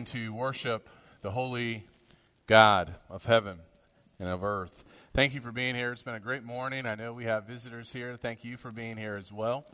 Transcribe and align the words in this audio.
coming 0.00 0.06
to 0.06 0.32
worship 0.32 0.88
the 1.20 1.30
holy 1.30 1.84
God 2.46 2.94
of 3.10 3.26
heaven 3.26 3.58
and 4.18 4.30
of 4.30 4.42
earth. 4.42 4.82
Thank 5.12 5.34
you 5.34 5.42
for 5.42 5.52
being 5.52 5.74
here. 5.74 5.92
It's 5.92 6.02
been 6.02 6.14
a 6.14 6.20
great 6.20 6.42
morning. 6.42 6.86
I 6.86 6.94
know 6.94 7.12
we 7.12 7.24
have 7.24 7.44
visitors 7.44 7.92
here. 7.92 8.16
Thank 8.16 8.42
you 8.42 8.56
for 8.56 8.72
being 8.72 8.96
here 8.96 9.16
as 9.16 9.30
well. 9.30 9.66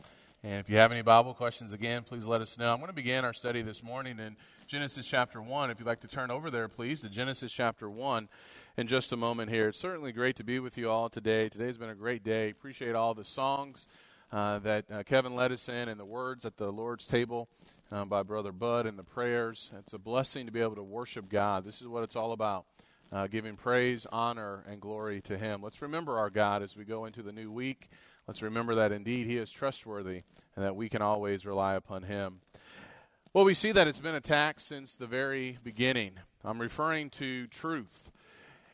And 0.43 0.59
if 0.59 0.69
you 0.69 0.75
have 0.77 0.91
any 0.91 1.01
Bible 1.01 1.33
questions, 1.33 1.71
again, 1.71 2.03
please 2.03 2.25
let 2.25 2.41
us 2.41 2.57
know. 2.57 2.73
I'm 2.73 2.79
going 2.79 2.89
to 2.89 2.93
begin 2.93 3.23
our 3.23 3.31
study 3.31 3.61
this 3.61 3.81
morning 3.81 4.19
in 4.19 4.35
Genesis 4.67 5.07
chapter 5.07 5.41
1. 5.41 5.71
If 5.71 5.79
you'd 5.79 5.85
like 5.85 6.01
to 6.01 6.09
turn 6.09 6.29
over 6.29 6.51
there, 6.51 6.67
please, 6.67 6.99
to 7.01 7.09
Genesis 7.09 7.53
chapter 7.53 7.89
1 7.89 8.27
in 8.75 8.85
just 8.87 9.13
a 9.13 9.17
moment 9.17 9.49
here. 9.49 9.69
It's 9.69 9.79
certainly 9.79 10.11
great 10.11 10.35
to 10.37 10.43
be 10.43 10.59
with 10.59 10.77
you 10.77 10.89
all 10.89 11.07
today. 11.07 11.47
Today's 11.47 11.77
been 11.77 11.89
a 11.89 11.95
great 11.95 12.25
day. 12.25 12.49
Appreciate 12.49 12.95
all 12.95 13.13
the 13.13 13.23
songs 13.23 13.87
uh, 14.33 14.59
that 14.59 14.91
uh, 14.91 15.03
Kevin 15.03 15.35
led 15.35 15.53
us 15.53 15.69
in 15.69 15.87
and 15.87 15.97
the 15.97 16.05
words 16.05 16.45
at 16.45 16.57
the 16.57 16.69
Lord's 16.69 17.07
table 17.07 17.47
um, 17.91 18.09
by 18.09 18.23
Brother 18.23 18.51
Bud 18.51 18.85
and 18.85 18.97
the 18.97 19.03
prayers. 19.03 19.71
It's 19.79 19.93
a 19.93 19.97
blessing 19.97 20.45
to 20.45 20.51
be 20.51 20.61
able 20.61 20.75
to 20.75 20.83
worship 20.83 21.29
God. 21.29 21.63
This 21.63 21.81
is 21.81 21.87
what 21.87 22.03
it's 22.03 22.15
all 22.15 22.31
about. 22.31 22.65
Uh, 23.11 23.27
giving 23.27 23.55
praise, 23.55 24.05
honor, 24.11 24.65
and 24.69 24.81
glory 24.81 25.21
to 25.21 25.37
Him. 25.37 25.61
Let's 25.61 25.81
remember 25.81 26.17
our 26.17 26.29
God 26.29 26.61
as 26.61 26.75
we 26.75 26.83
go 26.83 27.05
into 27.05 27.21
the 27.21 27.31
new 27.31 27.51
week. 27.51 27.89
Let's 28.27 28.41
remember 28.41 28.75
that 28.75 28.91
indeed 28.91 29.27
He 29.27 29.37
is 29.37 29.51
trustworthy 29.51 30.23
and 30.55 30.65
that 30.65 30.75
we 30.75 30.89
can 30.89 31.01
always 31.01 31.45
rely 31.45 31.75
upon 31.75 32.03
Him. 32.03 32.41
Well, 33.33 33.45
we 33.45 33.53
see 33.53 33.71
that 33.71 33.87
it's 33.87 33.99
been 33.99 34.15
attacked 34.15 34.61
since 34.61 34.97
the 34.97 35.07
very 35.07 35.57
beginning. 35.63 36.13
I'm 36.43 36.59
referring 36.59 37.09
to 37.11 37.47
truth. 37.47 38.11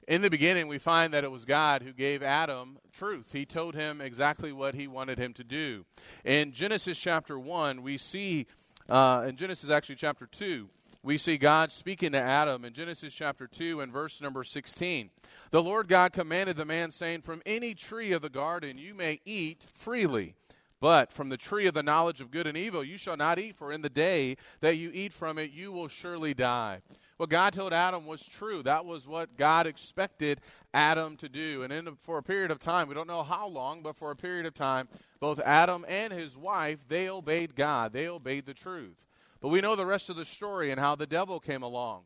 In 0.07 0.21
the 0.21 0.30
beginning, 0.30 0.67
we 0.67 0.80
find 0.80 1.13
that 1.13 1.23
it 1.23 1.31
was 1.31 1.45
God 1.45 1.81
who 1.81 1.93
gave 1.93 2.21
Adam 2.21 2.77
truth. 2.91 3.31
He 3.31 3.45
told 3.45 3.75
him 3.75 4.02
exactly 4.02 4.52
what 4.52 4.75
he 4.75 4.88
wanted 4.88 5.17
him 5.17 5.33
to 5.33 5.43
do. 5.43 5.85
In 6.25 6.52
Genesis 6.52 6.99
chapter 6.99 7.39
1, 7.39 7.81
we 7.81 7.97
see 7.97 8.47
uh, 8.89 9.25
in 9.27 9.35
Genesis, 9.35 9.69
actually, 9.69 9.95
chapter 9.95 10.25
2, 10.25 10.69
we 11.03 11.17
see 11.17 11.37
God 11.37 11.71
speaking 11.71 12.13
to 12.13 12.19
Adam 12.19 12.63
in 12.63 12.73
Genesis 12.73 13.13
chapter 13.13 13.45
2 13.45 13.81
and 13.81 13.91
verse 13.91 14.21
number 14.21 14.43
16. 14.43 15.09
The 15.52 15.61
Lord 15.61 15.89
God 15.89 16.13
commanded 16.13 16.55
the 16.55 16.66
man, 16.66 16.91
saying, 16.91 17.21
From 17.21 17.41
any 17.45 17.73
tree 17.73 18.13
of 18.13 18.21
the 18.21 18.30
garden 18.30 18.77
you 18.77 18.93
may 18.93 19.19
eat 19.25 19.67
freely. 19.73 20.35
But 20.80 21.13
from 21.13 21.30
the 21.30 21.38
tree 21.38 21.66
of 21.67 21.73
the 21.73 21.83
knowledge 21.83 22.19
of 22.19 22.31
good 22.31 22.45
and 22.45 22.58
evil 22.58 22.83
you 22.83 22.97
shall 22.97 23.16
not 23.16 23.39
eat, 23.39 23.55
for 23.55 23.71
in 23.71 23.81
the 23.81 23.89
day 23.89 24.38
that 24.59 24.77
you 24.77 24.91
eat 24.93 25.13
from 25.13 25.38
it 25.38 25.52
you 25.52 25.71
will 25.71 25.88
surely 25.88 26.33
die. 26.33 26.81
What 27.17 27.30
God 27.30 27.53
told 27.53 27.73
Adam 27.73 28.06
was 28.06 28.25
true. 28.25 28.64
That 28.64 28.86
was 28.86 29.08
what 29.08 29.38
God 29.38 29.67
expected 29.67 30.42
Adam 30.73 31.16
to 31.17 31.30
do. 31.30 31.64
And 31.64 31.72
in, 31.72 31.95
for 31.95 32.17
a 32.17 32.23
period 32.23 32.52
of 32.52 32.59
time, 32.59 32.88
we 32.88 32.95
don't 32.95 33.08
know 33.08 33.23
how 33.23 33.47
long, 33.47 33.81
but 33.81 33.95
for 33.95 34.11
a 34.11 34.16
period 34.16 34.45
of 34.45 34.53
time, 34.53 34.88
both 35.20 35.39
Adam 35.39 35.86
and 35.88 36.11
his 36.11 36.36
wife, 36.36 36.88
they 36.88 37.09
obeyed 37.09 37.55
God. 37.55 37.94
They 37.94 38.08
obeyed 38.08 38.45
the 38.45 38.53
truth. 38.53 39.05
But 39.42 39.50
we 39.50 39.61
know 39.61 39.75
the 39.75 39.86
rest 39.86 40.09
of 40.09 40.16
the 40.16 40.25
story 40.25 40.72
and 40.72 40.80
how 40.80 40.95
the 40.95 41.05
devil 41.05 41.39
came 41.39 41.64
along. 41.64 42.03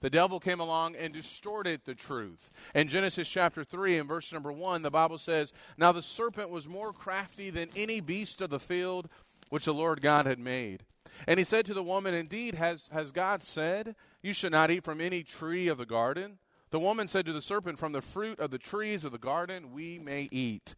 The 0.00 0.10
devil 0.10 0.40
came 0.40 0.60
along 0.60 0.96
and 0.96 1.12
distorted 1.12 1.82
the 1.84 1.94
truth. 1.94 2.50
In 2.74 2.88
Genesis 2.88 3.28
chapter 3.28 3.64
3 3.64 3.98
and 3.98 4.08
verse 4.08 4.32
number 4.32 4.50
1, 4.50 4.82
the 4.82 4.90
Bible 4.90 5.18
says, 5.18 5.52
Now 5.76 5.92
the 5.92 6.02
serpent 6.02 6.48
was 6.48 6.66
more 6.66 6.92
crafty 6.92 7.50
than 7.50 7.68
any 7.76 8.00
beast 8.00 8.40
of 8.40 8.50
the 8.50 8.58
field 8.58 9.08
which 9.50 9.66
the 9.66 9.74
Lord 9.74 10.00
God 10.00 10.24
had 10.26 10.38
made. 10.38 10.84
And 11.26 11.38
he 11.38 11.44
said 11.44 11.66
to 11.66 11.74
the 11.74 11.82
woman, 11.82 12.14
Indeed, 12.14 12.54
has, 12.54 12.88
has 12.92 13.12
God 13.12 13.42
said, 13.42 13.94
You 14.22 14.32
should 14.32 14.52
not 14.52 14.70
eat 14.70 14.84
from 14.84 15.00
any 15.00 15.22
tree 15.22 15.68
of 15.68 15.78
the 15.78 15.86
garden? 15.86 16.38
The 16.70 16.80
woman 16.80 17.08
said 17.08 17.26
to 17.26 17.32
the 17.32 17.42
serpent, 17.42 17.78
From 17.78 17.92
the 17.92 18.02
fruit 18.02 18.38
of 18.38 18.50
the 18.50 18.58
trees 18.58 19.04
of 19.04 19.12
the 19.12 19.18
garden 19.18 19.72
we 19.72 19.98
may 19.98 20.28
eat. 20.30 20.74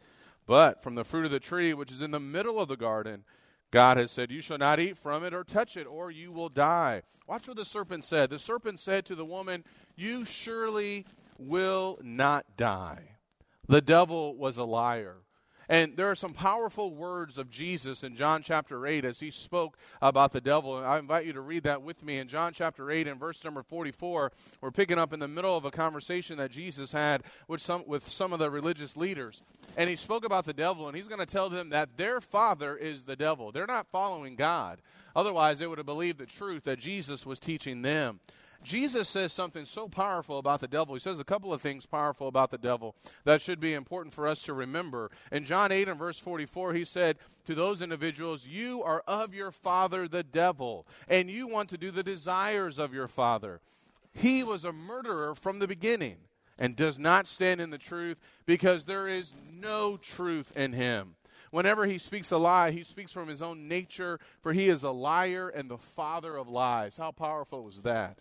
But 0.47 0.83
from 0.83 0.95
the 0.95 1.05
fruit 1.05 1.25
of 1.25 1.31
the 1.31 1.41
tree 1.41 1.75
which 1.75 1.93
is 1.93 2.03
in 2.03 2.11
the 2.11 2.21
middle 2.21 2.59
of 2.59 2.69
the 2.69 2.77
garden, 2.77 3.25
God 3.71 3.97
has 3.97 4.11
said, 4.11 4.31
You 4.31 4.41
shall 4.41 4.59
not 4.59 4.81
eat 4.81 4.99
from 4.99 5.25
it 5.25 5.35
or 5.35 5.45
touch 5.45 5.77
it, 5.77 5.87
or 5.87 6.11
you 6.11 6.33
will 6.33 6.49
die. 6.49 7.03
Watch 7.27 7.49
what 7.49 7.57
the 7.57 7.65
serpent 7.65 8.05
said. 8.05 8.31
The 8.31 8.39
serpent 8.39 8.81
said 8.81 9.05
to 9.07 9.15
the 9.15 9.25
woman, 9.25 9.65
You 9.97 10.25
surely 10.25 11.07
will 11.39 11.99
not 12.03 12.57
die. 12.57 13.17
The 13.69 13.81
devil 13.81 14.37
was 14.37 14.57
a 14.57 14.65
liar. 14.65 15.19
And 15.73 15.97
there 15.97 16.11
are 16.11 16.15
some 16.15 16.35
powerful 16.35 16.93
words 16.93 17.39
of 17.39 17.49
Jesus 17.49 18.05
in 18.05 18.15
John 18.15 18.43
chapter 18.43 18.87
8 18.87 19.07
as 19.07 19.21
he 19.21 19.31
spoke 19.31 19.79
about 20.03 20.33
the 20.33 20.41
devil. 20.43 20.77
And 20.77 20.87
I 20.87 20.99
invite 20.99 21.25
you 21.25 21.33
to 21.33 21.41
read 21.41 21.63
that 21.63 21.81
with 21.81 22.05
me 22.05 22.19
in 22.19 22.29
John 22.29 22.53
chapter 22.53 22.91
8 22.91 23.09
and 23.09 23.19
verse 23.19 23.43
number 23.43 23.63
44. 23.63 24.33
We're 24.61 24.71
picking 24.71 24.99
up 24.99 25.15
in 25.15 25.19
the 25.19 25.29
middle 25.29 25.57
of 25.57 25.65
a 25.65 25.71
conversation 25.71 26.37
that 26.37 26.51
Jesus 26.51 26.93
had 26.93 27.23
with 27.49 27.63
some, 27.63 27.85
with 27.87 28.07
some 28.07 28.35
of 28.35 28.39
the 28.39 28.51
religious 28.51 28.99
leaders. 28.99 29.41
And 29.79 29.89
he 29.89 29.97
spoke 29.97 30.27
about 30.27 30.45
the 30.45 30.53
devil, 30.53 30.89
and 30.89 30.95
he's 30.95 31.09
going 31.09 31.21
to 31.21 31.25
tell 31.27 31.49
them 31.49 31.71
that 31.71 31.97
their 31.97 32.21
father 32.21 32.77
is 32.77 33.05
the 33.05 33.17
devil. 33.17 33.51
They're 33.51 33.67
not 33.67 33.87
following 33.87 34.37
God. 34.37 34.79
Otherwise, 35.17 35.59
they 35.59 35.67
would 35.67 35.79
have 35.79 35.87
believed 35.87 36.19
the 36.19 36.27
truth 36.27 36.65
that 36.65 36.81
Jesus 36.81 37.25
was 37.25 37.39
teaching 37.39 37.81
them. 37.81 38.21
Jesus 38.63 39.09
says 39.09 39.33
something 39.33 39.65
so 39.65 39.89
powerful 39.89 40.39
about 40.39 40.61
the 40.61 40.69
devil. 40.69 40.95
He 40.95 41.01
says 41.01 41.19
a 41.19 41.25
couple 41.25 41.53
of 41.53 41.61
things 41.61 41.87
powerful 41.87 42.29
about 42.29 42.51
the 42.51 42.59
devil 42.59 42.95
that 43.25 43.43
should 43.43 43.61
be 43.61 43.75
important 43.75 44.15
for 44.15 44.27
us 44.27 44.43
to 44.45 44.55
remember. 44.55 45.11
In 45.31 45.45
John 45.45 45.73
8 45.73 45.89
and 45.89 45.99
verse 45.99 46.19
44, 46.19 46.75
he 46.75 46.85
said 46.85 47.19
to 47.47 47.55
those 47.55 47.83
individuals, 47.83 48.47
You 48.47 48.83
are 48.83 49.03
of 49.07 49.35
your 49.35 49.51
father, 49.51 50.07
the 50.07 50.23
devil, 50.23 50.87
and 51.09 51.31
you 51.31 51.49
want 51.49 51.69
to 51.71 51.79
do 51.79 51.91
the 51.91 52.03
desires 52.03 52.79
of 52.79 52.95
your 52.95 53.09
father. 53.09 53.61
He 54.13 54.45
was 54.45 54.65
a 54.65 54.73
murderer 54.73 55.35
from 55.35 55.59
the 55.59 55.69
beginning 55.69 56.17
and 56.59 56.77
does 56.77 56.99
not 56.99 57.27
stand 57.27 57.61
in 57.61 57.71
the 57.71 57.79
truth 57.79 58.19
because 58.47 58.85
there 58.85 59.09
is 59.09 59.35
no 59.51 59.97
truth 59.97 60.53
in 60.55 60.73
him. 60.73 61.17
Whenever 61.51 61.85
he 61.87 61.99
speaks 61.99 62.31
a 62.31 62.39
lie, 62.39 62.71
he 62.71 62.83
speaks 62.83 63.13
from 63.13 63.29
his 63.29 63.43
own 63.43 63.69
nature, 63.69 64.19
for 64.41 64.53
he 64.53 64.69
is 64.69 64.83
a 64.83 64.91
liar 64.91 65.49
and 65.49 65.71
the 65.71 65.77
father 65.77 66.37
of 66.37 66.49
lies. 66.49 66.97
How 66.97 67.11
powerful 67.11 67.65
was 67.65 67.83
that? 67.83 68.19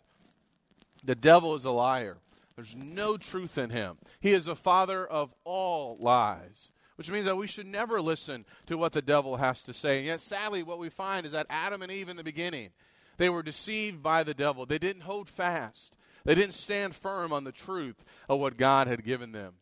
The 1.04 1.16
devil 1.16 1.56
is 1.56 1.66
a 1.66 1.72
liar. 1.72 2.18
There's 2.56 2.76
no 2.76 3.18
truth 3.18 3.58
in 3.58 3.70
him. 3.70 3.98
He 4.20 4.34
is 4.34 4.48
a 4.48 4.56
father 4.56 5.06
of 5.06 5.34
all 5.44 5.98
lies, 6.00 6.70
which 6.96 7.10
means 7.10 7.26
that 7.26 7.38
we 7.38 7.48
should 7.48 7.66
never 7.66 8.02
listen 8.02 8.46
to 8.68 8.78
what 8.78 8.94
the 8.94 9.02
devil 9.02 9.38
has 9.38 9.64
to 9.64 9.74
say. 9.74 9.98
And 9.98 10.06
yet, 10.06 10.22
sadly, 10.22 10.62
what 10.62 10.80
we 10.80 10.90
find 10.90 11.26
is 11.26 11.32
that 11.32 11.48
Adam 11.50 11.82
and 11.82 11.92
Eve 11.92 12.10
in 12.10 12.18
the 12.18 12.24
beginning, 12.24 12.70
they 13.18 13.30
were 13.30 13.44
deceived 13.44 14.04
by 14.04 14.24
the 14.24 14.34
devil. 14.34 14.66
They 14.66 14.78
didn't 14.78 15.04
hold 15.04 15.30
fast, 15.30 15.98
they 16.24 16.36
didn't 16.36 16.54
stand 16.54 16.96
firm 16.96 17.34
on 17.34 17.46
the 17.46 17.52
truth 17.52 18.04
of 18.30 18.40
what 18.40 18.58
God 18.58 18.88
had 18.88 19.04
given 19.04 19.32
them. 19.32 19.54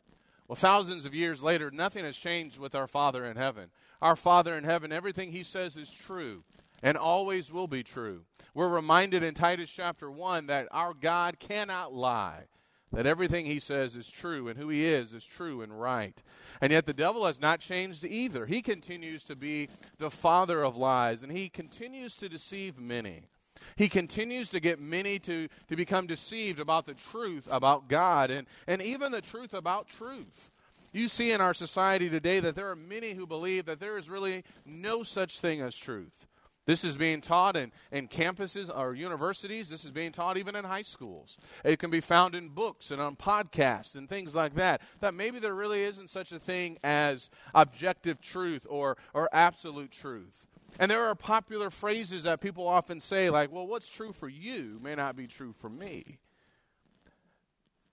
Well, 0.47 0.55
thousands 0.55 1.05
of 1.05 1.13
years 1.13 1.44
later, 1.44 1.69
nothing 1.69 2.03
has 2.03 2.17
changed 2.17 2.57
with 2.57 2.73
our 2.73 2.88
Father 2.88 3.23
in 3.23 3.38
heaven. 3.38 3.69
Our 4.01 4.16
Father 4.16 4.55
in 4.55 4.63
heaven, 4.63 4.91
everything 4.91 5.31
He 5.31 5.44
says 5.44 5.78
is 5.78 5.91
true 5.91 6.44
and 6.81 6.97
always 6.97 7.51
will 7.51 7.67
be 7.67 7.84
true. 7.84 8.23
We're 8.53 8.69
reminded 8.69 9.23
in 9.23 9.34
Titus 9.34 9.69
chapter 9.69 10.09
1 10.09 10.47
that 10.47 10.67
our 10.72 10.94
God 10.94 11.40
cannot 11.40 11.94
lie, 11.94 12.45
that 12.91 13.06
everything 13.06 13.45
he 13.45 13.59
says 13.59 13.95
is 13.95 14.09
true, 14.09 14.47
and 14.47 14.57
who 14.57 14.69
he 14.69 14.85
is 14.85 15.13
is 15.13 15.25
true 15.25 15.62
and 15.62 15.79
right. 15.79 16.22
And 16.62 16.72
yet 16.72 16.85
the 16.85 16.94
devil 16.94 17.25
has 17.25 17.40
not 17.40 17.59
changed 17.59 18.03
either. 18.03 18.45
He 18.45 18.62
continues 18.62 19.23
to 19.25 19.35
be 19.35 19.69
the 19.97 20.09
father 20.09 20.63
of 20.63 20.78
lies, 20.78 21.23
and 21.23 21.31
he 21.31 21.50
continues 21.50 22.16
to 22.17 22.29
deceive 22.29 22.79
many. 22.79 23.29
He 23.75 23.90
continues 23.90 24.50
to 24.51 24.59
get 24.59 24.79
many 24.79 25.19
to, 25.19 25.47
to 25.67 25.75
become 25.75 26.07
deceived 26.07 26.59
about 26.59 26.85
the 26.85 26.94
truth 26.94 27.47
about 27.51 27.88
God 27.88 28.31
and, 28.31 28.47
and 28.67 28.81
even 28.81 29.11
the 29.11 29.22
truth 29.22 29.53
about 29.53 29.88
truth. 29.88 30.51
You 30.91 31.07
see 31.07 31.31
in 31.31 31.41
our 31.41 31.53
society 31.53 32.09
today 32.09 32.40
that 32.40 32.56
there 32.56 32.69
are 32.69 32.75
many 32.75 33.13
who 33.13 33.28
believe 33.28 33.66
that 33.66 33.79
there 33.79 33.97
is 33.97 34.09
really 34.09 34.44
no 34.66 35.03
such 35.03 35.40
thing 35.40 35.61
as 35.61 35.78
truth. 35.78 36.25
This 36.69 36.84
is 36.84 36.96
being 36.96 37.19
taught 37.19 37.57
in, 37.57 37.72
in 37.91 38.07
campuses 38.07 38.69
or 38.69 38.94
universities. 38.94 39.72
This 39.72 39.84
is 39.84 39.90
being 39.90 40.12
taught 40.12 40.38
even 40.38 40.56
in 40.56 40.66
high 40.66 40.84
schools. 40.84 41.35
It 41.66 41.80
can 41.80 41.90
be 41.90 42.00
found 42.00 42.35
in 42.35 42.50
books 42.50 42.91
and 42.91 43.02
on 43.02 43.16
podcasts 43.16 43.96
and 43.96 44.07
things 44.07 44.35
like 44.35 44.53
that. 44.53 44.84
That 45.00 45.16
maybe 45.16 45.40
there 45.40 45.56
really 45.56 45.81
isn't 45.81 46.12
such 46.12 46.31
a 46.31 46.38
thing 46.38 46.78
as 46.84 47.31
objective 47.56 48.22
truth 48.22 48.68
or, 48.69 48.97
or 49.16 49.29
absolute 49.34 49.90
truth. 49.90 50.46
And 50.78 50.91
there 50.91 51.03
are 51.06 51.16
popular 51.16 51.72
phrases 51.72 52.22
that 52.25 52.40
people 52.40 52.68
often 52.68 53.00
say, 53.00 53.31
like, 53.31 53.52
well, 53.52 53.66
what's 53.66 53.90
true 53.90 54.13
for 54.13 54.29
you 54.29 54.79
may 54.79 54.94
not 54.94 55.16
be 55.16 55.25
true 55.25 55.56
for 55.58 55.72
me. 55.72 56.19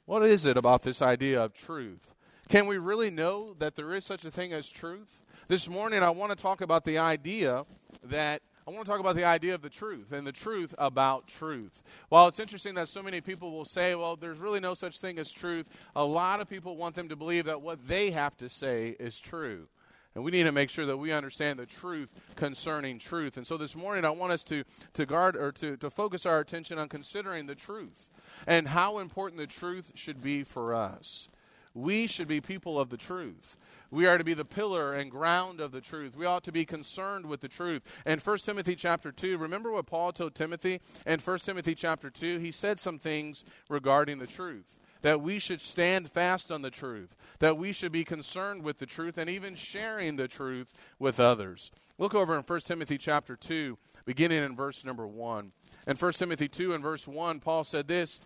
What 0.05 0.23
is 0.23 0.45
it 0.45 0.59
about 0.59 0.83
this 0.83 1.01
idea 1.01 1.43
of 1.43 1.55
truth? 1.55 2.13
Can 2.51 2.67
we 2.67 2.77
really 2.77 3.11
know 3.11 3.55
that 3.59 3.75
there 3.75 3.95
is 3.95 4.05
such 4.05 4.27
a 4.27 4.31
thing 4.31 4.53
as 4.53 4.71
truth? 4.71 5.23
This 5.49 5.67
morning, 5.67 6.03
I 6.03 6.11
want 6.11 6.33
to 6.33 6.37
talk 6.37 6.61
about 6.61 6.85
the 6.85 6.99
idea 6.99 7.65
that 8.05 8.43
I 8.67 8.73
want 8.73 8.85
to 8.85 8.91
talk 8.91 8.99
about 8.99 9.15
the 9.15 9.25
idea 9.25 9.55
of 9.55 9.63
the 9.63 9.71
truth 9.71 10.11
and 10.11 10.27
the 10.27 10.33
truth 10.33 10.75
about 10.77 11.29
truth. 11.29 11.85
While 12.09 12.27
it's 12.27 12.41
interesting 12.41 12.75
that 12.75 12.89
so 12.89 13.01
many 13.01 13.21
people 13.21 13.53
will 13.53 13.65
say, 13.65 13.95
well, 13.95 14.17
there's 14.17 14.39
really 14.39 14.59
no 14.59 14.75
such 14.75 14.99
thing 14.99 15.21
as 15.21 15.31
truth, 15.31 15.69
a 15.95 16.05
lot 16.05 16.41
of 16.41 16.49
people 16.49 16.77
want 16.77 16.97
them 16.97 17.09
to 17.09 17.15
believe 17.15 17.45
that 17.45 17.63
what 17.63 17.87
they 17.87 18.11
have 18.11 18.37
to 18.39 18.49
say 18.49 18.97
is 18.99 19.21
true. 19.21 19.69
And 20.17 20.25
we 20.25 20.33
need 20.33 20.45
to 20.45 20.53
make 20.53 20.71
sure 20.71 20.87
that 20.87 20.97
we 20.97 21.13
understand 21.13 21.61
the 21.61 21.67
truth 21.67 22.13
concerning 22.35 22.99
truth. 22.99 23.37
And 23.37 23.47
so 23.47 23.57
this 23.57 23.77
morning, 23.77 24.05
I 24.05 24.11
want 24.11 24.33
us 24.33 24.43
to, 24.45 24.65
to 24.95 25.07
guard 25.07 25.37
or 25.37 25.53
to, 25.53 25.77
to 25.77 25.89
focus 25.89 26.27
our 26.27 26.41
attention 26.41 26.79
on 26.79 26.89
considering 26.89 27.47
the 27.47 27.55
truth 27.55 28.09
and 28.49 28.67
how 28.67 28.99
important 28.99 29.39
the 29.39 29.47
truth 29.47 29.93
should 29.95 30.21
be 30.21 30.43
for 30.43 30.75
us. 30.75 31.29
We 31.73 32.07
should 32.07 32.27
be 32.27 32.41
people 32.41 32.81
of 32.81 32.89
the 32.89 32.97
truth 32.97 33.57
We 33.97 34.05
are 34.05 34.19
to 34.19 34.25
be 34.25 34.35
the 34.35 34.45
pillar 34.45 34.93
and 34.93 35.11
ground 35.11 35.59
of 35.59 35.73
the 35.73 35.81
truth. 35.81 36.19
We 36.19 36.27
ought 36.27 36.45
to 36.45 36.53
be 36.53 36.67
concerned 36.67 37.25
with 37.25 37.41
the 37.41 37.49
truth. 37.49 37.81
And 38.05 38.21
1 38.21 38.39
Timothy 38.41 38.75
chapter 38.75 39.11
2, 39.11 39.39
remember 39.39 39.73
what 39.73 39.87
Paul 39.87 40.13
told 40.13 40.35
Timothy 40.35 40.83
in 41.07 41.19
1 41.19 41.39
Timothy 41.39 41.75
chapter 41.75 42.11
2? 42.11 42.39
He 42.39 42.53
said 42.53 42.79
some 42.79 42.99
things 42.99 43.43
regarding 43.71 44.19
the 44.19 44.27
truth. 44.27 44.79
That 45.01 45.23
we 45.23 45.39
should 45.39 45.63
stand 45.63 46.11
fast 46.11 46.53
on 46.53 46.61
the 46.61 46.71
truth, 46.71 47.17
that 47.39 47.57
we 47.57 47.73
should 47.73 47.91
be 47.91 48.05
concerned 48.05 48.65
with 48.65 48.77
the 48.77 48.85
truth, 48.87 49.17
and 49.17 49.31
even 49.31 49.55
sharing 49.55 50.17
the 50.17 50.29
truth 50.29 50.75
with 50.99 51.19
others. 51.19 51.71
Look 51.97 52.15
over 52.15 52.37
in 52.37 52.43
1 52.43 52.61
Timothy 52.61 52.99
chapter 52.99 53.35
2, 53.35 53.79
beginning 54.05 54.45
in 54.45 54.57
verse 54.57 54.85
number 54.85 55.07
1. 55.07 55.53
In 55.87 55.97
1 55.97 56.13
Timothy 56.13 56.49
2 56.49 56.75
and 56.75 56.83
verse 56.83 57.09
1, 57.09 57.41
Paul 57.41 57.65
said 57.65 57.89
this 57.89 58.21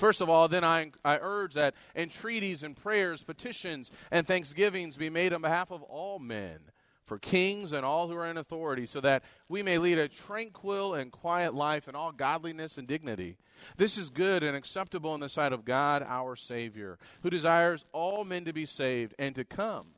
First 0.00 0.22
of 0.22 0.30
all, 0.30 0.48
then 0.48 0.64
I, 0.64 0.92
I 1.04 1.18
urge 1.20 1.52
that 1.52 1.74
entreaties 1.94 2.62
and 2.62 2.74
prayers, 2.74 3.22
petitions, 3.22 3.90
and 4.10 4.26
thanksgivings 4.26 4.96
be 4.96 5.10
made 5.10 5.34
on 5.34 5.42
behalf 5.42 5.70
of 5.70 5.82
all 5.82 6.18
men, 6.18 6.58
for 7.04 7.18
kings 7.18 7.74
and 7.74 7.84
all 7.84 8.08
who 8.08 8.16
are 8.16 8.24
in 8.24 8.38
authority, 8.38 8.86
so 8.86 9.02
that 9.02 9.22
we 9.50 9.62
may 9.62 9.76
lead 9.76 9.98
a 9.98 10.08
tranquil 10.08 10.94
and 10.94 11.12
quiet 11.12 11.52
life 11.52 11.86
in 11.86 11.94
all 11.94 12.12
godliness 12.12 12.78
and 12.78 12.88
dignity. 12.88 13.36
This 13.76 13.98
is 13.98 14.08
good 14.08 14.42
and 14.42 14.56
acceptable 14.56 15.14
in 15.14 15.20
the 15.20 15.28
sight 15.28 15.52
of 15.52 15.66
God 15.66 16.02
our 16.08 16.34
Savior, 16.34 16.98
who 17.22 17.28
desires 17.28 17.84
all 17.92 18.24
men 18.24 18.46
to 18.46 18.54
be 18.54 18.64
saved 18.64 19.14
and 19.18 19.34
to 19.34 19.44
come 19.44 19.88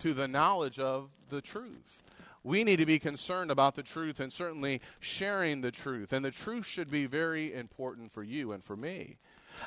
to 0.00 0.14
the 0.14 0.26
knowledge 0.26 0.80
of 0.80 1.10
the 1.28 1.40
truth 1.40 2.02
we 2.44 2.62
need 2.62 2.76
to 2.76 2.84
be 2.84 2.98
concerned 2.98 3.50
about 3.50 3.74
the 3.74 3.82
truth 3.82 4.20
and 4.20 4.30
certainly 4.30 4.82
sharing 5.00 5.62
the 5.62 5.70
truth. 5.70 6.12
And 6.12 6.22
the 6.22 6.30
truth 6.30 6.66
should 6.66 6.90
be 6.90 7.06
very 7.06 7.54
important 7.54 8.12
for 8.12 8.22
you 8.22 8.52
and 8.52 8.62
for 8.62 8.76
me. 8.76 9.16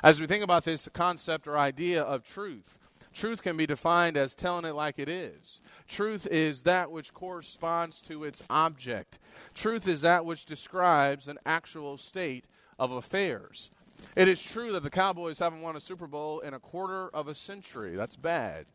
As 0.04 0.20
we 0.20 0.28
think 0.28 0.44
about 0.44 0.66
this 0.66 0.90
concept 0.94 1.48
or 1.48 1.58
idea 1.58 2.02
of 2.02 2.24
truth, 2.24 2.78
truth 3.14 3.42
can 3.42 3.58
be 3.58 3.66
defined 3.66 4.18
as 4.18 4.36
telling 4.36 4.66
it 4.66 4.76
like 4.76 5.00
it 5.00 5.10
is. 5.10 5.62
Truth 5.88 6.28
is 6.28 6.64
that 6.64 6.92
which 6.92 7.14
corresponds 7.14 8.02
to 8.04 8.24
its 8.24 8.44
object. 8.50 9.20
Truth 9.56 9.88
is 9.88 10.02
that 10.02 10.26
which 10.26 10.46
describes 10.46 11.28
an 11.28 11.38
actual 11.46 11.98
state 11.98 12.46
of 12.78 12.92
affairs. 12.92 13.72
It 14.16 14.28
is 14.28 14.42
true 14.42 14.72
that 14.74 14.84
the 14.84 14.90
Cowboys 14.90 15.40
haven't 15.40 15.62
won 15.62 15.76
a 15.76 15.80
Super 15.80 16.08
Bowl 16.08 16.40
in 16.42 16.54
a 16.54 16.60
quarter 16.60 17.10
of 17.10 17.28
a 17.28 17.34
century. 17.34 17.96
That's 17.96 18.16
bad. 18.16 18.66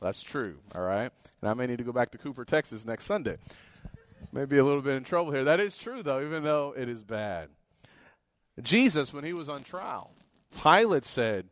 That's 0.00 0.22
true, 0.22 0.58
all 0.74 0.82
right? 0.82 1.10
And 1.40 1.50
I 1.50 1.54
may 1.54 1.66
need 1.66 1.78
to 1.78 1.84
go 1.84 1.92
back 1.92 2.12
to 2.12 2.18
Cooper, 2.18 2.44
Texas 2.44 2.84
next 2.84 3.06
Sunday. 3.06 3.38
Maybe 4.32 4.58
a 4.58 4.64
little 4.64 4.82
bit 4.82 4.96
in 4.96 5.04
trouble 5.04 5.32
here. 5.32 5.44
That 5.44 5.58
is 5.58 5.76
true, 5.76 6.02
though, 6.02 6.20
even 6.20 6.44
though 6.44 6.74
it 6.76 6.88
is 6.88 7.02
bad. 7.02 7.48
Jesus, 8.62 9.12
when 9.12 9.24
he 9.24 9.32
was 9.32 9.48
on 9.48 9.62
trial, 9.62 10.12
Pilate 10.62 11.04
said, 11.04 11.46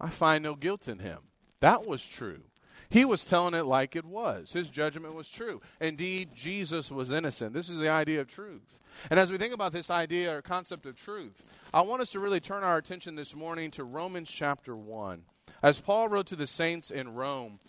I 0.00 0.10
find 0.10 0.42
no 0.42 0.54
guilt 0.54 0.88
in 0.88 0.98
him. 0.98 1.18
That 1.60 1.86
was 1.86 2.06
true. 2.06 2.42
He 2.88 3.04
was 3.04 3.24
telling 3.24 3.54
it 3.54 3.66
like 3.66 3.94
it 3.94 4.04
was. 4.04 4.52
His 4.52 4.68
judgment 4.68 5.14
was 5.14 5.30
true. 5.30 5.60
Indeed, 5.80 6.30
Jesus 6.34 6.90
was 6.90 7.12
innocent. 7.12 7.52
This 7.52 7.68
is 7.68 7.78
the 7.78 7.88
idea 7.88 8.20
of 8.20 8.26
truth. 8.26 8.80
And 9.10 9.20
as 9.20 9.30
we 9.30 9.38
think 9.38 9.54
about 9.54 9.72
this 9.72 9.90
idea 9.90 10.36
or 10.36 10.42
concept 10.42 10.86
of 10.86 10.96
truth, 10.96 11.44
I 11.72 11.82
want 11.82 12.02
us 12.02 12.10
to 12.12 12.20
really 12.20 12.40
turn 12.40 12.64
our 12.64 12.78
attention 12.78 13.14
this 13.14 13.36
morning 13.36 13.70
to 13.72 13.84
Romans 13.84 14.28
chapter 14.28 14.76
1. 14.76 15.22
As 15.62 15.78
Paul 15.78 16.08
wrote 16.08 16.26
to 16.28 16.36
the 16.36 16.48
saints 16.48 16.90
in 16.90 17.14
Rome, 17.14 17.60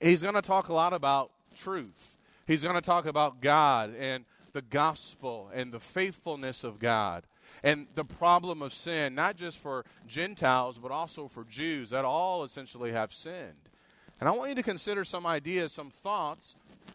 he's 0.00 0.22
going 0.22 0.34
to 0.34 0.42
talk 0.42 0.68
a 0.68 0.74
lot 0.74 0.94
about 0.94 1.30
truth. 1.54 2.16
He's 2.46 2.62
going 2.62 2.74
to 2.74 2.80
talk 2.80 3.04
about 3.04 3.42
God 3.42 3.94
and 3.98 4.24
the 4.52 4.62
gospel 4.62 5.50
and 5.52 5.72
the 5.72 5.80
faithfulness 5.80 6.64
of 6.64 6.78
God 6.78 7.24
and 7.62 7.86
the 7.94 8.04
problem 8.04 8.62
of 8.62 8.72
sin, 8.72 9.14
not 9.14 9.36
just 9.36 9.58
for 9.58 9.84
Gentiles, 10.06 10.78
but 10.78 10.90
also 10.90 11.28
for 11.28 11.44
Jews, 11.44 11.90
that 11.90 12.04
all 12.04 12.44
essentially 12.44 12.92
have 12.92 13.12
sinned. 13.12 13.68
And 14.18 14.28
I 14.28 14.32
want 14.32 14.50
you 14.50 14.54
to 14.56 14.62
consider 14.62 15.04
some 15.04 15.26
ideas, 15.26 15.72
some 15.72 15.90
thoughts 15.90 16.54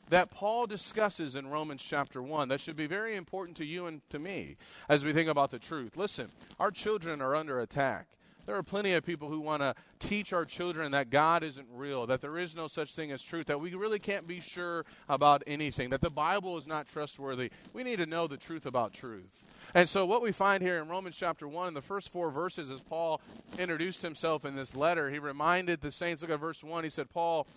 that 0.09 0.29
Paul 0.29 0.67
discusses 0.67 1.35
in 1.35 1.47
Romans 1.47 1.83
chapter 1.83 2.21
1 2.21 2.49
that 2.49 2.61
should 2.61 2.75
be 2.75 2.87
very 2.87 3.15
important 3.15 3.57
to 3.57 3.65
you 3.65 3.87
and 3.87 4.01
to 4.09 4.19
me 4.19 4.57
as 4.87 5.03
we 5.03 5.13
think 5.13 5.29
about 5.29 5.49
the 5.49 5.57
truth. 5.57 5.97
Listen, 5.97 6.31
our 6.59 6.69
children 6.69 7.21
are 7.21 7.35
under 7.35 7.59
attack. 7.59 8.07
There 8.45 8.55
are 8.55 8.63
plenty 8.63 8.93
of 8.93 9.05
people 9.05 9.29
who 9.29 9.39
want 9.39 9.61
to 9.61 9.73
teach 9.99 10.33
our 10.33 10.45
children 10.45 10.91
that 10.91 11.09
God 11.09 11.43
isn't 11.43 11.67
real, 11.73 12.05
that 12.07 12.21
there 12.21 12.37
is 12.37 12.55
no 12.55 12.67
such 12.67 12.93
thing 12.93 13.11
as 13.11 13.23
truth, 13.23 13.47
that 13.47 13.59
we 13.59 13.73
really 13.73 13.99
can't 13.99 14.27
be 14.27 14.39
sure 14.39 14.85
about 15.09 15.43
anything, 15.47 15.89
that 15.89 16.01
the 16.01 16.11
Bible 16.11 16.57
is 16.57 16.67
not 16.67 16.87
trustworthy. 16.87 17.49
We 17.73 17.83
need 17.83 17.97
to 17.97 18.05
know 18.05 18.27
the 18.27 18.37
truth 18.37 18.65
about 18.65 18.93
truth. 18.93 19.43
And 19.73 19.89
so, 19.89 20.05
what 20.05 20.21
we 20.21 20.31
find 20.31 20.61
here 20.61 20.81
in 20.81 20.87
Romans 20.87 21.15
chapter 21.17 21.47
1, 21.47 21.69
in 21.69 21.73
the 21.73 21.81
first 21.81 22.09
four 22.09 22.29
verses, 22.29 22.69
as 22.69 22.81
Paul 22.81 23.19
introduced 23.57 24.01
himself 24.01 24.45
in 24.45 24.55
this 24.55 24.75
letter, 24.75 25.09
he 25.09 25.19
reminded 25.19 25.81
the 25.81 25.91
saints, 25.91 26.21
look 26.21 26.31
at 26.31 26.39
verse 26.39 26.63
1, 26.63 26.83
he 26.83 26.89
said, 26.89 27.09
Paul, 27.09 27.47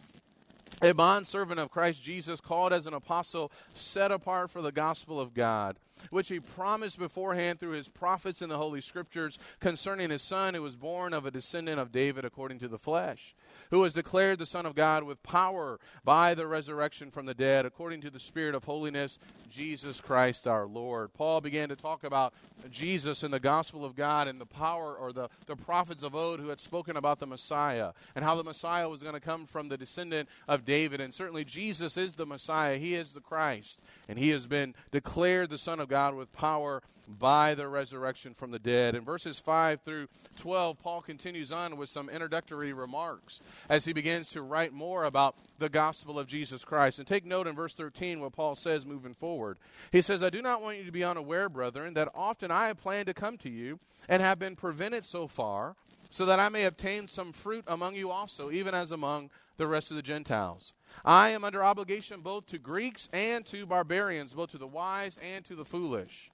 a 0.82 0.92
bondservant 0.92 1.60
of 1.60 1.70
Christ 1.70 2.02
Jesus, 2.02 2.40
called 2.40 2.72
as 2.72 2.86
an 2.86 2.94
apostle, 2.94 3.50
set 3.75 4.10
apart 4.10 4.50
for 4.50 4.62
the 4.62 4.72
gospel 4.72 5.20
of 5.20 5.34
God 5.34 5.76
which 6.10 6.28
he 6.28 6.40
promised 6.40 6.98
beforehand 6.98 7.58
through 7.58 7.72
his 7.72 7.88
prophets 7.88 8.42
in 8.42 8.48
the 8.48 8.56
Holy 8.56 8.80
Scriptures 8.80 9.38
concerning 9.60 10.10
his 10.10 10.22
son, 10.22 10.54
who 10.54 10.62
was 10.62 10.76
born 10.76 11.12
of 11.12 11.26
a 11.26 11.30
descendant 11.30 11.80
of 11.80 11.92
David 11.92 12.25
according 12.25 12.58
to 12.60 12.69
the 12.69 12.78
flesh, 12.78 13.34
who 13.70 13.80
was 13.80 13.92
declared 13.92 14.38
the 14.38 14.46
Son 14.46 14.66
of 14.66 14.75
God 14.75 15.04
with 15.04 15.22
power 15.22 15.78
by 16.04 16.34
the 16.34 16.46
resurrection 16.46 17.10
from 17.10 17.26
the 17.26 17.34
dead, 17.34 17.66
according 17.66 18.00
to 18.02 18.10
the 18.10 18.20
Spirit 18.20 18.54
of 18.54 18.64
holiness, 18.64 19.19
Jesus 19.50 20.00
Christ 20.00 20.46
our 20.46 20.66
Lord. 20.66 21.12
Paul 21.14 21.40
began 21.40 21.69
to 21.69 21.76
talk 21.76 22.04
about 22.04 22.34
Jesus 22.70 23.22
and 23.22 23.32
the 23.32 23.40
gospel 23.40 23.84
of 23.84 23.94
God 23.94 24.28
and 24.28 24.40
the 24.40 24.46
power 24.46 24.94
or 24.94 25.12
the, 25.12 25.28
the 25.46 25.56
prophets 25.56 26.02
of 26.02 26.14
old 26.14 26.40
who 26.40 26.48
had 26.48 26.60
spoken 26.60 26.96
about 26.96 27.19
the 27.19 27.26
Messiah 27.26 27.92
and 28.14 28.25
how 28.25 28.34
the 28.34 28.44
Messiah 28.44 28.88
was 28.88 29.02
going 29.02 29.14
to 29.14 29.20
come 29.20 29.46
from 29.46 29.69
the 29.69 29.76
descendant 29.76 30.28
of 30.46 30.64
David. 30.68 31.00
And 31.00 31.14
certainly 31.14 31.44
Jesus 31.44 31.96
is 31.96 32.14
the 32.14 32.26
Messiah, 32.26 32.76
he 32.76 32.94
is 32.94 33.14
the 33.14 33.20
Christ, 33.20 33.80
and 34.06 34.18
he 34.18 34.28
has 34.28 34.46
been 34.46 34.74
declared 34.92 35.48
the 35.48 35.56
Son 35.56 35.80
of 35.80 35.88
God 35.88 36.14
with 36.14 36.30
power 36.30 36.82
by 37.08 37.54
the 37.54 37.66
resurrection 37.66 38.34
from 38.34 38.50
the 38.50 38.58
dead. 38.58 38.94
In 38.94 39.02
verses 39.02 39.38
5 39.38 39.80
through 39.80 40.08
12, 40.36 40.78
Paul 40.78 41.00
continues 41.00 41.50
on 41.50 41.78
with 41.78 41.88
some 41.88 42.10
introductory 42.10 42.74
remarks 42.74 43.40
as 43.70 43.86
he 43.86 43.94
begins 43.94 44.28
to 44.30 44.42
write 44.42 44.74
more 44.74 45.04
about 45.04 45.36
the 45.58 45.70
gospel 45.70 46.18
of 46.18 46.26
Jesus 46.26 46.66
Christ. 46.66 46.98
And 46.98 47.08
take 47.08 47.24
note 47.24 47.46
in 47.46 47.56
verse 47.56 47.72
13 47.72 48.20
what 48.20 48.32
Paul 48.32 48.54
says 48.54 48.84
moving 48.84 49.14
forward. 49.14 49.56
He 49.90 50.02
says, 50.02 50.22
I 50.22 50.28
do 50.28 50.42
not 50.42 50.60
want 50.60 50.76
you 50.76 50.84
to 50.84 50.92
be 50.92 51.02
unaware, 51.02 51.48
brethren, 51.48 51.94
that 51.94 52.12
often 52.14 52.50
I 52.50 52.66
have 52.66 52.76
planned 52.76 53.06
to 53.06 53.14
come 53.14 53.38
to 53.38 53.48
you 53.48 53.80
and 54.06 54.20
have 54.20 54.38
been 54.38 54.54
prevented 54.54 55.06
so 55.06 55.28
far, 55.28 55.76
so 56.10 56.26
that 56.26 56.38
I 56.38 56.50
may 56.50 56.64
obtain 56.64 57.08
some 57.08 57.32
fruit 57.32 57.64
among 57.66 57.94
you 57.94 58.10
also, 58.10 58.50
even 58.50 58.74
as 58.74 58.92
among 58.92 59.30
the 59.58 59.66
rest 59.66 59.90
of 59.90 59.96
the 59.96 60.02
Gentiles. 60.02 60.72
I 61.05 61.31
am 61.31 61.44
under 61.44 61.62
obligation 61.62 62.22
both 62.22 62.46
to 62.46 62.58
Greeks 62.58 63.08
and 63.12 63.44
to 63.46 63.66
barbarians, 63.66 64.32
both 64.32 64.52
to 64.52 64.58
the 64.58 64.66
wise 64.66 65.19
and 65.22 65.44
to 65.44 65.55
the 65.55 65.64
foolish. 65.64 66.31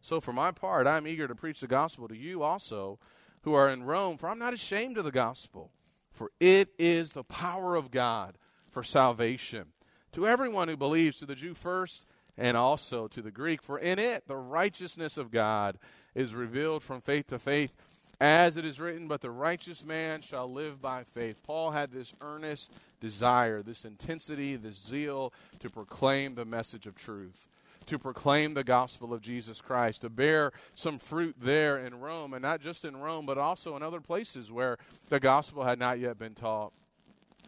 So, 0.00 0.20
for 0.20 0.32
my 0.32 0.50
part, 0.50 0.88
I 0.88 0.96
am 0.96 1.06
eager 1.06 1.28
to 1.28 1.34
preach 1.34 1.60
the 1.60 1.68
gospel 1.68 2.08
to 2.08 2.16
you 2.16 2.42
also 2.42 2.98
who 3.42 3.54
are 3.54 3.68
in 3.68 3.84
Rome, 3.84 4.16
for 4.16 4.28
I'm 4.28 4.38
not 4.38 4.54
ashamed 4.54 4.98
of 4.98 5.04
the 5.04 5.12
gospel, 5.12 5.70
for 6.10 6.30
it 6.40 6.70
is 6.78 7.12
the 7.12 7.24
power 7.24 7.76
of 7.76 7.90
God 7.90 8.36
for 8.70 8.82
salvation 8.82 9.68
to 10.12 10.26
everyone 10.26 10.68
who 10.68 10.76
believes, 10.76 11.18
to 11.18 11.26
the 11.26 11.34
Jew 11.34 11.54
first 11.54 12.06
and 12.36 12.56
also 12.56 13.08
to 13.08 13.22
the 13.22 13.30
Greek. 13.30 13.62
For 13.62 13.78
in 13.78 13.98
it 13.98 14.26
the 14.26 14.36
righteousness 14.36 15.18
of 15.18 15.30
God 15.30 15.78
is 16.14 16.34
revealed 16.34 16.82
from 16.82 17.00
faith 17.00 17.28
to 17.28 17.38
faith 17.38 17.72
as 18.22 18.56
it 18.56 18.64
is 18.64 18.78
written, 18.78 19.08
but 19.08 19.20
the 19.20 19.32
righteous 19.32 19.84
man 19.84 20.22
shall 20.22 20.50
live 20.50 20.80
by 20.80 21.02
faith. 21.02 21.42
Paul 21.42 21.72
had 21.72 21.90
this 21.90 22.14
earnest 22.20 22.72
desire, 23.00 23.62
this 23.62 23.84
intensity, 23.84 24.54
this 24.54 24.80
zeal 24.80 25.32
to 25.58 25.68
proclaim 25.68 26.36
the 26.36 26.44
message 26.44 26.86
of 26.86 26.94
truth, 26.94 27.48
to 27.86 27.98
proclaim 27.98 28.54
the 28.54 28.62
gospel 28.62 29.12
of 29.12 29.22
Jesus 29.22 29.60
Christ, 29.60 30.02
to 30.02 30.08
bear 30.08 30.52
some 30.72 31.00
fruit 31.00 31.34
there 31.40 31.84
in 31.84 31.98
Rome, 31.98 32.32
and 32.32 32.42
not 32.42 32.60
just 32.60 32.84
in 32.84 32.96
Rome, 32.96 33.26
but 33.26 33.38
also 33.38 33.74
in 33.74 33.82
other 33.82 34.00
places 34.00 34.52
where 34.52 34.78
the 35.08 35.18
gospel 35.18 35.64
had 35.64 35.80
not 35.80 35.98
yet 35.98 36.16
been 36.16 36.34
taught. 36.34 36.72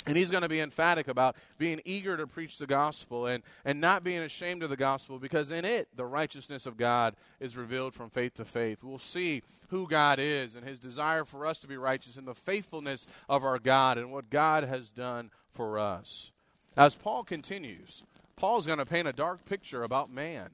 And 0.07 0.17
he's 0.17 0.31
going 0.31 0.43
to 0.43 0.49
be 0.49 0.61
emphatic 0.61 1.09
about 1.09 1.37
being 1.59 1.81
eager 1.85 2.17
to 2.17 2.27
preach 2.27 2.59
the 2.59 2.67
gospel 2.67 3.27
and, 3.27 3.43
and 3.65 3.81
not 3.81 4.05
being 4.05 4.21
ashamed 4.21 4.63
of 4.63 4.71
the 4.71 4.77
gospel 4.77 5.19
because 5.19 5.51
in 5.51 5.65
it, 5.65 5.89
the 5.97 6.05
righteousness 6.05 6.67
of 6.67 6.77
God 6.77 7.15
is 7.41 7.57
revealed 7.57 7.95
from 7.95 8.11
faith 8.11 8.35
to 8.35 8.45
faith. 8.45 8.83
We'll 8.83 8.99
see 8.99 9.43
who 9.69 9.89
God 9.89 10.19
is 10.21 10.57
and 10.57 10.67
his 10.67 10.79
desire 10.79 11.25
for 11.25 11.47
us 11.47 11.59
to 11.61 11.69
be 11.69 11.77
righteous 11.77 12.17
and 12.17 12.29
the 12.29 12.35
faithfulness 12.35 13.07
of 13.29 13.45
our 13.45 13.59
God 13.59 13.97
and 13.97 14.13
what 14.13 14.29
God 14.29 14.65
has 14.65 14.91
done 14.91 15.31
for 15.51 15.79
us. 15.79 16.31
As 16.77 16.95
Paul 16.95 17.25
continues, 17.25 18.03
Paul's 18.37 18.67
going 18.67 18.79
to 18.79 18.87
paint 18.87 19.09
a 19.09 19.13
dark 19.13 19.45
picture 19.47 19.85
about 19.85 20.11
man 20.11 20.51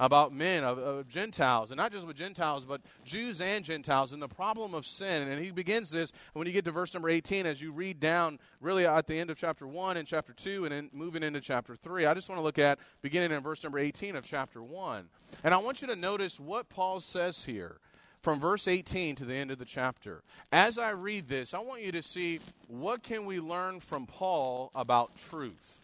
about 0.00 0.32
men, 0.32 0.64
of, 0.64 0.78
of, 0.78 1.08
Gentiles, 1.08 1.70
and 1.70 1.76
not 1.76 1.92
just 1.92 2.06
with 2.06 2.16
Gentiles, 2.16 2.64
but 2.64 2.80
Jews 3.04 3.42
and 3.42 3.62
Gentiles, 3.62 4.14
and 4.14 4.22
the 4.22 4.28
problem 4.28 4.74
of 4.74 4.86
sin. 4.86 5.28
And 5.28 5.44
he 5.44 5.50
begins 5.50 5.90
this 5.90 6.10
when 6.32 6.46
you 6.46 6.54
get 6.54 6.64
to 6.64 6.70
verse 6.70 6.94
number 6.94 7.10
18, 7.10 7.44
as 7.44 7.60
you 7.60 7.70
read 7.70 8.00
down 8.00 8.38
really 8.62 8.86
at 8.86 9.06
the 9.06 9.14
end 9.14 9.28
of 9.28 9.36
chapter 9.36 9.66
1 9.66 9.98
and 9.98 10.08
chapter 10.08 10.32
2, 10.32 10.64
and 10.64 10.72
then 10.72 10.90
moving 10.94 11.22
into 11.22 11.38
chapter 11.38 11.76
3. 11.76 12.06
I 12.06 12.14
just 12.14 12.30
want 12.30 12.38
to 12.38 12.42
look 12.42 12.58
at 12.58 12.78
beginning 13.02 13.30
in 13.30 13.42
verse 13.42 13.62
number 13.62 13.78
18 13.78 14.16
of 14.16 14.24
chapter 14.24 14.62
1. 14.62 15.04
And 15.44 15.52
I 15.52 15.58
want 15.58 15.82
you 15.82 15.88
to 15.88 15.96
notice 15.96 16.40
what 16.40 16.70
Paul 16.70 17.00
says 17.00 17.44
here. 17.44 17.76
from 18.22 18.38
verse 18.38 18.68
18 18.68 19.16
to 19.16 19.24
the 19.24 19.34
end 19.34 19.50
of 19.50 19.58
the 19.58 19.64
chapter. 19.64 20.22
As 20.52 20.76
I 20.76 20.90
read 20.90 21.28
this, 21.28 21.54
I 21.54 21.58
want 21.60 21.80
you 21.82 21.90
to 21.92 22.02
see 22.02 22.40
what 22.68 23.02
can 23.02 23.24
we 23.24 23.40
learn 23.40 23.80
from 23.80 24.06
Paul 24.06 24.70
about 24.74 25.16
truth. 25.30 25.80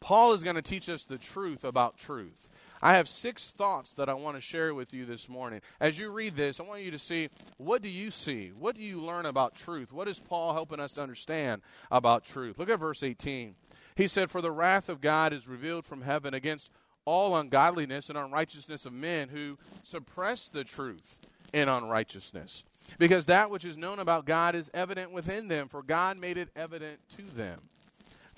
Paul 0.00 0.32
is 0.32 0.42
going 0.42 0.56
to 0.56 0.62
teach 0.62 0.88
us 0.88 1.04
the 1.04 1.18
truth 1.18 1.64
about 1.64 1.98
truth. 1.98 2.48
I 2.80 2.96
have 2.96 3.08
six 3.08 3.50
thoughts 3.50 3.94
that 3.94 4.08
I 4.08 4.14
want 4.14 4.36
to 4.36 4.40
share 4.40 4.74
with 4.74 4.92
you 4.92 5.04
this 5.04 5.28
morning. 5.28 5.60
As 5.80 5.98
you 5.98 6.10
read 6.10 6.36
this, 6.36 6.60
I 6.60 6.62
want 6.62 6.82
you 6.82 6.90
to 6.90 6.98
see 6.98 7.28
what 7.56 7.82
do 7.82 7.88
you 7.88 8.10
see? 8.10 8.52
What 8.56 8.76
do 8.76 8.82
you 8.82 9.00
learn 9.00 9.26
about 9.26 9.54
truth? 9.54 9.92
What 9.92 10.08
is 10.08 10.20
Paul 10.20 10.52
helping 10.52 10.80
us 10.80 10.92
to 10.94 11.02
understand 11.02 11.62
about 11.90 12.24
truth? 12.24 12.58
Look 12.58 12.70
at 12.70 12.78
verse 12.78 13.02
18. 13.02 13.54
He 13.96 14.06
said, 14.06 14.30
For 14.30 14.40
the 14.40 14.52
wrath 14.52 14.88
of 14.88 15.00
God 15.00 15.32
is 15.32 15.48
revealed 15.48 15.84
from 15.84 16.02
heaven 16.02 16.34
against 16.34 16.70
all 17.04 17.36
ungodliness 17.36 18.10
and 18.10 18.18
unrighteousness 18.18 18.86
of 18.86 18.92
men 18.92 19.28
who 19.28 19.58
suppress 19.82 20.48
the 20.48 20.62
truth 20.62 21.18
in 21.52 21.68
unrighteousness. 21.68 22.64
Because 22.98 23.26
that 23.26 23.50
which 23.50 23.64
is 23.64 23.76
known 23.76 23.98
about 23.98 24.24
God 24.24 24.54
is 24.54 24.70
evident 24.72 25.10
within 25.10 25.48
them, 25.48 25.68
for 25.68 25.82
God 25.82 26.18
made 26.18 26.36
it 26.36 26.48
evident 26.54 27.00
to 27.16 27.22
them. 27.22 27.60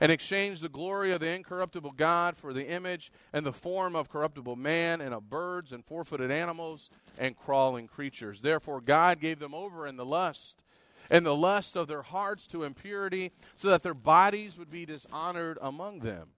and 0.00 0.12
exchanged 0.12 0.62
the 0.62 0.68
glory 0.68 1.12
of 1.12 1.20
the 1.20 1.30
incorruptible 1.30 1.92
God 1.92 2.36
for 2.36 2.52
the 2.52 2.68
image 2.68 3.10
and 3.32 3.44
the 3.44 3.52
form 3.52 3.96
of 3.96 4.08
corruptible 4.08 4.56
man 4.56 5.00
and 5.00 5.14
of 5.14 5.30
birds 5.30 5.72
and 5.72 5.84
four 5.84 6.04
footed 6.04 6.30
animals 6.30 6.90
and 7.18 7.36
crawling 7.36 7.86
creatures. 7.86 8.40
Therefore, 8.40 8.80
God 8.80 9.20
gave 9.20 9.38
them 9.38 9.54
over 9.54 9.86
in 9.86 9.96
the 9.96 10.04
lust 10.04 10.64
and 11.10 11.24
the 11.24 11.36
lust 11.36 11.76
of 11.76 11.88
their 11.88 12.02
hearts 12.02 12.46
to 12.48 12.64
impurity, 12.64 13.30
so 13.56 13.68
that 13.68 13.82
their 13.82 13.94
bodies 13.94 14.58
would 14.58 14.70
be 14.70 14.84
dishonored 14.84 15.58
among 15.60 16.00
them. 16.00 16.30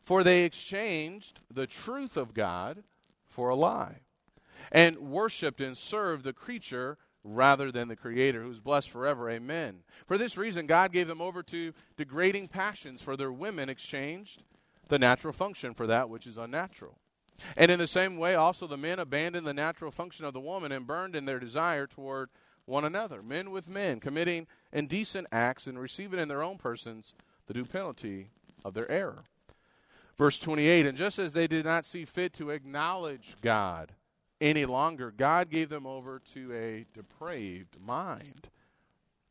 For 0.00 0.24
they 0.24 0.44
exchanged 0.44 1.40
the 1.52 1.66
truth 1.66 2.16
of 2.16 2.34
God 2.34 2.82
for 3.28 3.48
a 3.48 3.54
lie 3.54 4.00
and 4.72 4.98
worshiped 4.98 5.60
and 5.60 5.76
served 5.76 6.24
the 6.24 6.32
creature 6.32 6.98
rather 7.24 7.70
than 7.70 7.88
the 7.88 7.96
Creator, 7.96 8.42
who's 8.42 8.60
blessed 8.60 8.90
forever. 8.90 9.30
Amen. 9.30 9.80
For 10.06 10.18
this 10.18 10.36
reason, 10.36 10.66
God 10.66 10.92
gave 10.92 11.08
them 11.08 11.20
over 11.20 11.42
to 11.44 11.72
degrading 11.96 12.48
passions, 12.48 13.02
for 13.02 13.16
their 13.16 13.32
women 13.32 13.68
exchanged 13.68 14.44
the 14.88 14.98
natural 14.98 15.32
function 15.32 15.74
for 15.74 15.86
that 15.86 16.08
which 16.08 16.26
is 16.26 16.38
unnatural. 16.38 16.98
And 17.56 17.70
in 17.70 17.78
the 17.78 17.86
same 17.86 18.16
way, 18.16 18.34
also 18.34 18.66
the 18.66 18.76
men 18.76 18.98
abandoned 18.98 19.46
the 19.46 19.54
natural 19.54 19.90
function 19.90 20.24
of 20.24 20.32
the 20.32 20.40
woman 20.40 20.72
and 20.72 20.86
burned 20.86 21.14
in 21.14 21.24
their 21.24 21.38
desire 21.38 21.86
toward 21.86 22.30
one 22.64 22.84
another, 22.84 23.22
men 23.22 23.50
with 23.50 23.68
men, 23.68 24.00
committing 24.00 24.46
indecent 24.72 25.26
acts 25.32 25.66
and 25.66 25.78
receiving 25.78 26.20
in 26.20 26.28
their 26.28 26.42
own 26.42 26.58
persons 26.58 27.14
the 27.46 27.54
due 27.54 27.64
penalty 27.64 28.30
of 28.64 28.74
their 28.74 28.90
error. 28.90 29.24
Verse 30.16 30.38
28 30.38 30.84
And 30.86 30.98
just 30.98 31.18
as 31.18 31.32
they 31.32 31.46
did 31.46 31.64
not 31.64 31.86
see 31.86 32.04
fit 32.04 32.32
to 32.34 32.50
acknowledge 32.50 33.36
God, 33.40 33.92
any 34.40 34.64
longer. 34.64 35.10
God 35.10 35.50
gave 35.50 35.68
them 35.68 35.86
over 35.86 36.20
to 36.34 36.52
a 36.52 36.86
depraved 36.94 37.76
mind, 37.80 38.48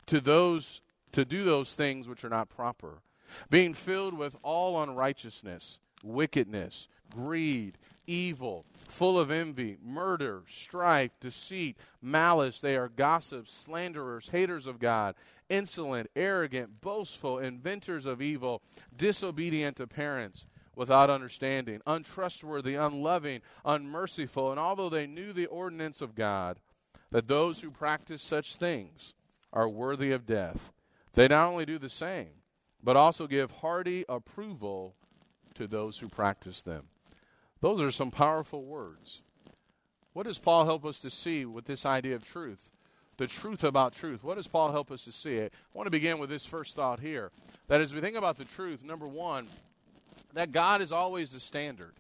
to 0.08 0.20
those 0.20 0.82
to 1.14 1.26
do 1.26 1.44
those 1.44 1.74
things 1.74 2.08
which 2.08 2.24
are 2.24 2.30
not 2.30 2.50
proper, 2.50 3.02
being 3.50 3.74
filled 3.74 4.14
with 4.14 4.36
all 4.44 4.82
unrighteousness, 4.84 5.80
wickedness, 6.04 6.88
greed, 7.14 7.78
evil, 8.06 8.66
full 8.88 9.20
of 9.20 9.32
envy, 9.32 9.78
murder, 9.84 10.44
strife, 10.48 11.12
deceit, 11.20 11.78
malice. 12.02 12.62
They 12.62 12.76
are 12.78 12.90
gossips, 12.90 13.54
slanderers, 13.54 14.30
haters 14.30 14.68
of 14.68 14.80
God, 14.80 15.16
insolent, 15.50 16.10
arrogant, 16.16 16.82
boastful, 16.82 17.40
inventors 17.40 18.06
of 18.06 18.22
evil, 18.22 18.62
disobedient 18.96 19.78
to 19.78 19.88
parents 19.88 20.46
without 20.78 21.10
understanding, 21.10 21.82
untrustworthy, 21.88 22.76
unloving, 22.76 23.42
unmerciful. 23.66 24.52
And 24.52 24.60
although 24.60 24.90
they 24.90 25.08
knew 25.08 25.34
the 25.34 25.48
ordinance 25.48 26.02
of 26.02 26.14
God, 26.14 26.60
that 27.10 27.28
those 27.28 27.62
who 27.62 27.72
practice 27.72 28.22
such 28.22 28.58
things 28.58 29.16
are 29.52 29.68
worthy 29.68 30.12
of 30.12 30.28
death, 30.28 30.72
they 31.14 31.28
not 31.28 31.48
only 31.48 31.66
do 31.66 31.80
the 31.80 31.90
same, 31.90 32.30
but 32.84 32.96
also 32.96 33.26
give 33.26 33.50
hearty 33.50 34.06
approval 34.08 34.94
to 35.56 35.66
those 35.66 35.98
who 35.98 36.08
practice 36.08 36.62
them. 36.62 36.84
Those 37.60 37.82
are 37.82 37.92
some 37.92 38.12
powerful 38.12 38.64
words. 38.64 39.24
What 40.14 40.28
does 40.28 40.38
Paul 40.38 40.66
help 40.66 40.86
us 40.86 41.00
to 41.00 41.10
see 41.10 41.44
with 41.44 41.66
this 41.66 41.88
idea 41.88 42.16
of 42.16 42.24
truth? 42.24 42.70
The 43.18 43.26
truth 43.26 43.64
about 43.64 43.96
truth. 43.96 44.24
What 44.24 44.38
does 44.38 44.48
Paul 44.48 44.72
help 44.72 44.92
us 44.92 45.06
to 45.06 45.12
see? 45.12 45.42
I 45.42 45.50
want 45.74 45.88
to 45.88 45.92
begin 45.92 46.20
with 46.20 46.30
this 46.30 46.46
first 46.46 46.76
thought 46.76 47.00
here. 47.00 47.32
That 47.68 47.82
as 47.82 47.96
we 47.96 48.02
think 48.02 48.16
about 48.16 48.38
the 48.38 48.46
truth, 48.46 48.84
number 48.84 49.08
one, 49.08 49.48
that 50.34 50.52
God 50.52 50.82
is 50.82 50.92
always 50.92 51.32
the 51.32 51.40
standard 51.40 51.94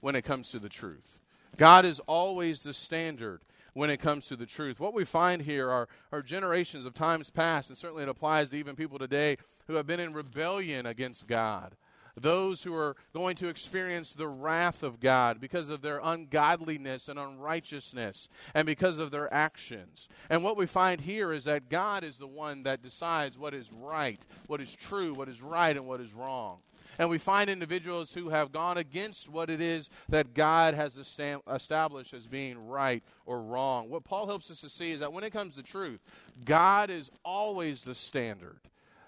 when 0.00 0.14
it 0.14 0.22
comes 0.22 0.50
to 0.50 0.58
the 0.58 0.68
truth. 0.68 1.20
God 1.56 1.84
is 1.84 2.00
always 2.00 2.62
the 2.62 2.74
standard 2.74 3.40
when 3.72 3.90
it 3.90 3.98
comes 3.98 4.26
to 4.26 4.36
the 4.36 4.46
truth. 4.46 4.80
What 4.80 4.94
we 4.94 5.04
find 5.04 5.42
here 5.42 5.70
are, 5.70 5.88
are 6.12 6.22
generations 6.22 6.86
of 6.86 6.94
times 6.94 7.30
past, 7.30 7.68
and 7.68 7.78
certainly 7.78 8.02
it 8.02 8.08
applies 8.08 8.50
to 8.50 8.56
even 8.56 8.76
people 8.76 8.98
today 8.98 9.36
who 9.66 9.74
have 9.74 9.86
been 9.86 10.00
in 10.00 10.12
rebellion 10.12 10.86
against 10.86 11.26
God. 11.26 11.76
Those 12.18 12.62
who 12.62 12.74
are 12.74 12.96
going 13.12 13.36
to 13.36 13.48
experience 13.48 14.14
the 14.14 14.28
wrath 14.28 14.82
of 14.82 15.00
God 15.00 15.38
because 15.38 15.68
of 15.68 15.82
their 15.82 16.00
ungodliness 16.02 17.10
and 17.10 17.18
unrighteousness 17.18 18.28
and 18.54 18.64
because 18.64 18.98
of 18.98 19.10
their 19.10 19.32
actions. 19.32 20.08
And 20.30 20.42
what 20.42 20.56
we 20.56 20.64
find 20.64 21.02
here 21.02 21.30
is 21.34 21.44
that 21.44 21.68
God 21.68 22.02
is 22.04 22.16
the 22.16 22.26
one 22.26 22.62
that 22.62 22.82
decides 22.82 23.38
what 23.38 23.52
is 23.52 23.70
right, 23.70 24.26
what 24.46 24.62
is 24.62 24.74
true, 24.74 25.12
what 25.12 25.28
is 25.28 25.42
right, 25.42 25.76
and 25.76 25.86
what 25.86 26.00
is 26.00 26.14
wrong. 26.14 26.60
And 26.98 27.10
we 27.10 27.18
find 27.18 27.50
individuals 27.50 28.14
who 28.14 28.30
have 28.30 28.52
gone 28.52 28.78
against 28.78 29.28
what 29.28 29.50
it 29.50 29.60
is 29.60 29.90
that 30.08 30.34
God 30.34 30.74
has 30.74 30.96
established 30.96 32.14
as 32.14 32.28
being 32.28 32.66
right 32.66 33.02
or 33.24 33.42
wrong. 33.42 33.88
What 33.88 34.04
Paul 34.04 34.26
helps 34.26 34.50
us 34.50 34.60
to 34.62 34.68
see 34.68 34.92
is 34.92 35.00
that 35.00 35.12
when 35.12 35.24
it 35.24 35.32
comes 35.32 35.56
to 35.56 35.62
truth, 35.62 36.00
God 36.44 36.90
is 36.90 37.10
always 37.24 37.84
the 37.84 37.94
standard 37.94 38.60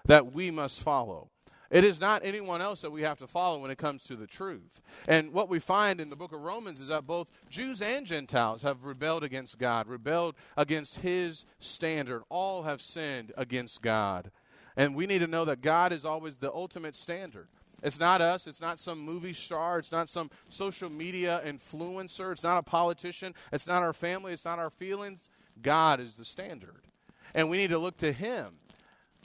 that 0.05 0.33
we 0.33 0.51
must 0.51 0.81
follow. 0.81 1.29
It 1.71 1.83
is 1.83 2.01
not 2.01 2.25
anyone 2.25 2.63
else 2.63 2.81
that 2.81 2.89
we 2.89 3.03
have 3.03 3.19
to 3.19 3.27
follow 3.27 3.59
when 3.59 3.69
it 3.69 3.77
comes 3.77 4.03
to 4.05 4.15
the 4.15 4.25
truth. 4.25 4.81
And 5.07 5.31
what 5.31 5.49
we 5.49 5.59
find 5.59 6.01
in 6.01 6.09
the 6.09 6.15
book 6.15 6.31
of 6.31 6.41
Romans 6.41 6.79
is 6.79 6.87
that 6.87 7.05
both 7.05 7.27
Jews 7.47 7.79
and 7.79 8.07
Gentiles 8.07 8.63
have 8.63 8.85
rebelled 8.85 9.23
against 9.23 9.59
God, 9.59 9.87
rebelled 9.87 10.33
against 10.57 11.01
his 11.01 11.45
standard. 11.59 12.23
All 12.29 12.63
have 12.63 12.81
sinned 12.81 13.33
against 13.37 13.83
God. 13.83 14.31
And 14.75 14.95
we 14.95 15.05
need 15.05 15.19
to 15.19 15.27
know 15.27 15.45
that 15.45 15.61
God 15.61 15.91
is 15.91 16.05
always 16.05 16.37
the 16.37 16.51
ultimate 16.51 16.95
standard. 16.95 17.49
It's 17.83 17.99
not 17.99 18.21
us. 18.21 18.47
It's 18.47 18.61
not 18.61 18.79
some 18.79 18.99
movie 18.99 19.33
star. 19.33 19.79
It's 19.79 19.91
not 19.91 20.09
some 20.09 20.29
social 20.49 20.89
media 20.89 21.41
influencer. 21.45 22.31
It's 22.31 22.43
not 22.43 22.57
a 22.57 22.63
politician. 22.63 23.33
It's 23.51 23.67
not 23.67 23.83
our 23.83 23.93
family. 23.93 24.33
It's 24.33 24.45
not 24.45 24.59
our 24.59 24.69
feelings. 24.69 25.29
God 25.61 25.99
is 25.99 26.15
the 26.15 26.25
standard. 26.25 26.81
And 27.33 27.49
we 27.49 27.57
need 27.57 27.69
to 27.69 27.77
look 27.77 27.97
to 27.97 28.11
Him 28.11 28.55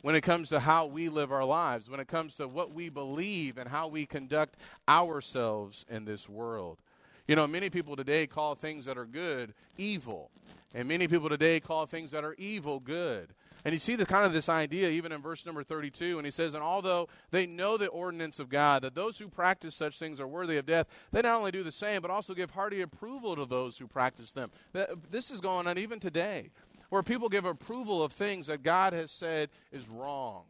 when 0.02 0.14
it 0.14 0.20
comes 0.20 0.50
to 0.50 0.60
how 0.60 0.84
we 0.84 1.08
live 1.08 1.32
our 1.32 1.44
lives, 1.44 1.88
when 1.88 1.98
it 1.98 2.08
comes 2.08 2.34
to 2.36 2.46
what 2.46 2.74
we 2.74 2.90
believe 2.90 3.56
and 3.56 3.68
how 3.68 3.88
we 3.88 4.04
conduct 4.04 4.56
ourselves 4.86 5.84
in 5.88 6.04
this 6.04 6.28
world. 6.28 6.78
You 7.26 7.36
know, 7.36 7.46
many 7.46 7.70
people 7.70 7.96
today 7.96 8.26
call 8.26 8.54
things 8.54 8.84
that 8.84 8.98
are 8.98 9.06
good 9.06 9.54
evil, 9.78 10.30
and 10.74 10.86
many 10.86 11.08
people 11.08 11.30
today 11.30 11.58
call 11.58 11.86
things 11.86 12.10
that 12.10 12.22
are 12.22 12.34
evil 12.34 12.80
good. 12.80 13.30
And 13.64 13.72
you 13.72 13.80
see 13.80 13.96
the 13.96 14.04
kind 14.04 14.26
of 14.26 14.34
this 14.34 14.50
idea 14.50 14.90
even 14.90 15.10
in 15.10 15.22
verse 15.22 15.46
number 15.46 15.62
32, 15.62 16.18
and 16.18 16.26
he 16.26 16.30
says, 16.30 16.52
And 16.52 16.62
although 16.62 17.08
they 17.30 17.46
know 17.46 17.78
the 17.78 17.88
ordinance 17.88 18.38
of 18.38 18.50
God, 18.50 18.82
that 18.82 18.94
those 18.94 19.18
who 19.18 19.28
practice 19.28 19.74
such 19.74 19.98
things 19.98 20.20
are 20.20 20.26
worthy 20.26 20.58
of 20.58 20.66
death, 20.66 20.86
they 21.12 21.22
not 21.22 21.36
only 21.36 21.50
do 21.50 21.62
the 21.62 21.72
same, 21.72 22.02
but 22.02 22.10
also 22.10 22.34
give 22.34 22.50
hearty 22.50 22.82
approval 22.82 23.34
to 23.36 23.46
those 23.46 23.78
who 23.78 23.86
practice 23.86 24.32
them. 24.32 24.50
This 25.10 25.30
is 25.30 25.40
going 25.40 25.66
on 25.66 25.78
even 25.78 25.98
today, 25.98 26.50
where 26.90 27.02
people 27.02 27.30
give 27.30 27.46
approval 27.46 28.02
of 28.02 28.12
things 28.12 28.48
that 28.48 28.62
God 28.62 28.92
has 28.92 29.10
said 29.10 29.48
is 29.72 29.88
wrong. 29.88 30.42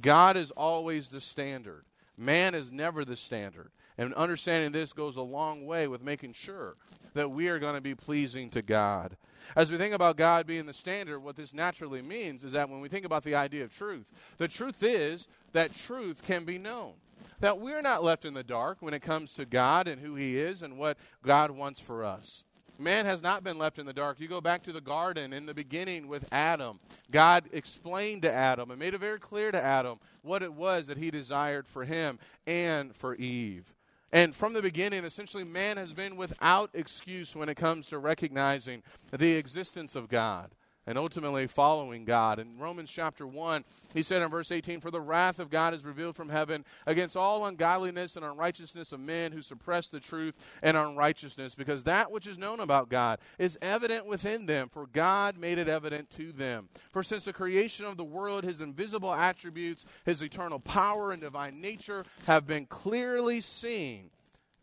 God 0.00 0.36
is 0.36 0.50
always 0.50 1.10
the 1.10 1.20
standard. 1.20 1.84
Man 2.18 2.54
is 2.54 2.70
never 2.70 3.04
the 3.04 3.16
standard. 3.16 3.70
And 3.98 4.14
understanding 4.14 4.72
this 4.72 4.92
goes 4.92 5.16
a 5.16 5.22
long 5.22 5.66
way 5.66 5.86
with 5.86 6.02
making 6.02 6.32
sure 6.32 6.76
that 7.14 7.30
we 7.30 7.48
are 7.48 7.58
going 7.58 7.74
to 7.74 7.80
be 7.80 7.94
pleasing 7.94 8.50
to 8.50 8.62
God. 8.62 9.16
As 9.54 9.70
we 9.70 9.76
think 9.76 9.94
about 9.94 10.16
God 10.16 10.46
being 10.46 10.66
the 10.66 10.72
standard, 10.72 11.20
what 11.20 11.36
this 11.36 11.52
naturally 11.52 12.00
means 12.00 12.44
is 12.44 12.52
that 12.52 12.70
when 12.70 12.80
we 12.80 12.88
think 12.88 13.04
about 13.04 13.24
the 13.24 13.34
idea 13.34 13.64
of 13.64 13.74
truth, 13.74 14.10
the 14.38 14.48
truth 14.48 14.82
is 14.82 15.28
that 15.52 15.74
truth 15.74 16.22
can 16.22 16.44
be 16.44 16.58
known. 16.58 16.94
That 17.40 17.58
we're 17.58 17.82
not 17.82 18.04
left 18.04 18.24
in 18.24 18.34
the 18.34 18.44
dark 18.44 18.78
when 18.80 18.94
it 18.94 19.02
comes 19.02 19.34
to 19.34 19.44
God 19.44 19.88
and 19.88 20.00
who 20.00 20.14
He 20.14 20.38
is 20.38 20.62
and 20.62 20.78
what 20.78 20.96
God 21.22 21.50
wants 21.50 21.80
for 21.80 22.04
us. 22.04 22.44
Man 22.78 23.04
has 23.04 23.22
not 23.22 23.44
been 23.44 23.58
left 23.58 23.78
in 23.78 23.86
the 23.86 23.92
dark. 23.92 24.18
You 24.18 24.28
go 24.28 24.40
back 24.40 24.62
to 24.64 24.72
the 24.72 24.80
garden 24.80 25.32
in 25.32 25.46
the 25.46 25.54
beginning 25.54 26.08
with 26.08 26.26
Adam. 26.32 26.80
God 27.10 27.44
explained 27.52 28.22
to 28.22 28.32
Adam 28.32 28.70
and 28.70 28.78
made 28.78 28.94
it 28.94 28.98
very 28.98 29.18
clear 29.18 29.52
to 29.52 29.62
Adam 29.62 29.98
what 30.22 30.42
it 30.42 30.52
was 30.52 30.86
that 30.86 30.96
he 30.96 31.10
desired 31.10 31.68
for 31.68 31.84
him 31.84 32.18
and 32.46 32.94
for 32.96 33.14
Eve. 33.14 33.72
And 34.12 34.34
from 34.34 34.52
the 34.52 34.60
beginning, 34.60 35.04
essentially, 35.04 35.44
man 35.44 35.78
has 35.78 35.94
been 35.94 36.16
without 36.16 36.70
excuse 36.74 37.34
when 37.34 37.48
it 37.48 37.56
comes 37.56 37.88
to 37.88 37.98
recognizing 37.98 38.82
the 39.10 39.32
existence 39.36 39.96
of 39.96 40.08
God 40.08 40.50
and 40.86 40.98
ultimately 40.98 41.46
following 41.46 42.04
God. 42.04 42.38
In 42.38 42.58
Romans 42.58 42.90
chapter 42.90 43.26
1, 43.26 43.64
he 43.94 44.02
said 44.02 44.22
in 44.22 44.28
verse 44.28 44.50
18, 44.50 44.80
For 44.80 44.90
the 44.90 45.00
wrath 45.00 45.38
of 45.38 45.50
God 45.50 45.74
is 45.74 45.84
revealed 45.84 46.16
from 46.16 46.28
heaven 46.28 46.64
against 46.86 47.16
all 47.16 47.46
ungodliness 47.46 48.16
and 48.16 48.24
unrighteousness 48.24 48.92
of 48.92 49.00
men 49.00 49.32
who 49.32 49.42
suppress 49.42 49.88
the 49.88 50.00
truth 50.00 50.34
and 50.62 50.76
unrighteousness, 50.76 51.54
because 51.54 51.84
that 51.84 52.10
which 52.10 52.26
is 52.26 52.38
known 52.38 52.60
about 52.60 52.88
God 52.88 53.20
is 53.38 53.58
evident 53.62 54.06
within 54.06 54.46
them, 54.46 54.68
for 54.68 54.86
God 54.86 55.38
made 55.38 55.58
it 55.58 55.68
evident 55.68 56.10
to 56.10 56.32
them. 56.32 56.68
For 56.90 57.02
since 57.02 57.24
the 57.24 57.32
creation 57.32 57.86
of 57.86 57.96
the 57.96 58.04
world, 58.04 58.42
his 58.44 58.60
invisible 58.60 59.14
attributes, 59.14 59.86
his 60.04 60.22
eternal 60.22 60.58
power 60.58 61.12
and 61.12 61.22
divine 61.22 61.60
nature 61.60 62.04
have 62.26 62.46
been 62.46 62.66
clearly 62.66 63.40
seen, 63.40 64.10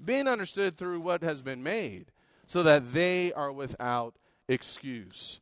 being 0.03 0.27
understood 0.27 0.77
through 0.77 0.99
what 0.99 1.23
has 1.23 1.41
been 1.41 1.63
made, 1.63 2.11
so 2.45 2.63
that 2.63 2.93
they 2.93 3.31
are 3.33 3.51
without 3.51 4.15
excuse. 4.47 5.39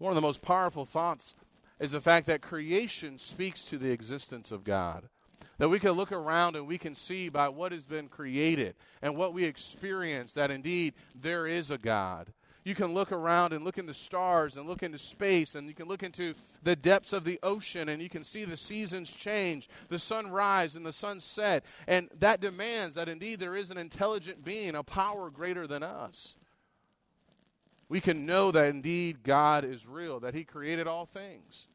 One 0.00 0.12
of 0.12 0.16
the 0.16 0.22
most 0.22 0.40
powerful 0.40 0.86
thoughts 0.86 1.34
is 1.78 1.92
the 1.92 2.00
fact 2.00 2.26
that 2.26 2.40
creation 2.40 3.18
speaks 3.18 3.66
to 3.66 3.76
the 3.76 3.90
existence 3.90 4.50
of 4.50 4.64
God. 4.64 5.10
That 5.58 5.68
we 5.68 5.78
can 5.78 5.90
look 5.90 6.10
around 6.10 6.56
and 6.56 6.66
we 6.66 6.78
can 6.78 6.94
see 6.94 7.28
by 7.28 7.50
what 7.50 7.70
has 7.72 7.84
been 7.84 8.08
created 8.08 8.76
and 9.02 9.14
what 9.14 9.34
we 9.34 9.44
experience 9.44 10.32
that 10.32 10.50
indeed 10.50 10.94
there 11.14 11.46
is 11.46 11.70
a 11.70 11.76
God. 11.76 12.32
You 12.64 12.74
can 12.74 12.94
look 12.94 13.12
around 13.12 13.52
and 13.52 13.62
look 13.62 13.76
in 13.76 13.84
the 13.84 13.92
stars 13.92 14.56
and 14.56 14.66
look 14.66 14.82
into 14.82 14.96
space, 14.96 15.54
and 15.54 15.68
you 15.68 15.74
can 15.74 15.86
look 15.86 16.02
into 16.02 16.34
the 16.62 16.76
depths 16.76 17.12
of 17.12 17.24
the 17.24 17.38
ocean, 17.42 17.90
and 17.90 18.00
you 18.00 18.08
can 18.08 18.24
see 18.24 18.44
the 18.44 18.56
seasons 18.56 19.10
change, 19.10 19.68
the 19.90 19.98
sun 19.98 20.30
rise 20.30 20.76
and 20.76 20.84
the 20.84 20.92
sun 20.92 21.20
set. 21.20 21.62
And 21.86 22.08
that 22.18 22.40
demands 22.40 22.94
that 22.94 23.08
indeed 23.08 23.38
there 23.38 23.56
is 23.56 23.70
an 23.70 23.78
intelligent 23.78 24.44
being, 24.44 24.74
a 24.74 24.82
power 24.82 25.28
greater 25.28 25.66
than 25.66 25.82
us 25.82 26.36
we 27.90 28.00
can 28.00 28.24
know 28.24 28.52
that 28.52 28.70
indeed 28.70 29.24
God 29.24 29.64
is 29.64 29.86
real, 29.86 30.20
that 30.20 30.32
He 30.32 30.44
created 30.44 30.86
all 30.86 31.04
things, 31.04 31.66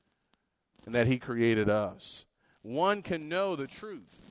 and 0.86 0.96
that 0.96 1.08
He 1.08 1.20
created 1.20 1.70
us. 1.70 2.26
One 2.62 3.04
can 3.04 3.28
know 3.28 3.56
the 3.56 3.68
truth 3.68 4.22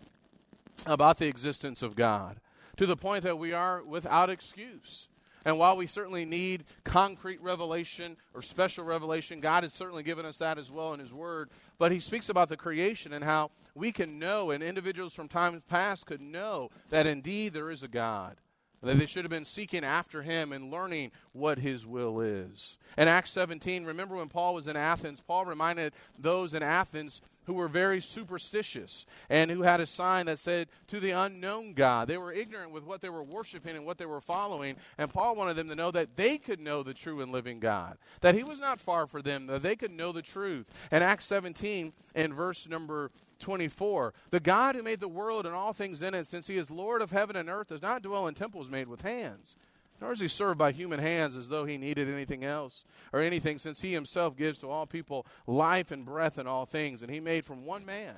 about 0.87 1.19
the 1.19 1.29
existence 1.29 1.83
of 1.83 1.95
God 1.95 2.41
to 2.79 2.87
the 2.87 2.97
point 2.97 3.23
that 3.23 3.39
we 3.39 3.53
are 3.53 3.85
without 3.85 4.31
excuse. 4.31 5.09
And 5.45 5.59
while 5.59 5.77
we 5.77 5.87
certainly 5.87 6.25
need 6.25 6.65
concrete 6.85 7.41
revelation 7.43 8.17
or 8.33 8.41
special 8.41 8.85
revelation, 8.87 9.41
God 9.41 9.63
has 9.63 9.75
certainly 9.75 10.03
given 10.03 10.25
us 10.25 10.39
that 10.39 10.57
as 10.57 10.71
well 10.71 10.95
in 10.95 11.01
His 11.01 11.13
Word. 11.13 11.51
But 11.79 11.93
He 11.93 12.01
speaks 12.01 12.31
about 12.31 12.49
the 12.49 12.57
creation 12.57 13.13
and 13.13 13.23
how 13.23 13.51
we 13.75 13.93
can 13.93 14.19
know, 14.19 14.51
and 14.51 14.63
individuals 14.63 15.13
from 15.13 15.29
times 15.29 15.61
past 15.69 16.07
could 16.07 16.23
know 16.23 16.71
that 16.89 17.07
indeed 17.07 17.53
there 17.53 17.71
is 17.71 17.83
a 17.83 17.89
God 17.89 18.37
that 18.85 18.99
they 18.99 19.07
should 19.07 19.25
have 19.25 19.31
been 19.31 19.45
seeking 19.45 19.85
after 19.85 20.23
him 20.23 20.53
and 20.53 20.71
learning 20.71 21.11
what 21.33 21.59
his 21.59 21.87
will 21.87 22.21
is. 22.21 22.77
In 22.97 23.09
Acts 23.09 23.31
17, 23.33 23.85
remember 23.85 24.17
when 24.17 24.29
Paul 24.29 24.55
was 24.55 24.69
in 24.69 24.77
Athens, 24.77 25.21
Paul 25.21 25.45
reminded 25.45 25.93
those 26.19 26.55
in 26.55 26.63
Athens 26.63 27.21
who 27.45 27.55
were 27.55 27.69
very 27.69 28.01
superstitious 28.01 29.07
and 29.29 29.51
who 29.51 29.63
had 29.63 29.81
a 29.81 29.87
sign 29.87 30.27
that 30.27 30.39
said 30.39 30.69
to 30.89 31.01
the 31.01 31.11
unknown 31.11 31.75
God. 31.75 32.09
They 32.09 32.19
were 32.19 32.33
ignorant 32.33 32.71
with 32.71 32.85
what 32.85 33.01
they 33.01 33.09
were 33.09 33.23
worshiping 33.23 33.77
and 33.77 33.85
what 33.85 33.99
they 33.99 34.07
were 34.07 34.21
following, 34.21 34.77
and 34.99 35.11
Paul 35.11 35.37
wanted 35.37 35.57
them 35.57 35.69
to 35.69 35.77
know 35.77 35.91
that 35.91 36.17
they 36.17 36.39
could 36.39 36.61
know 36.61 36.83
the 36.83 36.95
true 36.95 37.21
and 37.21 37.33
living 37.33 37.61
God, 37.61 37.99
that 38.21 38.35
he 38.35 38.45
was 38.45 38.61
not 38.61 38.81
far 38.81 39.07
for 39.07 39.23
them, 39.23 39.47
that 39.47 39.63
they 39.63 39.77
could 39.77 39.93
know 39.93 40.13
the 40.13 40.23
truth. 40.23 40.71
In 40.91 41.03
Acts 41.03 41.27
17, 41.27 41.93
in 42.15 42.33
verse 42.33 42.69
number 42.69 43.11
24. 43.45 44.15
The 44.31 44.41
God 44.41 44.75
who 44.75 44.83
made 44.83 45.01
the 45.01 45.09
world 45.09 45.45
and 45.45 45.55
all 45.55 45.73
things 45.75 46.03
in 46.03 46.15
it, 46.15 46.27
since 46.27 46.47
he 46.47 46.57
is 46.57 46.71
Lord 46.71 47.03
of 47.03 47.11
heaven 47.11 47.37
and 47.37 47.51
earth, 47.51 47.69
does 47.69 47.83
not 47.83 48.03
dwell 48.03 48.27
in 48.27 48.35
temples 48.35 48.71
made 48.71 48.89
with 48.89 49.03
hands, 49.03 49.55
nor 50.01 50.13
is 50.13 50.21
he 50.21 50.29
served 50.29 50.59
by 50.59 50.73
human 50.73 50.99
hands 50.99 51.37
as 51.37 51.51
though 51.51 51.67
he 51.67 51.77
needed 51.77 52.09
anything 52.09 52.43
else 52.43 52.85
or 53.13 53.21
anything, 53.21 53.59
since 53.59 53.83
he 53.83 53.93
himself 53.93 54.35
gives 54.35 54.59
to 54.61 54.71
all 54.71 54.87
people 54.87 55.27
life 55.47 55.91
and 55.91 56.07
breath 56.07 56.39
and 56.39 56.49
all 56.49 56.65
things. 56.65 57.03
And 57.03 57.11
he 57.11 57.21
made 57.21 57.45
from 57.45 57.67
one 57.67 57.85
man 57.85 58.17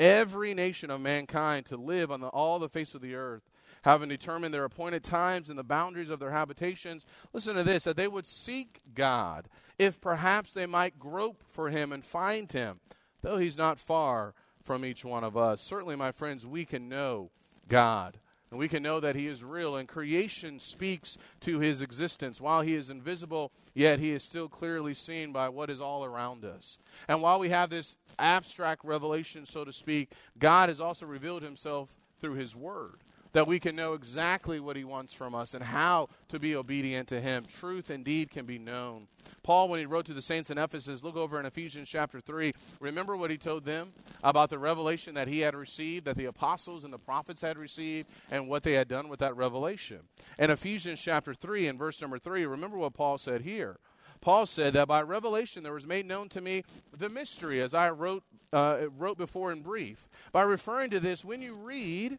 every 0.00 0.52
nation 0.52 0.90
of 0.90 1.00
mankind 1.00 1.66
to 1.66 1.76
live 1.76 2.10
on 2.10 2.20
the, 2.20 2.28
all 2.28 2.58
the 2.58 2.68
face 2.68 2.94
of 2.94 3.00
the 3.00 3.14
earth 3.14 3.48
having 3.86 4.08
determined 4.08 4.52
their 4.52 4.64
appointed 4.64 5.04
times 5.04 5.48
and 5.48 5.56
the 5.56 5.62
boundaries 5.62 6.10
of 6.10 6.18
their 6.18 6.32
habitations. 6.32 7.06
Listen 7.32 7.54
to 7.54 7.62
this 7.62 7.84
that 7.84 7.96
they 7.96 8.08
would 8.08 8.26
seek 8.26 8.80
God, 8.96 9.48
if 9.78 10.00
perhaps 10.00 10.52
they 10.52 10.66
might 10.66 10.98
grope 10.98 11.44
for 11.48 11.70
him 11.70 11.92
and 11.92 12.04
find 12.04 12.50
him, 12.50 12.80
though 13.22 13.38
he's 13.38 13.56
not 13.56 13.78
far 13.78 14.34
from 14.66 14.84
each 14.84 15.04
one 15.04 15.24
of 15.24 15.36
us. 15.36 15.60
Certainly, 15.62 15.96
my 15.96 16.10
friends, 16.12 16.44
we 16.44 16.64
can 16.64 16.88
know 16.88 17.30
God. 17.68 18.18
And 18.50 18.58
we 18.58 18.68
can 18.68 18.82
know 18.82 19.00
that 19.00 19.16
He 19.16 19.26
is 19.26 19.42
real, 19.42 19.76
and 19.76 19.88
creation 19.88 20.60
speaks 20.60 21.16
to 21.40 21.58
His 21.60 21.82
existence. 21.82 22.40
While 22.40 22.62
He 22.62 22.74
is 22.74 22.90
invisible, 22.90 23.52
yet 23.74 23.98
He 23.98 24.12
is 24.12 24.22
still 24.22 24.48
clearly 24.48 24.92
seen 24.92 25.32
by 25.32 25.48
what 25.48 25.70
is 25.70 25.80
all 25.80 26.04
around 26.04 26.44
us. 26.44 26.78
And 27.08 27.22
while 27.22 27.38
we 27.38 27.48
have 27.48 27.70
this 27.70 27.96
abstract 28.18 28.84
revelation, 28.84 29.46
so 29.46 29.64
to 29.64 29.72
speak, 29.72 30.12
God 30.38 30.68
has 30.68 30.80
also 30.80 31.06
revealed 31.06 31.42
Himself 31.42 31.94
through 32.20 32.34
His 32.34 32.54
Word 32.54 33.02
that 33.36 33.46
we 33.46 33.60
can 33.60 33.76
know 33.76 33.92
exactly 33.92 34.58
what 34.58 34.76
he 34.76 34.84
wants 34.84 35.12
from 35.12 35.34
us 35.34 35.52
and 35.52 35.62
how 35.62 36.08
to 36.26 36.38
be 36.38 36.56
obedient 36.56 37.06
to 37.06 37.20
him. 37.20 37.44
Truth 37.44 37.90
indeed 37.90 38.30
can 38.30 38.46
be 38.46 38.58
known. 38.58 39.08
Paul, 39.42 39.68
when 39.68 39.78
he 39.78 39.84
wrote 39.84 40.06
to 40.06 40.14
the 40.14 40.22
saints 40.22 40.48
in 40.48 40.56
Ephesus, 40.56 41.04
look 41.04 41.16
over 41.16 41.38
in 41.38 41.44
Ephesians 41.44 41.86
chapter 41.86 42.18
3. 42.18 42.54
Remember 42.80 43.14
what 43.14 43.30
he 43.30 43.36
told 43.36 43.66
them 43.66 43.92
about 44.24 44.48
the 44.48 44.58
revelation 44.58 45.12
that 45.16 45.28
he 45.28 45.40
had 45.40 45.54
received, 45.54 46.06
that 46.06 46.16
the 46.16 46.24
apostles 46.24 46.82
and 46.82 46.94
the 46.94 46.98
prophets 46.98 47.42
had 47.42 47.58
received, 47.58 48.08
and 48.30 48.48
what 48.48 48.62
they 48.62 48.72
had 48.72 48.88
done 48.88 49.06
with 49.06 49.20
that 49.20 49.36
revelation. 49.36 50.00
In 50.38 50.50
Ephesians 50.50 50.98
chapter 50.98 51.34
3, 51.34 51.66
in 51.66 51.76
verse 51.76 52.00
number 52.00 52.18
3, 52.18 52.46
remember 52.46 52.78
what 52.78 52.94
Paul 52.94 53.18
said 53.18 53.42
here. 53.42 53.76
Paul 54.22 54.46
said 54.46 54.72
that 54.72 54.88
by 54.88 55.02
revelation 55.02 55.62
there 55.62 55.74
was 55.74 55.86
made 55.86 56.06
known 56.06 56.30
to 56.30 56.40
me 56.40 56.64
the 56.96 57.10
mystery, 57.10 57.60
as 57.60 57.74
I 57.74 57.90
wrote, 57.90 58.24
uh, 58.54 58.86
wrote 58.96 59.18
before 59.18 59.52
in 59.52 59.60
brief. 59.60 60.08
By 60.32 60.40
referring 60.40 60.88
to 60.92 61.00
this, 61.00 61.22
when 61.22 61.42
you 61.42 61.52
read, 61.52 62.18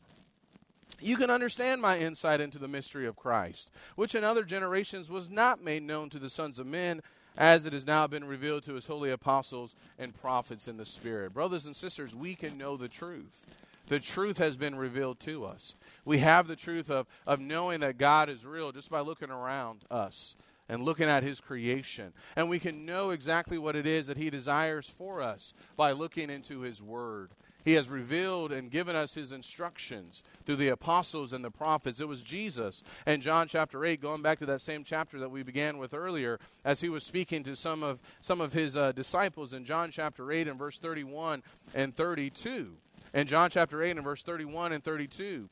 you 0.99 1.17
can 1.17 1.29
understand 1.29 1.81
my 1.81 1.97
insight 1.97 2.41
into 2.41 2.60
the 2.60 2.67
mystery 2.67 3.05
of 3.05 3.15
Christ, 3.15 3.69
which 3.95 4.15
in 4.15 4.23
other 4.23 4.43
generations 4.43 5.10
was 5.10 5.29
not 5.29 5.63
made 5.63 5.83
known 5.83 6.10
to 6.10 6.19
the 6.19 6.29
sons 6.29 6.60
of 6.60 6.67
men, 6.67 7.01
as 7.38 7.65
it 7.65 7.73
has 7.73 7.86
now 7.86 8.07
been 8.07 8.25
revealed 8.25 8.63
to 8.63 8.73
his 8.73 8.88
holy 8.88 9.12
apostles 9.12 9.75
and 9.99 10.19
prophets 10.19 10.67
in 10.67 10.77
the 10.77 10.86
Spirit. 10.86 11.33
Brothers 11.33 11.67
and 11.67 11.75
sisters, 11.75 12.15
we 12.15 12.33
can 12.33 12.57
know 12.57 12.77
the 12.77 12.88
truth. 12.88 13.43
The 13.88 13.99
truth 13.99 14.38
has 14.39 14.57
been 14.57 14.75
revealed 14.75 15.19
to 15.21 15.45
us. 15.45 15.75
We 16.03 16.17
have 16.17 16.47
the 16.47 16.55
truth 16.55 16.89
of, 16.89 17.07
of 17.25 17.39
knowing 17.39 17.79
that 17.81 17.97
God 17.97 18.29
is 18.29 18.45
real 18.45 18.71
just 18.71 18.89
by 18.89 18.99
looking 18.99 19.29
around 19.29 19.83
us 19.89 20.36
and 20.67 20.83
looking 20.83 21.07
at 21.07 21.23
his 21.23 21.39
creation. 21.39 22.12
And 22.36 22.49
we 22.49 22.60
can 22.60 22.86
know 22.86 23.12
exactly 23.12 23.57
what 23.57 23.75
it 23.75 23.88
is 23.88 24.07
that 24.07 24.17
he 24.17 24.29
desires 24.29 24.89
for 24.89 25.21
us 25.21 25.53
by 25.77 25.91
looking 25.91 26.29
into 26.29 26.62
his 26.62 26.81
word. 26.81 27.31
He 27.67 27.73
has 27.73 27.89
revealed 27.89 28.53
and 28.53 28.71
given 28.71 28.95
us 28.95 29.13
his 29.13 29.34
instructions 29.34 30.23
through 30.45 30.56
the 30.56 30.69
apostles 30.69 31.34
and 31.34 31.43
the 31.43 31.51
prophets. 31.51 31.99
It 31.99 32.08
was 32.08 32.23
Jesus 32.23 32.82
and 33.06 33.21
John 33.21 33.49
chapter 33.49 33.84
8, 33.84 33.99
going 33.99 34.21
back 34.21 34.39
to 34.39 34.45
that 34.45 34.62
same 34.62 34.86
chapter 34.86 35.19
that 35.19 35.32
we 35.32 35.43
began 35.43 35.77
with 35.77 35.93
earlier, 35.93 36.39
as 36.63 36.80
he 36.80 36.88
was 36.88 37.03
speaking 37.03 37.43
to 37.43 37.58
some 37.58 37.84
of, 37.84 37.99
some 38.21 38.39
of 38.39 38.53
his 38.53 38.77
uh, 38.77 38.93
disciples 38.93 39.51
in 39.51 39.65
John 39.65 39.91
chapter 39.91 40.32
8 40.32 40.47
and 40.47 40.58
verse 40.58 40.80
31 40.80 41.43
and 41.75 41.93
32. 41.93 42.77
In 43.13 43.27
John 43.27 43.49
chapter 43.49 43.84
8 43.84 43.97
and 43.97 44.03
verse 44.06 44.23
31 44.23 44.71
and 44.71 44.82
32, 44.82 45.49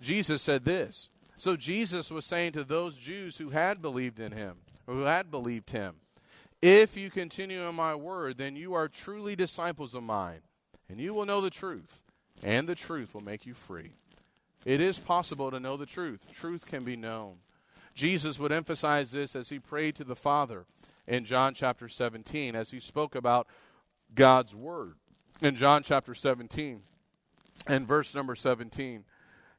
Jesus 0.00 0.42
said 0.42 0.64
this. 0.64 1.08
So 1.36 1.54
Jesus 1.54 2.10
was 2.10 2.26
saying 2.26 2.50
to 2.54 2.64
those 2.64 2.96
Jews 2.96 3.38
who 3.38 3.50
had 3.50 3.80
believed 3.80 4.18
in 4.18 4.32
him, 4.32 4.56
or 4.88 4.94
who 4.94 5.02
had 5.02 5.30
believed 5.30 5.70
him, 5.70 5.94
If 6.60 6.96
you 6.96 7.10
continue 7.10 7.62
in 7.68 7.76
my 7.76 7.94
word, 7.94 8.38
then 8.38 8.56
you 8.56 8.74
are 8.74 8.88
truly 8.88 9.36
disciples 9.36 9.94
of 9.94 10.02
mine 10.02 10.40
and 10.92 11.00
you 11.00 11.14
will 11.14 11.24
know 11.24 11.40
the 11.40 11.48
truth, 11.48 12.02
and 12.42 12.68
the 12.68 12.74
truth 12.74 13.14
will 13.14 13.22
make 13.22 13.46
you 13.46 13.54
free. 13.54 13.92
It 14.66 14.78
is 14.78 14.98
possible 14.98 15.50
to 15.50 15.58
know 15.58 15.78
the 15.78 15.86
truth. 15.86 16.26
Truth 16.34 16.66
can 16.66 16.84
be 16.84 16.96
known. 16.96 17.36
Jesus 17.94 18.38
would 18.38 18.52
emphasize 18.52 19.10
this 19.10 19.34
as 19.34 19.48
he 19.48 19.58
prayed 19.58 19.96
to 19.96 20.04
the 20.04 20.14
Father 20.14 20.66
in 21.06 21.24
John 21.24 21.54
chapter 21.54 21.88
17, 21.88 22.54
as 22.54 22.72
he 22.72 22.78
spoke 22.78 23.14
about 23.14 23.46
God's 24.14 24.54
Word. 24.54 24.96
In 25.40 25.56
John 25.56 25.82
chapter 25.82 26.14
17 26.14 26.82
and 27.66 27.88
verse 27.88 28.14
number 28.14 28.34
17, 28.34 29.04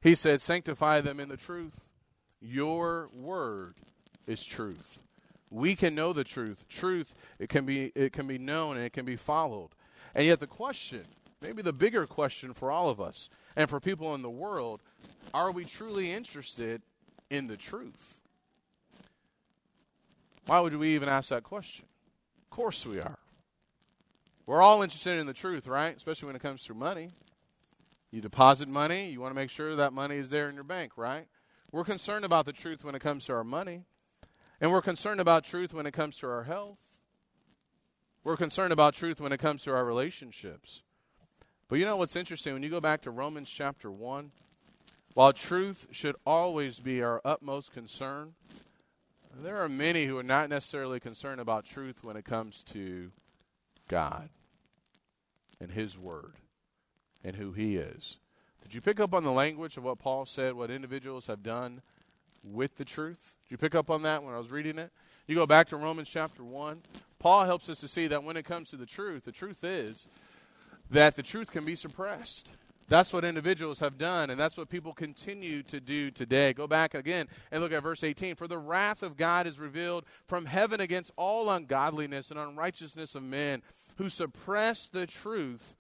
he 0.02 0.14
said, 0.14 0.40
Sanctify 0.40 1.02
them 1.02 1.20
in 1.20 1.30
the 1.30 1.38
truth. 1.38 1.82
Your 2.42 3.10
Word 3.12 3.74
is 4.28 4.46
truth. 4.46 5.02
We 5.50 5.76
can 5.76 5.96
know 5.96 6.14
the 6.14 6.24
truth. 6.24 6.64
Truth, 6.70 7.16
it 7.40 7.50
can 7.50 7.66
be, 7.66 7.92
it 7.96 8.14
can 8.14 8.28
be 8.28 8.38
known 8.38 8.78
and 8.78 8.86
it 8.86 8.94
can 8.94 9.06
be 9.06 9.16
followed. 9.16 9.70
And 10.14 10.28
yet 10.28 10.40
the 10.40 10.48
question 10.48 11.06
maybe 11.44 11.62
the 11.62 11.74
bigger 11.74 12.08
question 12.08 12.54
for 12.54 12.72
all 12.72 12.90
of 12.90 13.02
us 13.02 13.30
and 13.56 13.70
for 13.70 13.80
people 13.80 14.16
in 14.16 14.22
the 14.22 14.30
world 14.30 14.82
are 15.34 15.52
we 15.52 15.66
truly 15.66 16.12
interested 16.12 16.82
in 17.30 17.48
the 17.48 17.58
truth? 17.58 18.22
Why 20.46 20.60
would 20.60 20.76
we 20.76 20.96
even 20.96 21.10
ask 21.10 21.30
that 21.30 21.44
question? 21.44 21.86
Of 22.44 22.50
course 22.50 22.86
we 22.86 23.00
are. 23.00 23.20
We're 24.46 24.62
all 24.62 24.82
interested 24.82 25.20
in 25.20 25.28
the 25.28 25.34
truth, 25.34 25.68
right? 25.68 25.96
Especially 25.96 26.28
when 26.28 26.36
it 26.36 26.42
comes 26.42 26.64
to 26.66 26.74
money. 26.74 27.12
You 28.12 28.22
deposit 28.22 28.68
money, 28.68 29.10
you 29.10 29.20
want 29.20 29.32
to 29.32 29.36
make 29.36 29.50
sure 29.50 29.76
that 29.76 29.92
money 29.94 30.18
is 30.18 30.30
there 30.30 30.50
in 30.50 30.56
your 30.56 30.64
bank, 30.64 30.94
right? 30.98 31.28
We're 31.72 31.84
concerned 31.84 32.26
about 32.26 32.46
the 32.46 32.54
truth 32.54 32.84
when 32.84 32.94
it 32.94 33.00
comes 33.00 33.26
to 33.26 33.34
our 33.34 33.44
money. 33.44 33.86
And 34.62 34.72
we're 34.72 34.82
concerned 34.82 35.20
about 35.20 35.44
truth 35.44 35.74
when 35.74 35.86
it 35.88 35.94
comes 35.94 36.18
to 36.20 36.28
our 36.28 36.44
health. 36.44 36.78
We're 38.24 38.38
concerned 38.38 38.72
about 38.72 38.94
truth 38.94 39.20
when 39.20 39.32
it 39.32 39.40
comes 39.40 39.64
to 39.64 39.74
our 39.74 39.84
relationships. 39.84 40.84
But 41.70 41.80
you 41.80 41.86
know 41.86 41.96
what's 41.96 42.16
interesting? 42.16 42.54
When 42.54 42.64
you 42.64 42.70
go 42.70 42.82
back 42.82 43.02
to 43.02 43.12
Romans 43.12 43.50
chapter 43.50 43.90
1, 43.90 44.32
while 45.14 45.34
truth 45.34 45.88
should 45.92 46.16
always 46.26 46.80
be 46.80 47.02
our 47.02 47.22
utmost 47.24 47.72
concern, 47.72 48.34
there 49.42 49.58
are 49.58 49.70
many 49.70 50.06
who 50.06 50.18
are 50.18 50.24
not 50.24 50.50
necessarily 50.50 51.00
concerned 51.00 51.42
about 51.42 51.66
truth 51.66 52.04
when 52.04 52.18
it 52.18 52.26
comes 52.26 52.64
to 52.64 53.12
God 53.88 54.30
and 55.60 55.72
His 55.72 55.98
Word 55.98 56.34
and 57.24 57.36
who 57.36 57.54
He 57.54 57.78
is. 57.78 58.18
Did 58.62 58.74
you 58.74 58.82
pick 58.82 59.00
up 59.00 59.14
on 59.14 59.24
the 59.24 59.32
language 59.32 59.78
of 59.78 59.84
what 59.84 60.00
Paul 60.00 60.26
said, 60.26 60.54
what 60.54 60.70
individuals 60.70 61.28
have 61.28 61.44
done 61.44 61.82
with 62.44 62.76
the 62.76 62.86
truth? 62.86 63.38
Did 63.46 63.52
you 63.52 63.58
pick 63.58 63.76
up 63.76 63.90
on 63.90 64.04
that 64.04 64.24
when 64.24 64.34
I 64.34 64.38
was 64.38 64.52
reading 64.52 64.78
it? 64.78 64.92
You 65.28 65.36
go 65.36 65.48
back 65.48 65.68
to 65.70 65.78
Romans 65.78 66.10
chapter 66.10 66.44
1. 66.44 66.82
Paul 67.20 67.46
helps 67.46 67.70
us 67.70 67.80
to 67.80 67.88
see 67.88 68.08
that 68.08 68.24
when 68.24 68.36
it 68.36 68.46
comes 68.46 68.70
to 68.70 68.78
the 68.78 68.86
truth, 68.86 69.24
the 69.24 69.32
truth 69.32 69.64
is 69.64 70.08
that 70.94 71.16
the 71.16 71.24
truth 71.24 71.52
can 71.52 71.66
be 71.66 71.76
suppressed. 71.76 72.54
That's 72.88 73.14
what 73.14 73.26
individuals 73.26 73.80
have 73.80 73.98
done, 73.98 74.30
and 74.30 74.40
that's 74.40 74.58
what 74.58 74.70
people 74.70 74.94
continue 74.94 75.64
to 75.64 75.80
do 75.80 76.12
today. 76.12 76.54
Go 76.54 76.68
back 76.68 76.94
again 76.94 77.28
and 77.52 77.64
look 77.64 77.72
at 77.72 77.82
verse 77.82 78.04
18. 78.04 78.36
For 78.36 78.48
the 78.48 78.58
wrath 78.58 79.02
of 79.02 79.18
God 79.18 79.48
is 79.48 79.58
revealed 79.60 80.06
from 80.28 80.46
heaven 80.46 80.80
against 80.80 81.12
all 81.16 81.50
ungodliness 81.50 82.30
and 82.30 82.40
unrighteousness 82.40 83.16
of 83.16 83.24
men 83.24 83.64
who 83.98 84.10
suppress 84.10 84.90
the 84.90 85.08
truth 85.08 85.76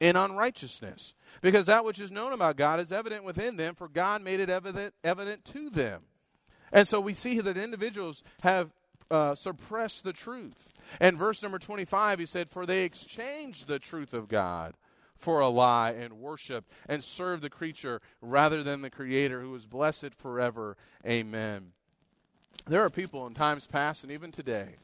in 0.00 0.16
unrighteousness. 0.16 1.14
Because 1.42 1.66
that 1.66 1.84
which 1.84 2.00
is 2.00 2.10
known 2.10 2.32
about 2.32 2.56
God 2.56 2.80
is 2.80 2.90
evident 2.90 3.22
within 3.22 3.56
them, 3.56 3.74
for 3.74 3.88
God 3.88 4.22
made 4.22 4.40
it 4.40 4.50
evident, 4.50 4.94
evident 5.04 5.44
to 5.46 5.70
them. 5.70 6.02
And 6.72 6.88
so 6.88 7.00
we 7.00 7.12
see 7.12 7.38
that 7.40 7.56
individuals 7.56 8.24
have 8.42 8.72
uh, 9.10 9.34
suppressed 9.34 10.04
the 10.04 10.12
truth. 10.12 10.72
And 11.00 11.18
verse 11.18 11.42
number 11.42 11.58
25, 11.58 12.18
he 12.18 12.26
said, 12.26 12.48
For 12.48 12.66
they 12.66 12.84
exchanged 12.84 13.66
the 13.66 13.78
truth 13.78 14.14
of 14.14 14.28
God 14.28 14.74
for 15.16 15.40
a 15.40 15.48
lie 15.48 15.92
and 15.92 16.20
worship 16.20 16.64
and 16.88 17.02
serve 17.02 17.40
the 17.40 17.50
creature 17.50 18.00
rather 18.20 18.62
than 18.62 18.82
the 18.82 18.90
Creator 18.90 19.40
who 19.40 19.54
is 19.54 19.66
blessed 19.66 20.14
forever. 20.14 20.76
Amen. 21.06 21.72
There 22.66 22.82
are 22.82 22.90
people 22.90 23.26
in 23.26 23.34
times 23.34 23.66
past 23.66 24.02
and 24.02 24.12
even 24.12 24.32
today 24.32 24.76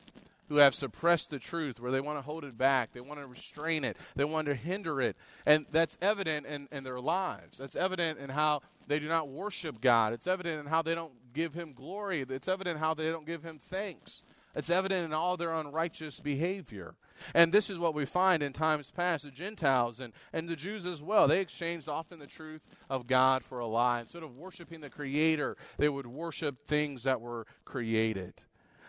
who 0.53 0.59
have 0.59 0.75
suppressed 0.75 1.31
the 1.31 1.39
truth, 1.39 1.81
where 1.81 1.91
they 1.91 2.01
want 2.01 2.19
to 2.19 2.23
hold 2.23 2.45
it 2.45 2.59
back, 2.59 2.93
they 2.93 3.01
want 3.01 3.19
to 3.19 3.27
restrain 3.27 3.85
it, 3.85 3.97
they 4.17 4.25
want 4.25 4.47
to 4.47 4.55
hinder 4.55 5.01
it. 5.01 5.17
And 5.47 5.65
that's 5.73 5.97
evident 6.03 6.45
in, 6.45 6.69
in 6.71 6.85
their 6.85 7.01
lives. 7.01 7.57
That's 7.57 7.75
evident 7.75 8.19
in 8.19 8.29
how 8.29 8.61
they 8.87 8.99
do 8.99 9.09
not 9.09 9.29
worship 9.29 9.81
God. 9.81 10.13
It's 10.13 10.27
evident 10.27 10.61
in 10.61 10.67
how 10.67 10.83
they 10.83 10.95
don't 10.95 11.15
give 11.33 11.55
Him 11.55 11.73
glory. 11.73 12.21
It's 12.29 12.49
evident 12.49 12.81
how 12.81 12.93
they 12.93 13.11
don't 13.11 13.25
give 13.25 13.43
Him 13.43 13.59
thanks. 13.59 14.25
It's 14.55 14.69
evident 14.69 15.07
in 15.07 15.15
all 15.15 15.39
their 15.39 15.55
unrighteous 15.55 16.21
behavior. 16.21 16.97
And 17.35 17.51
this 17.51 17.71
is 17.71 17.79
what 17.79 17.95
we 17.95 18.05
find 18.05 18.43
in 18.43 18.53
times 18.53 18.91
past. 18.91 19.25
The 19.25 19.31
Gentiles 19.31 20.01
and, 20.01 20.13
and 20.35 20.51
the 20.51 20.57
Jews 20.57 20.85
as 20.85 21.01
well, 21.01 21.29
they 21.29 21.41
exchanged 21.41 21.89
often 21.89 22.19
the 22.19 22.27
truth 22.27 22.61
of 22.91 23.07
God 23.07 23.43
for 23.43 23.59
a 23.61 23.67
lie. 23.67 24.01
Instead 24.01 24.23
of 24.23 24.37
worshiping 24.37 24.83
the 24.83 24.91
Creator, 24.91 25.57
they 25.79 25.89
would 25.89 26.07
worship 26.07 26.67
things 26.67 27.05
that 27.05 27.23
were 27.23 27.47
created. 27.65 28.35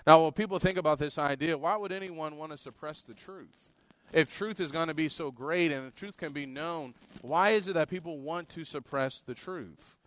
Now, 0.05 0.23
when 0.23 0.31
people 0.33 0.59
think 0.59 0.77
about 0.77 0.99
this 0.99 1.17
idea, 1.17 1.57
why 1.57 1.75
would 1.75 1.91
anyone 1.91 2.37
want 2.37 2.51
to 2.51 2.57
suppress 2.57 3.03
the 3.03 3.13
truth? 3.13 3.69
If 4.11 4.31
truth 4.31 4.59
is 4.59 4.71
going 4.71 4.89
to 4.89 4.93
be 4.93 5.09
so 5.09 5.31
great 5.31 5.71
and 5.71 5.87
the 5.87 5.91
truth 5.91 6.17
can 6.17 6.33
be 6.33 6.45
known, 6.45 6.93
why 7.21 7.51
is 7.51 7.67
it 7.67 7.73
that 7.73 7.89
people 7.89 8.19
want 8.19 8.49
to 8.49 8.63
suppress 8.63 9.21
the 9.21 9.33
truth? 9.33 9.97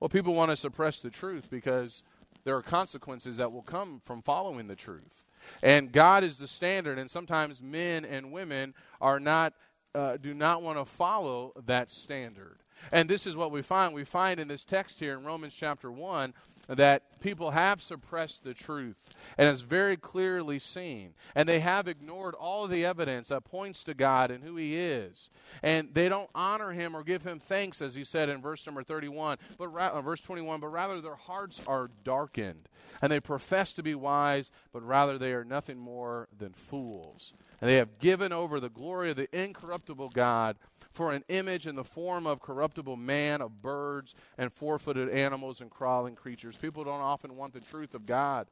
Well, 0.00 0.08
people 0.08 0.34
want 0.34 0.50
to 0.50 0.56
suppress 0.56 1.00
the 1.02 1.10
truth 1.10 1.48
because 1.50 2.02
there 2.44 2.56
are 2.56 2.62
consequences 2.62 3.36
that 3.36 3.52
will 3.52 3.62
come 3.62 4.00
from 4.02 4.22
following 4.22 4.66
the 4.66 4.76
truth. 4.76 5.26
And 5.62 5.92
God 5.92 6.24
is 6.24 6.38
the 6.38 6.48
standard, 6.48 6.98
and 6.98 7.10
sometimes 7.10 7.62
men 7.62 8.04
and 8.04 8.32
women 8.32 8.74
are 9.00 9.20
not, 9.20 9.54
uh, 9.94 10.16
do 10.16 10.34
not 10.34 10.62
want 10.62 10.78
to 10.78 10.84
follow 10.84 11.52
that 11.66 11.90
standard. 11.90 12.58
And 12.92 13.08
this 13.08 13.26
is 13.26 13.36
what 13.36 13.50
we 13.50 13.62
find. 13.62 13.92
We 13.92 14.04
find 14.04 14.40
in 14.40 14.48
this 14.48 14.64
text 14.64 15.00
here 15.00 15.18
in 15.18 15.24
Romans 15.24 15.54
chapter 15.54 15.90
1 15.90 16.32
that 16.68 17.20
people 17.20 17.52
have 17.52 17.80
suppressed 17.80 18.44
the 18.44 18.52
truth, 18.54 19.10
and 19.38 19.48
it's 19.48 19.62
very 19.62 19.96
clearly 19.96 20.58
seen. 20.58 21.14
And 21.34 21.48
they 21.48 21.60
have 21.60 21.88
ignored 21.88 22.34
all 22.34 22.66
the 22.66 22.84
evidence 22.84 23.28
that 23.28 23.44
points 23.44 23.84
to 23.84 23.94
God 23.94 24.30
and 24.30 24.44
who 24.44 24.56
He 24.56 24.76
is. 24.76 25.30
And 25.62 25.94
they 25.94 26.08
don't 26.08 26.30
honor 26.34 26.72
Him 26.72 26.94
or 26.94 27.02
give 27.02 27.24
Him 27.24 27.40
thanks, 27.40 27.80
as 27.80 27.94
He 27.94 28.04
said 28.04 28.28
in 28.28 28.42
verse 28.42 28.66
number 28.66 28.82
31, 28.82 29.38
but 29.56 29.68
ra- 29.68 29.92
uh, 29.94 30.02
verse 30.02 30.20
21, 30.20 30.60
but 30.60 30.68
rather 30.68 31.00
their 31.00 31.14
hearts 31.14 31.62
are 31.66 31.90
darkened. 32.04 32.68
And 33.00 33.10
they 33.10 33.20
profess 33.20 33.72
to 33.74 33.82
be 33.82 33.94
wise, 33.94 34.50
but 34.72 34.82
rather 34.82 35.18
they 35.18 35.32
are 35.32 35.44
nothing 35.44 35.78
more 35.78 36.28
than 36.36 36.52
fools. 36.52 37.32
And 37.60 37.68
they 37.68 37.76
have 37.76 37.98
given 37.98 38.32
over 38.32 38.60
the 38.60 38.68
glory 38.68 39.10
of 39.10 39.16
the 39.16 39.28
incorruptible 39.36 40.10
God 40.10 40.56
for 40.98 41.12
an 41.12 41.22
image 41.28 41.68
in 41.68 41.76
the 41.76 41.84
form 41.84 42.26
of 42.26 42.40
corruptible 42.40 42.96
man, 42.96 43.40
of 43.40 43.62
birds, 43.62 44.16
and 44.36 44.52
four 44.52 44.80
footed 44.80 45.08
animals 45.08 45.60
and 45.60 45.70
crawling 45.70 46.16
creatures. 46.16 46.56
People 46.56 46.82
don't 46.82 47.00
often 47.00 47.36
want 47.36 47.52
the 47.52 47.60
truth 47.60 47.94
of 47.94 48.04
God 48.04 48.48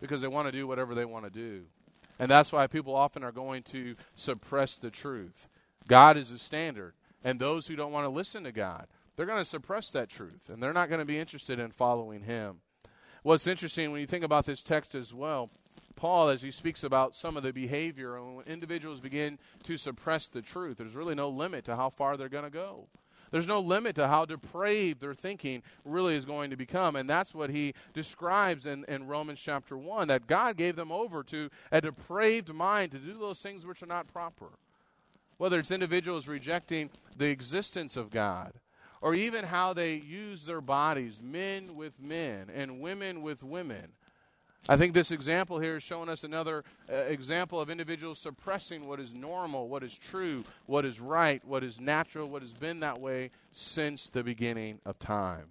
because 0.00 0.20
they 0.20 0.28
want 0.28 0.46
to 0.46 0.52
do 0.52 0.64
whatever 0.64 0.94
they 0.94 1.04
want 1.04 1.24
to 1.24 1.30
do. 1.30 1.64
And 2.20 2.30
that's 2.30 2.52
why 2.52 2.68
people 2.68 2.94
often 2.94 3.24
are 3.24 3.32
going 3.32 3.64
to 3.64 3.96
suppress 4.14 4.76
the 4.76 4.92
truth. 4.92 5.48
God 5.88 6.16
is 6.16 6.30
the 6.30 6.38
standard. 6.38 6.94
And 7.24 7.40
those 7.40 7.66
who 7.66 7.74
don't 7.74 7.90
want 7.90 8.04
to 8.04 8.10
listen 8.10 8.44
to 8.44 8.52
God, 8.52 8.86
they're 9.16 9.26
going 9.26 9.38
to 9.42 9.44
suppress 9.44 9.90
that 9.90 10.08
truth. 10.08 10.48
And 10.48 10.62
they're 10.62 10.72
not 10.72 10.88
going 10.88 11.00
to 11.00 11.04
be 11.04 11.18
interested 11.18 11.58
in 11.58 11.72
following 11.72 12.22
Him. 12.22 12.60
What's 13.24 13.48
interesting 13.48 13.90
when 13.90 14.00
you 14.00 14.06
think 14.06 14.24
about 14.24 14.46
this 14.46 14.62
text 14.62 14.94
as 14.94 15.12
well, 15.12 15.50
Paul, 15.98 16.28
as 16.28 16.42
he 16.42 16.52
speaks 16.52 16.84
about 16.84 17.16
some 17.16 17.36
of 17.36 17.42
the 17.42 17.52
behavior, 17.52 18.22
when 18.22 18.46
individuals 18.46 19.00
begin 19.00 19.36
to 19.64 19.76
suppress 19.76 20.28
the 20.28 20.40
truth, 20.40 20.78
there's 20.78 20.94
really 20.94 21.16
no 21.16 21.28
limit 21.28 21.64
to 21.64 21.74
how 21.74 21.90
far 21.90 22.16
they're 22.16 22.28
going 22.28 22.44
to 22.44 22.50
go. 22.50 22.86
There's 23.32 23.48
no 23.48 23.58
limit 23.58 23.96
to 23.96 24.06
how 24.06 24.24
depraved 24.24 25.00
their 25.00 25.12
thinking 25.12 25.64
really 25.84 26.14
is 26.14 26.24
going 26.24 26.50
to 26.50 26.56
become. 26.56 26.94
And 26.94 27.10
that's 27.10 27.34
what 27.34 27.50
he 27.50 27.74
describes 27.94 28.64
in, 28.64 28.84
in 28.84 29.08
Romans 29.08 29.40
chapter 29.40 29.76
1 29.76 30.06
that 30.06 30.28
God 30.28 30.56
gave 30.56 30.76
them 30.76 30.92
over 30.92 31.24
to 31.24 31.50
a 31.72 31.80
depraved 31.80 32.54
mind 32.54 32.92
to 32.92 32.98
do 32.98 33.18
those 33.18 33.40
things 33.42 33.66
which 33.66 33.82
are 33.82 33.86
not 33.86 34.06
proper. 34.06 34.50
Whether 35.36 35.58
it's 35.58 35.72
individuals 35.72 36.28
rejecting 36.28 36.90
the 37.16 37.28
existence 37.28 37.96
of 37.96 38.10
God, 38.10 38.52
or 39.00 39.16
even 39.16 39.44
how 39.44 39.72
they 39.72 39.94
use 39.94 40.44
their 40.44 40.60
bodies, 40.60 41.20
men 41.20 41.74
with 41.74 42.00
men 42.00 42.50
and 42.54 42.80
women 42.80 43.20
with 43.20 43.42
women 43.42 43.92
I 44.66 44.76
think 44.76 44.92
this 44.92 45.10
example 45.10 45.58
here 45.58 45.76
is 45.76 45.82
showing 45.82 46.08
us 46.08 46.24
another 46.24 46.64
uh, 46.90 46.94
example 46.94 47.60
of 47.60 47.70
individuals 47.70 48.18
suppressing 48.18 48.86
what 48.86 49.00
is 49.00 49.14
normal, 49.14 49.68
what 49.68 49.82
is 49.82 49.96
true, 49.96 50.44
what 50.66 50.84
is 50.84 51.00
right, 51.00 51.42
what 51.44 51.64
is 51.64 51.80
natural, 51.80 52.28
what 52.28 52.42
has 52.42 52.54
been 52.54 52.80
that 52.80 53.00
way 53.00 53.30
since 53.50 54.08
the 54.08 54.22
beginning 54.22 54.80
of 54.84 54.98
time. 54.98 55.48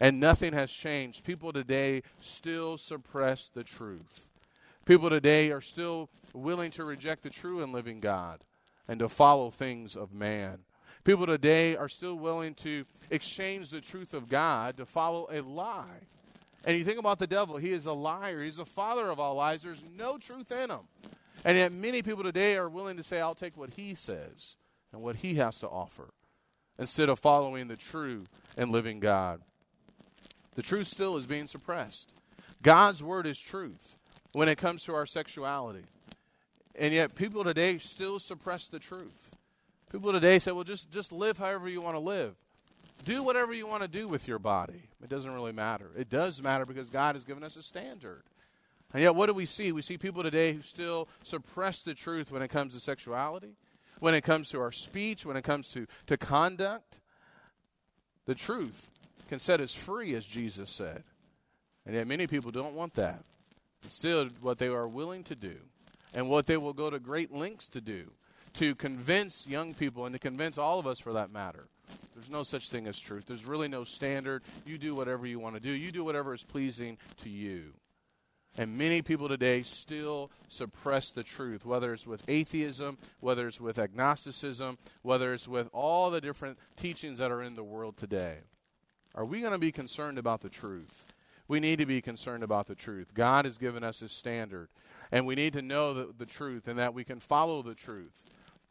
And 0.00 0.20
nothing 0.20 0.52
has 0.52 0.70
changed. 0.70 1.24
People 1.24 1.52
today 1.52 2.02
still 2.20 2.76
suppress 2.76 3.48
the 3.48 3.64
truth. 3.64 4.28
People 4.84 5.08
today 5.08 5.50
are 5.50 5.62
still 5.62 6.10
willing 6.34 6.70
to 6.72 6.84
reject 6.84 7.22
the 7.22 7.30
true 7.30 7.62
and 7.62 7.72
living 7.72 8.00
God 8.00 8.44
and 8.88 8.98
to 9.00 9.08
follow 9.08 9.50
things 9.50 9.96
of 9.96 10.12
man. 10.12 10.58
People 11.04 11.26
today 11.26 11.76
are 11.76 11.88
still 11.88 12.16
willing 12.16 12.54
to 12.54 12.84
exchange 13.10 13.70
the 13.70 13.80
truth 13.80 14.12
of 14.12 14.28
God 14.28 14.76
to 14.78 14.86
follow 14.86 15.28
a 15.30 15.40
lie. 15.40 16.00
And 16.64 16.78
you 16.78 16.84
think 16.84 16.98
about 16.98 17.18
the 17.18 17.26
devil, 17.26 17.58
he 17.58 17.72
is 17.72 17.86
a 17.86 17.92
liar. 17.92 18.42
He's 18.42 18.56
the 18.56 18.64
father 18.64 19.10
of 19.10 19.20
all 19.20 19.34
lies. 19.34 19.62
There's 19.62 19.84
no 19.96 20.16
truth 20.16 20.50
in 20.50 20.70
him. 20.70 20.80
And 21.44 21.58
yet, 21.58 21.72
many 21.72 22.00
people 22.00 22.22
today 22.22 22.56
are 22.56 22.68
willing 22.68 22.96
to 22.96 23.02
say, 23.02 23.20
I'll 23.20 23.34
take 23.34 23.56
what 23.56 23.70
he 23.70 23.94
says 23.94 24.56
and 24.92 25.02
what 25.02 25.16
he 25.16 25.34
has 25.34 25.58
to 25.58 25.68
offer 25.68 26.08
instead 26.78 27.10
of 27.10 27.18
following 27.18 27.68
the 27.68 27.76
true 27.76 28.24
and 28.56 28.72
living 28.72 28.98
God. 28.98 29.42
The 30.54 30.62
truth 30.62 30.86
still 30.86 31.16
is 31.18 31.26
being 31.26 31.46
suppressed. 31.46 32.12
God's 32.62 33.02
word 33.02 33.26
is 33.26 33.38
truth 33.38 33.96
when 34.32 34.48
it 34.48 34.56
comes 34.56 34.84
to 34.84 34.94
our 34.94 35.04
sexuality. 35.04 35.84
And 36.74 36.94
yet, 36.94 37.14
people 37.14 37.44
today 37.44 37.76
still 37.76 38.18
suppress 38.18 38.68
the 38.68 38.78
truth. 38.78 39.36
People 39.92 40.12
today 40.12 40.38
say, 40.38 40.50
well, 40.50 40.64
just, 40.64 40.90
just 40.90 41.12
live 41.12 41.36
however 41.36 41.68
you 41.68 41.82
want 41.82 41.94
to 41.94 42.00
live. 42.00 42.34
Do 43.04 43.22
whatever 43.22 43.52
you 43.52 43.66
want 43.66 43.82
to 43.82 43.88
do 43.88 44.08
with 44.08 44.26
your 44.28 44.38
body. 44.38 44.82
It 45.02 45.08
doesn't 45.08 45.30
really 45.30 45.52
matter. 45.52 45.90
It 45.96 46.08
does 46.08 46.40
matter 46.40 46.64
because 46.64 46.90
God 46.90 47.16
has 47.16 47.24
given 47.24 47.42
us 47.42 47.56
a 47.56 47.62
standard. 47.62 48.22
And 48.92 49.02
yet, 49.02 49.14
what 49.14 49.26
do 49.26 49.34
we 49.34 49.44
see? 49.44 49.72
We 49.72 49.82
see 49.82 49.98
people 49.98 50.22
today 50.22 50.52
who 50.52 50.62
still 50.62 51.08
suppress 51.22 51.82
the 51.82 51.94
truth 51.94 52.30
when 52.30 52.42
it 52.42 52.48
comes 52.48 52.74
to 52.74 52.80
sexuality, 52.80 53.56
when 53.98 54.14
it 54.14 54.22
comes 54.22 54.50
to 54.50 54.60
our 54.60 54.72
speech, 54.72 55.26
when 55.26 55.36
it 55.36 55.42
comes 55.42 55.72
to, 55.72 55.86
to 56.06 56.16
conduct. 56.16 57.00
The 58.26 58.34
truth 58.34 58.88
can 59.28 59.40
set 59.40 59.60
us 59.60 59.74
free, 59.74 60.14
as 60.14 60.24
Jesus 60.24 60.70
said. 60.70 61.02
And 61.84 61.94
yet, 61.94 62.06
many 62.06 62.26
people 62.26 62.50
don't 62.50 62.74
want 62.74 62.94
that. 62.94 63.24
Still, 63.88 64.28
what 64.40 64.58
they 64.58 64.68
are 64.68 64.88
willing 64.88 65.24
to 65.24 65.34
do 65.34 65.56
and 66.14 66.28
what 66.30 66.46
they 66.46 66.56
will 66.56 66.72
go 66.72 66.88
to 66.88 66.98
great 66.98 67.32
lengths 67.32 67.68
to 67.70 67.80
do 67.80 68.12
to 68.54 68.74
convince 68.74 69.46
young 69.46 69.74
people 69.74 70.06
and 70.06 70.12
to 70.14 70.18
convince 70.18 70.56
all 70.56 70.78
of 70.78 70.86
us 70.86 71.00
for 71.00 71.12
that 71.12 71.30
matter. 71.30 71.66
There's 72.14 72.30
no 72.30 72.42
such 72.42 72.70
thing 72.70 72.86
as 72.86 72.98
truth. 72.98 73.24
There's 73.26 73.44
really 73.44 73.68
no 73.68 73.84
standard. 73.84 74.42
You 74.64 74.78
do 74.78 74.94
whatever 74.94 75.26
you 75.26 75.38
want 75.38 75.56
to 75.56 75.60
do, 75.60 75.70
you 75.70 75.92
do 75.92 76.04
whatever 76.04 76.34
is 76.34 76.42
pleasing 76.42 76.98
to 77.18 77.28
you. 77.28 77.74
And 78.56 78.78
many 78.78 79.02
people 79.02 79.28
today 79.28 79.62
still 79.62 80.30
suppress 80.48 81.10
the 81.10 81.24
truth, 81.24 81.64
whether 81.66 81.92
it's 81.92 82.06
with 82.06 82.22
atheism, 82.28 82.98
whether 83.18 83.48
it's 83.48 83.60
with 83.60 83.78
agnosticism, 83.78 84.78
whether 85.02 85.34
it's 85.34 85.48
with 85.48 85.68
all 85.72 86.10
the 86.10 86.20
different 86.20 86.58
teachings 86.76 87.18
that 87.18 87.32
are 87.32 87.42
in 87.42 87.56
the 87.56 87.64
world 87.64 87.96
today. 87.96 88.38
Are 89.16 89.24
we 89.24 89.40
going 89.40 89.52
to 89.52 89.58
be 89.58 89.72
concerned 89.72 90.18
about 90.18 90.40
the 90.40 90.48
truth? 90.48 91.04
We 91.48 91.58
need 91.58 91.80
to 91.80 91.86
be 91.86 92.00
concerned 92.00 92.44
about 92.44 92.66
the 92.66 92.74
truth. 92.76 93.12
God 93.12 93.44
has 93.44 93.58
given 93.58 93.82
us 93.82 94.00
His 94.00 94.12
standard, 94.12 94.68
and 95.10 95.26
we 95.26 95.34
need 95.34 95.52
to 95.54 95.62
know 95.62 95.92
the, 95.92 96.14
the 96.16 96.26
truth 96.26 96.68
and 96.68 96.78
that 96.78 96.94
we 96.94 97.04
can 97.04 97.20
follow 97.20 97.60
the 97.60 97.74
truth. 97.74 98.22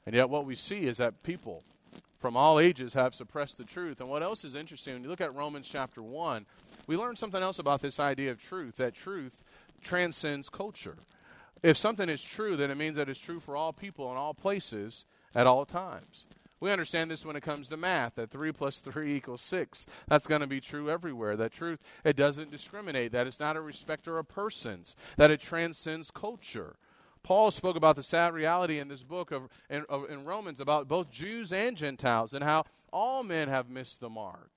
And 0.06 0.16
yet, 0.16 0.30
what 0.30 0.46
we 0.46 0.56
see 0.56 0.86
is 0.86 0.98
that 0.98 1.24
people 1.24 1.64
from 2.24 2.38
all 2.38 2.58
ages 2.58 2.94
have 2.94 3.14
suppressed 3.14 3.58
the 3.58 3.66
truth. 3.66 4.00
And 4.00 4.08
what 4.08 4.24
else 4.24 4.46
is 4.46 4.56
interesting, 4.56 4.94
when 4.94 5.04
you 5.04 5.10
look 5.10 5.20
at 5.20 5.36
Romans 5.36 5.68
chapter 5.68 6.02
1, 6.02 6.46
we 6.88 6.96
learn 6.96 7.18
something 7.18 7.44
else 7.44 7.60
about 7.60 7.82
this 7.82 8.00
idea 8.00 8.32
of 8.32 8.42
truth 8.42 8.78
that 8.78 8.96
truth 8.96 9.44
transcends 9.84 10.48
culture. 10.48 10.96
If 11.64 11.76
something 11.76 12.08
is 12.08 12.24
true, 12.24 12.56
then 12.56 12.72
it 12.72 12.78
means 12.78 12.96
that 12.96 13.10
it's 13.10 13.20
true 13.20 13.42
for 13.42 13.58
all 13.58 13.74
people 13.74 14.10
in 14.10 14.16
all 14.16 14.34
places 14.34 15.04
at 15.36 15.48
all 15.48 15.66
times. 15.66 16.26
We 16.62 16.72
understand 16.72 17.12
this 17.12 17.26
when 17.26 17.36
it 17.36 17.44
comes 17.44 17.68
to 17.68 17.76
math 17.76 18.16
that 18.16 18.32
3 18.32 18.54
plus 18.54 18.80
3 18.80 19.14
equals 19.16 19.42
6. 19.42 19.86
That's 20.08 20.26
going 20.26 20.40
to 20.40 20.48
be 20.48 20.62
true 20.62 20.90
everywhere. 20.90 21.36
That 21.36 21.52
truth, 21.52 21.82
it 22.06 22.16
doesn't 22.16 22.52
discriminate, 22.52 23.12
that 23.12 23.28
it's 23.28 23.42
not 23.42 23.58
a 23.58 23.62
respecter 23.62 24.18
of 24.18 24.30
persons, 24.30 24.96
that 25.18 25.30
it 25.30 25.42
transcends 25.42 26.10
culture. 26.10 26.78
Paul 27.24 27.52
spoke 27.52 27.78
about 27.78 27.96
the 27.96 28.04
sad 28.04 28.34
reality 28.34 28.80
in 28.80 28.90
this 28.90 29.04
book 29.04 29.32
of 29.32 29.48
in, 29.70 29.86
of, 29.88 30.10
in 30.10 30.26
Romans 30.26 30.60
about 30.60 30.90
both 30.90 31.10
Jews 31.10 31.54
and 31.54 31.78
Gentiles 31.78 32.34
and 32.34 32.44
how 32.44 32.66
all 32.92 33.24
men 33.24 33.48
have 33.48 33.70
missed 33.70 34.02
the 34.02 34.10
mark. 34.10 34.50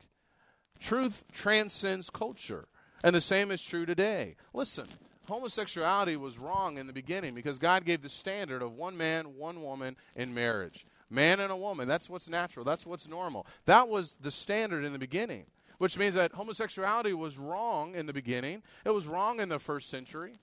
Truth 0.80 1.24
transcends 1.32 2.10
culture, 2.10 2.66
and 3.02 3.14
the 3.14 3.20
same 3.20 3.50
is 3.50 3.62
true 3.62 3.86
today. 3.86 4.34
Listen, 4.52 4.88
homosexuality 5.28 6.16
was 6.16 6.38
wrong 6.38 6.76
in 6.76 6.86
the 6.86 6.92
beginning 6.92 7.34
because 7.34 7.58
God 7.58 7.84
gave 7.84 8.02
the 8.02 8.10
standard 8.10 8.62
of 8.62 8.72
one 8.72 8.96
man, 8.96 9.36
one 9.36 9.62
woman 9.62 9.96
in 10.16 10.34
marriage. 10.34 10.86
Man 11.08 11.38
and 11.38 11.52
a 11.52 11.56
woman, 11.56 11.86
that's 11.86 12.10
what's 12.10 12.28
natural, 12.28 12.64
that's 12.64 12.84
what's 12.84 13.08
normal. 13.08 13.46
That 13.66 13.88
was 13.88 14.16
the 14.20 14.32
standard 14.32 14.84
in 14.84 14.92
the 14.92 14.98
beginning, 14.98 15.46
which 15.78 15.96
means 15.96 16.16
that 16.16 16.32
homosexuality 16.32 17.14
was 17.14 17.38
wrong 17.38 17.94
in 17.94 18.06
the 18.06 18.12
beginning. 18.12 18.64
It 18.84 18.90
was 18.90 19.06
wrong 19.06 19.38
in 19.38 19.48
the 19.48 19.60
first 19.60 19.88
century 19.88 20.40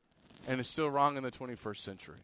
and 0.47 0.59
it's 0.59 0.69
still 0.69 0.89
wrong 0.89 1.17
in 1.17 1.23
the 1.23 1.31
21st 1.31 1.77
century. 1.77 2.19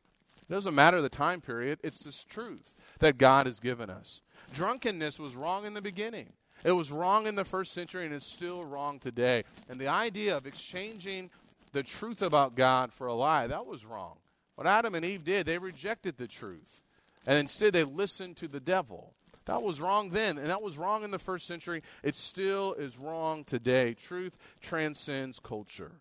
It 0.49 0.53
doesn't 0.53 0.75
matter 0.75 1.01
the 1.01 1.10
time 1.10 1.41
period, 1.41 1.79
it's 1.84 2.03
this 2.03 2.23
truth 2.23 2.73
that 2.99 3.17
God 3.17 3.45
has 3.45 3.60
given 3.60 3.89
us. 3.89 4.21
Drunkenness 4.53 5.19
was 5.19 5.36
wrong 5.36 5.65
in 5.65 5.73
the 5.73 5.82
beginning. 5.82 6.34
It 6.63 6.71
was 6.71 6.91
wrong 6.91 7.27
in 7.27 7.36
the 7.36 7.45
first 7.45 7.73
century 7.73 8.05
and 8.05 8.13
it's 8.13 8.25
still 8.25 8.65
wrong 8.65 8.99
today. 8.99 9.43
And 9.69 9.79
the 9.79 9.88
idea 9.88 10.36
of 10.36 10.45
exchanging 10.45 11.29
the 11.71 11.84
truth 11.84 12.21
about 12.21 12.55
God 12.55 12.91
for 12.91 13.08
a 13.08 13.13
lie, 13.13 13.47
that 13.47 13.65
was 13.65 13.86
wrong. 13.86 14.17
What 14.55 14.67
Adam 14.67 14.95
and 14.95 15.05
Eve 15.05 15.23
did, 15.23 15.45
they 15.45 15.58
rejected 15.58 16.17
the 16.17 16.27
truth. 16.27 16.82
And 17.25 17.38
instead 17.38 17.73
they 17.73 17.84
listened 17.84 18.38
to 18.38 18.47
the 18.47 18.60
devil. 18.60 19.13
That 19.45 19.63
was 19.63 19.82
wrong 19.82 20.10
then, 20.10 20.38
and 20.38 20.47
that 20.47 20.62
was 20.62 20.77
wrong 20.77 21.03
in 21.03 21.12
the 21.12 21.17
first 21.17 21.47
century. 21.47 21.82
It 22.03 22.15
still 22.15 22.73
is 22.73 22.99
wrong 22.99 23.43
today. 23.43 23.93
Truth 23.93 24.38
transcends 24.62 25.39
culture. 25.39 25.93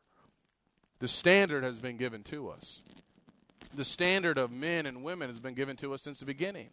The 1.01 1.09
standard 1.09 1.65
has 1.65 1.79
been 1.79 1.97
given 1.97 2.23
to 2.25 2.49
us. 2.49 2.81
The 3.75 3.85
standard 3.85 4.39
of 4.39 4.51
men 4.51 4.87
and 4.87 5.03
women 5.03 5.29
has 5.29 5.41
been 5.41 5.55
given 5.55 5.77
to 5.77 5.95
us 5.95 6.03
since 6.03 6.21
the 6.21 6.27
beginning. 6.27 6.71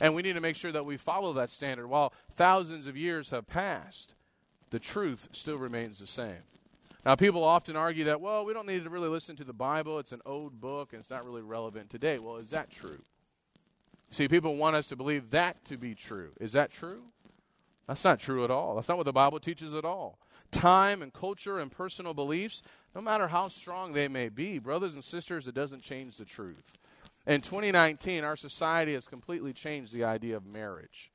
And 0.00 0.14
we 0.14 0.22
need 0.22 0.34
to 0.34 0.40
make 0.40 0.56
sure 0.56 0.70
that 0.72 0.84
we 0.84 0.96
follow 0.96 1.32
that 1.34 1.50
standard. 1.50 1.88
While 1.88 2.12
thousands 2.34 2.86
of 2.86 2.96
years 2.96 3.30
have 3.30 3.48
passed, 3.48 4.14
the 4.70 4.78
truth 4.78 5.28
still 5.32 5.56
remains 5.56 5.98
the 5.98 6.06
same. 6.06 6.42
Now, 7.04 7.16
people 7.16 7.42
often 7.42 7.74
argue 7.74 8.04
that, 8.04 8.20
well, 8.20 8.44
we 8.44 8.52
don't 8.52 8.66
need 8.66 8.84
to 8.84 8.90
really 8.90 9.08
listen 9.08 9.34
to 9.36 9.44
the 9.44 9.52
Bible. 9.52 9.98
It's 9.98 10.12
an 10.12 10.20
old 10.26 10.60
book 10.60 10.92
and 10.92 11.00
it's 11.00 11.10
not 11.10 11.24
really 11.24 11.42
relevant 11.42 11.90
today. 11.90 12.18
Well, 12.18 12.36
is 12.36 12.50
that 12.50 12.70
true? 12.70 13.02
See, 14.10 14.28
people 14.28 14.56
want 14.56 14.76
us 14.76 14.88
to 14.88 14.96
believe 14.96 15.30
that 15.30 15.64
to 15.66 15.76
be 15.76 15.94
true. 15.94 16.30
Is 16.40 16.52
that 16.52 16.70
true? 16.70 17.02
That's 17.86 18.04
not 18.04 18.20
true 18.20 18.44
at 18.44 18.50
all. 18.50 18.74
That's 18.74 18.88
not 18.88 18.98
what 18.98 19.06
the 19.06 19.12
Bible 19.12 19.40
teaches 19.40 19.74
at 19.74 19.84
all. 19.84 20.18
Time 20.50 21.02
and 21.02 21.12
culture 21.12 21.58
and 21.58 21.70
personal 21.70 22.14
beliefs, 22.14 22.62
no 22.94 23.00
matter 23.00 23.28
how 23.28 23.48
strong 23.48 23.92
they 23.92 24.08
may 24.08 24.28
be, 24.28 24.58
brothers 24.58 24.94
and 24.94 25.04
sisters, 25.04 25.46
it 25.46 25.54
doesn't 25.54 25.82
change 25.82 26.16
the 26.16 26.24
truth. 26.24 26.76
In 27.26 27.42
2019, 27.42 28.24
our 28.24 28.36
society 28.36 28.94
has 28.94 29.06
completely 29.06 29.52
changed 29.52 29.92
the 29.92 30.04
idea 30.04 30.36
of 30.36 30.46
marriage. 30.46 31.12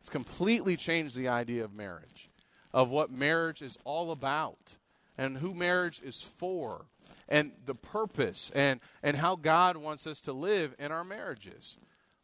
It's 0.00 0.08
completely 0.08 0.76
changed 0.76 1.16
the 1.16 1.28
idea 1.28 1.64
of 1.64 1.72
marriage, 1.72 2.30
of 2.72 2.90
what 2.90 3.10
marriage 3.10 3.62
is 3.62 3.78
all 3.84 4.10
about, 4.10 4.76
and 5.16 5.38
who 5.38 5.54
marriage 5.54 6.00
is 6.02 6.22
for, 6.22 6.86
and 7.28 7.52
the 7.64 7.74
purpose, 7.74 8.50
and, 8.54 8.80
and 9.02 9.16
how 9.16 9.36
God 9.36 9.76
wants 9.76 10.06
us 10.06 10.20
to 10.22 10.32
live 10.32 10.74
in 10.78 10.92
our 10.92 11.04
marriages. 11.04 11.76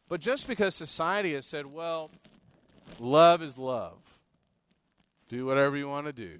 But 0.09 0.21
just 0.21 0.47
because 0.47 0.75
society 0.75 1.33
has 1.33 1.45
said, 1.45 1.65
well, 1.65 2.11
love 2.99 3.41
is 3.41 3.57
love, 3.57 3.99
do 5.29 5.45
whatever 5.45 5.77
you 5.77 5.87
want 5.87 6.07
to 6.07 6.13
do, 6.13 6.39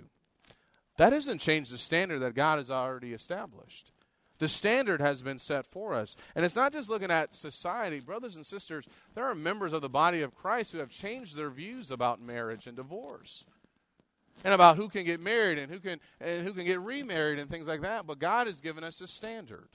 that 0.97 1.09
doesn't 1.09 1.39
change 1.39 1.69
the 1.69 1.77
standard 1.77 2.19
that 2.19 2.35
God 2.35 2.59
has 2.59 2.69
already 2.69 3.13
established. 3.13 3.91
The 4.39 4.47
standard 4.47 4.99
has 4.99 5.21
been 5.21 5.39
set 5.39 5.65
for 5.65 5.93
us. 5.93 6.15
And 6.35 6.43
it's 6.43 6.55
not 6.55 6.73
just 6.73 6.89
looking 6.89 7.11
at 7.11 7.35
society. 7.35 7.99
Brothers 7.99 8.35
and 8.35 8.45
sisters, 8.45 8.87
there 9.15 9.25
are 9.25 9.35
members 9.35 9.73
of 9.73 9.81
the 9.81 9.89
body 9.89 10.21
of 10.21 10.35
Christ 10.35 10.71
who 10.71 10.79
have 10.79 10.89
changed 10.89 11.35
their 11.35 11.49
views 11.49 11.91
about 11.91 12.21
marriage 12.21 12.67
and 12.67 12.75
divorce. 12.75 13.45
And 14.43 14.53
about 14.53 14.75
who 14.75 14.89
can 14.89 15.05
get 15.05 15.21
married 15.21 15.57
and 15.57 15.71
who 15.71 15.79
can 15.79 15.99
and 16.19 16.45
who 16.45 16.53
can 16.53 16.65
get 16.65 16.81
remarried 16.81 17.39
and 17.39 17.49
things 17.49 17.67
like 17.67 17.81
that. 17.81 18.05
But 18.05 18.19
God 18.19 18.47
has 18.47 18.59
given 18.59 18.83
us 18.83 18.99
a 18.99 19.07
standard. 19.07 19.69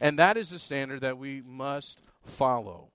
And 0.00 0.18
that 0.18 0.36
is 0.36 0.50
the 0.50 0.58
standard 0.58 1.00
that 1.00 1.18
we 1.18 1.42
must 1.44 2.02
follow. 2.22 2.90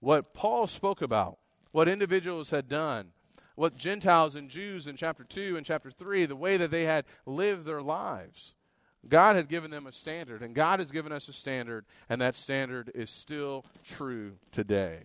What 0.00 0.34
Paul 0.34 0.66
spoke 0.66 1.00
about, 1.00 1.38
what 1.70 1.88
individuals 1.88 2.50
had 2.50 2.68
done, 2.68 3.12
what 3.54 3.76
Gentiles 3.76 4.36
and 4.36 4.48
Jews 4.48 4.86
in 4.86 4.96
chapter 4.96 5.24
2 5.24 5.56
and 5.56 5.64
chapter 5.64 5.90
3, 5.90 6.26
the 6.26 6.36
way 6.36 6.56
that 6.56 6.70
they 6.70 6.84
had 6.84 7.04
lived 7.26 7.66
their 7.66 7.82
lives. 7.82 8.54
God 9.08 9.36
had 9.36 9.48
given 9.48 9.70
them 9.70 9.86
a 9.86 9.92
standard, 9.92 10.42
and 10.42 10.54
God 10.54 10.78
has 10.78 10.90
given 10.90 11.12
us 11.12 11.28
a 11.28 11.32
standard, 11.32 11.84
and 12.08 12.20
that 12.20 12.36
standard 12.36 12.90
is 12.94 13.10
still 13.10 13.64
true 13.84 14.32
today. 14.50 15.00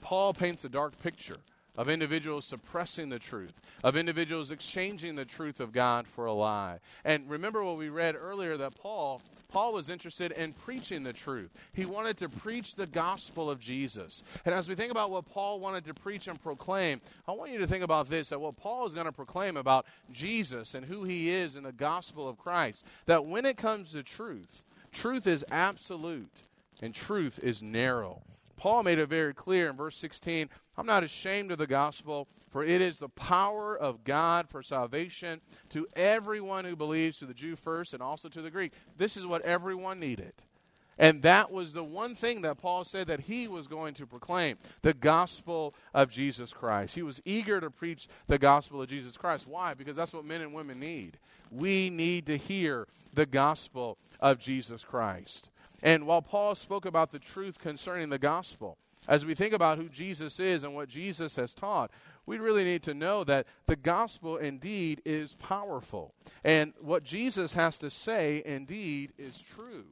Paul 0.00 0.34
paints 0.34 0.64
a 0.64 0.68
dark 0.68 0.98
picture 1.00 1.38
of 1.76 1.88
individuals 1.88 2.44
suppressing 2.44 3.10
the 3.10 3.18
truth, 3.18 3.60
of 3.84 3.96
individuals 3.96 4.50
exchanging 4.50 5.14
the 5.14 5.24
truth 5.24 5.60
of 5.60 5.72
God 5.72 6.06
for 6.06 6.26
a 6.26 6.32
lie. 6.32 6.78
And 7.04 7.28
remember 7.28 7.62
what 7.62 7.76
we 7.76 7.88
read 7.88 8.16
earlier 8.16 8.56
that 8.56 8.74
Paul 8.74 9.20
Paul 9.48 9.72
was 9.72 9.90
interested 9.90 10.32
in 10.32 10.52
preaching 10.52 11.02
the 11.02 11.12
truth. 11.12 11.50
He 11.72 11.84
wanted 11.84 12.16
to 12.18 12.28
preach 12.28 12.74
the 12.74 12.86
gospel 12.86 13.50
of 13.50 13.60
Jesus. 13.60 14.22
And 14.44 14.54
as 14.54 14.68
we 14.68 14.74
think 14.74 14.90
about 14.90 15.10
what 15.10 15.26
Paul 15.26 15.60
wanted 15.60 15.84
to 15.86 15.94
preach 15.94 16.28
and 16.28 16.40
proclaim, 16.40 17.00
I 17.26 17.32
want 17.32 17.52
you 17.52 17.58
to 17.58 17.66
think 17.66 17.84
about 17.84 18.08
this 18.08 18.30
that 18.30 18.40
what 18.40 18.56
Paul 18.56 18.86
is 18.86 18.94
going 18.94 19.06
to 19.06 19.12
proclaim 19.12 19.56
about 19.56 19.86
Jesus 20.10 20.74
and 20.74 20.84
who 20.84 21.04
he 21.04 21.30
is 21.30 21.56
in 21.56 21.62
the 21.62 21.72
gospel 21.72 22.28
of 22.28 22.38
Christ, 22.38 22.84
that 23.06 23.26
when 23.26 23.46
it 23.46 23.56
comes 23.56 23.92
to 23.92 24.02
truth, 24.02 24.62
truth 24.92 25.26
is 25.26 25.44
absolute 25.50 26.42
and 26.80 26.94
truth 26.94 27.38
is 27.42 27.62
narrow. 27.62 28.22
Paul 28.56 28.82
made 28.82 28.98
it 28.98 29.08
very 29.08 29.34
clear 29.34 29.70
in 29.70 29.76
verse 29.76 29.96
16 29.96 30.48
I'm 30.78 30.86
not 30.86 31.04
ashamed 31.04 31.52
of 31.52 31.58
the 31.58 31.66
gospel, 31.66 32.28
for 32.50 32.64
it 32.64 32.80
is 32.80 32.98
the 32.98 33.08
power 33.08 33.76
of 33.76 34.04
God 34.04 34.48
for 34.48 34.62
salvation 34.62 35.40
to 35.70 35.86
everyone 35.94 36.64
who 36.64 36.76
believes, 36.76 37.18
to 37.18 37.26
the 37.26 37.34
Jew 37.34 37.56
first 37.56 37.92
and 37.92 38.02
also 38.02 38.28
to 38.28 38.42
the 38.42 38.50
Greek. 38.50 38.72
This 38.96 39.16
is 39.16 39.26
what 39.26 39.42
everyone 39.42 40.00
needed. 40.00 40.32
And 40.98 41.22
that 41.22 41.50
was 41.50 41.74
the 41.74 41.84
one 41.84 42.14
thing 42.14 42.40
that 42.42 42.56
Paul 42.56 42.84
said 42.84 43.08
that 43.08 43.20
he 43.20 43.48
was 43.48 43.66
going 43.66 43.92
to 43.94 44.06
proclaim 44.06 44.56
the 44.80 44.94
gospel 44.94 45.74
of 45.92 46.10
Jesus 46.10 46.54
Christ. 46.54 46.94
He 46.94 47.02
was 47.02 47.20
eager 47.24 47.60
to 47.60 47.70
preach 47.70 48.08
the 48.28 48.38
gospel 48.38 48.80
of 48.80 48.88
Jesus 48.88 49.16
Christ. 49.16 49.46
Why? 49.46 49.74
Because 49.74 49.96
that's 49.96 50.14
what 50.14 50.24
men 50.24 50.40
and 50.40 50.54
women 50.54 50.80
need. 50.80 51.18
We 51.50 51.90
need 51.90 52.26
to 52.26 52.38
hear 52.38 52.86
the 53.12 53.26
gospel 53.26 53.98
of 54.20 54.38
Jesus 54.38 54.84
Christ. 54.84 55.50
And 55.82 56.06
while 56.06 56.22
Paul 56.22 56.54
spoke 56.54 56.86
about 56.86 57.12
the 57.12 57.18
truth 57.18 57.58
concerning 57.58 58.08
the 58.08 58.18
gospel, 58.18 58.78
as 59.06 59.26
we 59.26 59.34
think 59.34 59.52
about 59.52 59.78
who 59.78 59.88
Jesus 59.88 60.40
is 60.40 60.64
and 60.64 60.74
what 60.74 60.88
Jesus 60.88 61.36
has 61.36 61.52
taught, 61.52 61.90
we 62.26 62.38
really 62.38 62.64
need 62.64 62.82
to 62.82 62.94
know 62.94 63.24
that 63.24 63.46
the 63.66 63.76
gospel 63.76 64.36
indeed 64.36 65.00
is 65.04 65.36
powerful. 65.36 66.12
And 66.44 66.72
what 66.80 67.04
Jesus 67.04 67.54
has 67.54 67.78
to 67.78 67.88
say 67.90 68.42
indeed 68.44 69.12
is 69.16 69.40
true. 69.40 69.84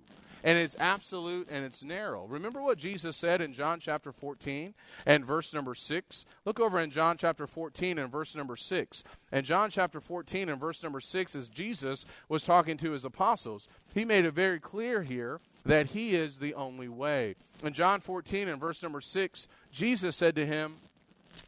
and 0.44 0.58
it's 0.58 0.76
absolute 0.78 1.48
and 1.50 1.64
it's 1.64 1.82
narrow. 1.82 2.26
Remember 2.26 2.60
what 2.60 2.76
Jesus 2.76 3.16
said 3.16 3.40
in 3.40 3.54
John 3.54 3.80
chapter 3.80 4.12
14 4.12 4.74
and 5.06 5.24
verse 5.24 5.54
number 5.54 5.74
6? 5.74 6.26
Look 6.44 6.60
over 6.60 6.78
in 6.78 6.90
John 6.90 7.16
chapter 7.16 7.46
14 7.46 7.98
and 7.98 8.12
verse 8.12 8.36
number 8.36 8.54
6. 8.54 9.04
And 9.32 9.46
John 9.46 9.70
chapter 9.70 10.00
14 10.00 10.50
and 10.50 10.60
verse 10.60 10.82
number 10.82 11.00
6, 11.00 11.34
as 11.34 11.48
Jesus 11.48 12.04
was 12.28 12.44
talking 12.44 12.76
to 12.76 12.92
his 12.92 13.06
apostles, 13.06 13.66
he 13.92 14.04
made 14.04 14.26
it 14.26 14.34
very 14.34 14.60
clear 14.60 15.02
here 15.02 15.40
that 15.64 15.86
he 15.88 16.14
is 16.14 16.38
the 16.38 16.52
only 16.54 16.88
way. 16.88 17.36
In 17.62 17.72
John 17.72 18.00
14 18.00 18.46
and 18.48 18.60
verse 18.60 18.82
number 18.82 19.00
6, 19.00 19.48
Jesus 19.72 20.14
said 20.14 20.36
to 20.36 20.44
him, 20.44 20.76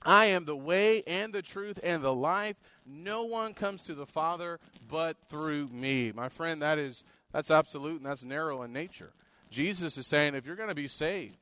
I 0.03 0.27
am 0.27 0.45
the 0.45 0.57
way 0.57 1.03
and 1.07 1.33
the 1.33 1.43
truth 1.43 1.81
and 1.83 2.03
the 2.03 2.15
life. 2.15 2.57
No 2.87 3.25
one 3.25 3.55
comes 3.55 3.83
to 3.85 3.95
the 3.95 4.07
Father 4.07 4.61
but 4.89 5.17
through 5.29 5.69
me. 5.69 6.13
My 6.13 6.29
friend, 6.29 6.63
that 6.63 6.79
is 6.79 7.05
that's 7.33 7.51
absolute 7.51 7.97
and 7.97 8.07
that's 8.07 8.25
narrow 8.25 8.63
in 8.63 8.73
nature. 8.73 9.13
Jesus 9.51 9.99
is 9.99 10.07
saying 10.07 10.35
if 10.35 10.47
you're 10.47 10.57
going 10.57 10.69
to 10.69 10.75
be 10.75 10.87
saved, 10.87 11.37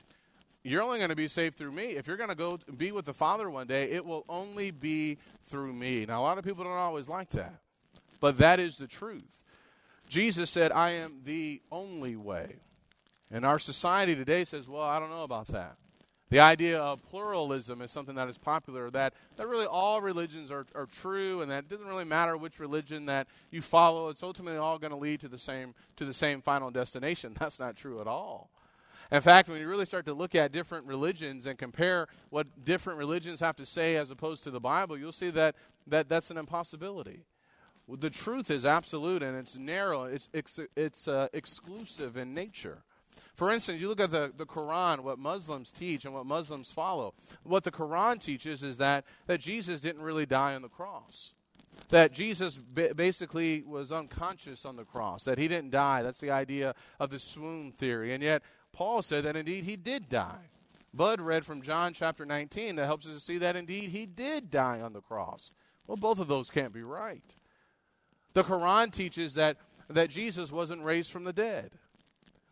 you're 0.63 0.81
only 0.81 0.97
going 0.97 1.09
to 1.09 1.15
be 1.15 1.27
saved 1.27 1.55
through 1.55 1.71
me. 1.71 1.91
If 1.91 2.07
you're 2.07 2.17
going 2.17 2.29
to 2.29 2.35
go 2.35 2.59
be 2.75 2.91
with 2.91 3.05
the 3.05 3.13
Father 3.13 3.49
one 3.49 3.67
day, 3.67 3.91
it 3.91 4.03
will 4.03 4.25
only 4.27 4.71
be 4.71 5.19
through 5.45 5.73
me. 5.73 6.05
Now, 6.05 6.21
a 6.21 6.23
lot 6.23 6.37
of 6.37 6.43
people 6.43 6.63
don't 6.63 6.73
always 6.73 7.07
like 7.07 7.29
that, 7.31 7.59
but 8.19 8.39
that 8.39 8.59
is 8.59 8.77
the 8.77 8.87
truth. 8.87 9.43
Jesus 10.09 10.49
said, 10.49 10.71
I 10.71 10.91
am 10.91 11.21
the 11.23 11.61
only 11.71 12.15
way. 12.15 12.55
And 13.31 13.45
our 13.45 13.59
society 13.59 14.15
today 14.15 14.43
says, 14.43 14.67
well, 14.67 14.81
I 14.81 14.99
don't 14.99 15.09
know 15.09 15.23
about 15.23 15.47
that. 15.47 15.77
The 16.31 16.39
idea 16.39 16.79
of 16.79 17.03
pluralism 17.03 17.81
is 17.81 17.91
something 17.91 18.15
that 18.15 18.27
is 18.29 18.37
popular, 18.37 18.89
that, 18.91 19.13
that 19.37 19.47
really 19.47 19.67
all 19.67 20.01
religions 20.01 20.49
are, 20.49 20.65
are 20.73 20.87
true 20.87 21.41
and 21.41 21.51
that 21.51 21.65
it 21.65 21.69
doesn't 21.69 21.87
really 21.87 22.03
matter 22.03 22.35
which 22.35 22.59
religion 22.59 23.05
that 23.05 23.27
you 23.51 23.61
follow. 23.61 24.09
It's 24.09 24.23
ultimately 24.23 24.57
all 24.57 24.79
going 24.79 24.91
to 24.91 24.97
lead 24.97 25.19
to 25.21 25.27
the 25.27 25.37
same 25.37 25.75
to 25.97 26.05
the 26.05 26.13
same 26.13 26.41
final 26.41 26.71
destination. 26.71 27.35
That's 27.39 27.59
not 27.59 27.75
true 27.75 28.01
at 28.01 28.07
all. 28.07 28.49
In 29.11 29.21
fact, 29.21 29.49
when 29.49 29.59
you 29.59 29.67
really 29.67 29.85
start 29.85 30.07
to 30.07 30.13
look 30.13 30.33
at 30.33 30.51
different 30.51 30.87
religions 30.87 31.45
and 31.45 31.59
compare 31.59 32.07
what 32.31 32.65
different 32.65 32.97
religions 32.97 33.39
have 33.39 33.55
to 33.57 33.65
say 33.65 33.97
as 33.97 34.09
opposed 34.09 34.43
to 34.45 34.51
the 34.51 34.59
Bible, 34.59 34.97
you'll 34.97 35.11
see 35.11 35.29
that, 35.29 35.55
that 35.85 36.09
that's 36.09 36.31
an 36.31 36.37
impossibility. 36.37 37.25
The 37.87 38.09
truth 38.09 38.49
is 38.49 38.65
absolute 38.65 39.21
and 39.21 39.37
it's 39.37 39.57
narrow, 39.57 40.05
it's, 40.05 40.27
it's, 40.33 40.59
it's 40.75 41.07
uh, 41.07 41.27
exclusive 41.33 42.17
in 42.17 42.33
nature. 42.33 42.83
For 43.35 43.51
instance, 43.51 43.81
you 43.81 43.89
look 43.89 43.99
at 43.99 44.11
the, 44.11 44.31
the 44.35 44.45
Quran, 44.45 45.01
what 45.01 45.19
Muslims 45.19 45.71
teach 45.71 46.05
and 46.05 46.13
what 46.13 46.25
Muslims 46.25 46.71
follow. 46.71 47.13
What 47.43 47.65
the 47.65 47.71
Quran 47.71 48.21
teaches 48.21 48.63
is 48.63 48.77
that, 48.77 49.03
that 49.27 49.41
Jesus 49.41 49.81
didn't 49.81 50.01
really 50.01 50.25
die 50.25 50.55
on 50.55 50.61
the 50.61 50.69
cross. 50.69 51.33
That 51.89 52.13
Jesus 52.13 52.57
basically 52.57 53.61
was 53.67 53.91
unconscious 53.91 54.65
on 54.65 54.77
the 54.77 54.85
cross, 54.85 55.25
that 55.25 55.37
he 55.37 55.49
didn't 55.49 55.71
die. 55.71 56.01
That's 56.01 56.21
the 56.21 56.31
idea 56.31 56.73
of 56.97 57.09
the 57.09 57.19
swoon 57.19 57.73
theory. 57.73 58.13
And 58.13 58.23
yet, 58.23 58.41
Paul 58.71 59.01
said 59.01 59.25
that 59.25 59.35
indeed 59.35 59.65
he 59.65 59.75
did 59.75 60.07
die. 60.07 60.49
Bud 60.93 61.19
read 61.19 61.45
from 61.45 61.61
John 61.61 61.93
chapter 61.93 62.25
19 62.25 62.77
that 62.77 62.85
helps 62.85 63.05
us 63.05 63.13
to 63.15 63.19
see 63.19 63.37
that 63.39 63.57
indeed 63.57 63.89
he 63.89 64.05
did 64.05 64.49
die 64.49 64.79
on 64.79 64.93
the 64.93 65.01
cross. 65.01 65.51
Well, 65.87 65.97
both 65.97 66.19
of 66.19 66.29
those 66.29 66.49
can't 66.49 66.73
be 66.73 66.83
right. 66.83 67.35
The 68.33 68.43
Quran 68.43 68.91
teaches 68.91 69.33
that, 69.33 69.57
that 69.89 70.09
Jesus 70.09 70.53
wasn't 70.53 70.83
raised 70.83 71.11
from 71.11 71.25
the 71.25 71.33
dead. 71.33 71.71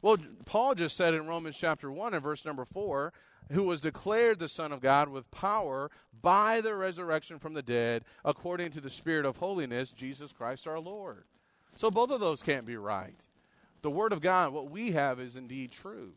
Well, 0.03 0.17
Paul 0.43 0.75
just 0.75 0.97
said 0.97 1.13
in 1.13 1.27
Romans 1.27 1.57
chapter 1.57 1.89
1 1.89 2.13
and 2.13 2.21
verse 2.21 2.43
number 2.45 2.65
4 2.65 3.13
who 3.51 3.63
was 3.63 3.79
declared 3.79 4.37
the 4.37 4.49
Son 4.49 4.71
of 4.71 4.81
God 4.81 5.07
with 5.07 5.31
power 5.31 5.89
by 6.21 6.59
the 6.61 6.75
resurrection 6.75 7.39
from 7.39 7.53
the 7.53 7.61
dead, 7.61 8.03
according 8.23 8.71
to 8.71 8.81
the 8.81 8.89
Spirit 8.89 9.25
of 9.25 9.37
holiness, 9.37 9.91
Jesus 9.91 10.33
Christ 10.33 10.67
our 10.67 10.79
Lord. 10.79 11.23
So 11.75 11.89
both 11.89 12.11
of 12.11 12.19
those 12.19 12.43
can't 12.43 12.65
be 12.65 12.75
right. 12.75 13.15
The 13.81 13.91
Word 13.91 14.11
of 14.11 14.21
God, 14.21 14.53
what 14.53 14.69
we 14.69 14.91
have, 14.91 15.19
is 15.19 15.35
indeed 15.35 15.71
true. 15.71 16.13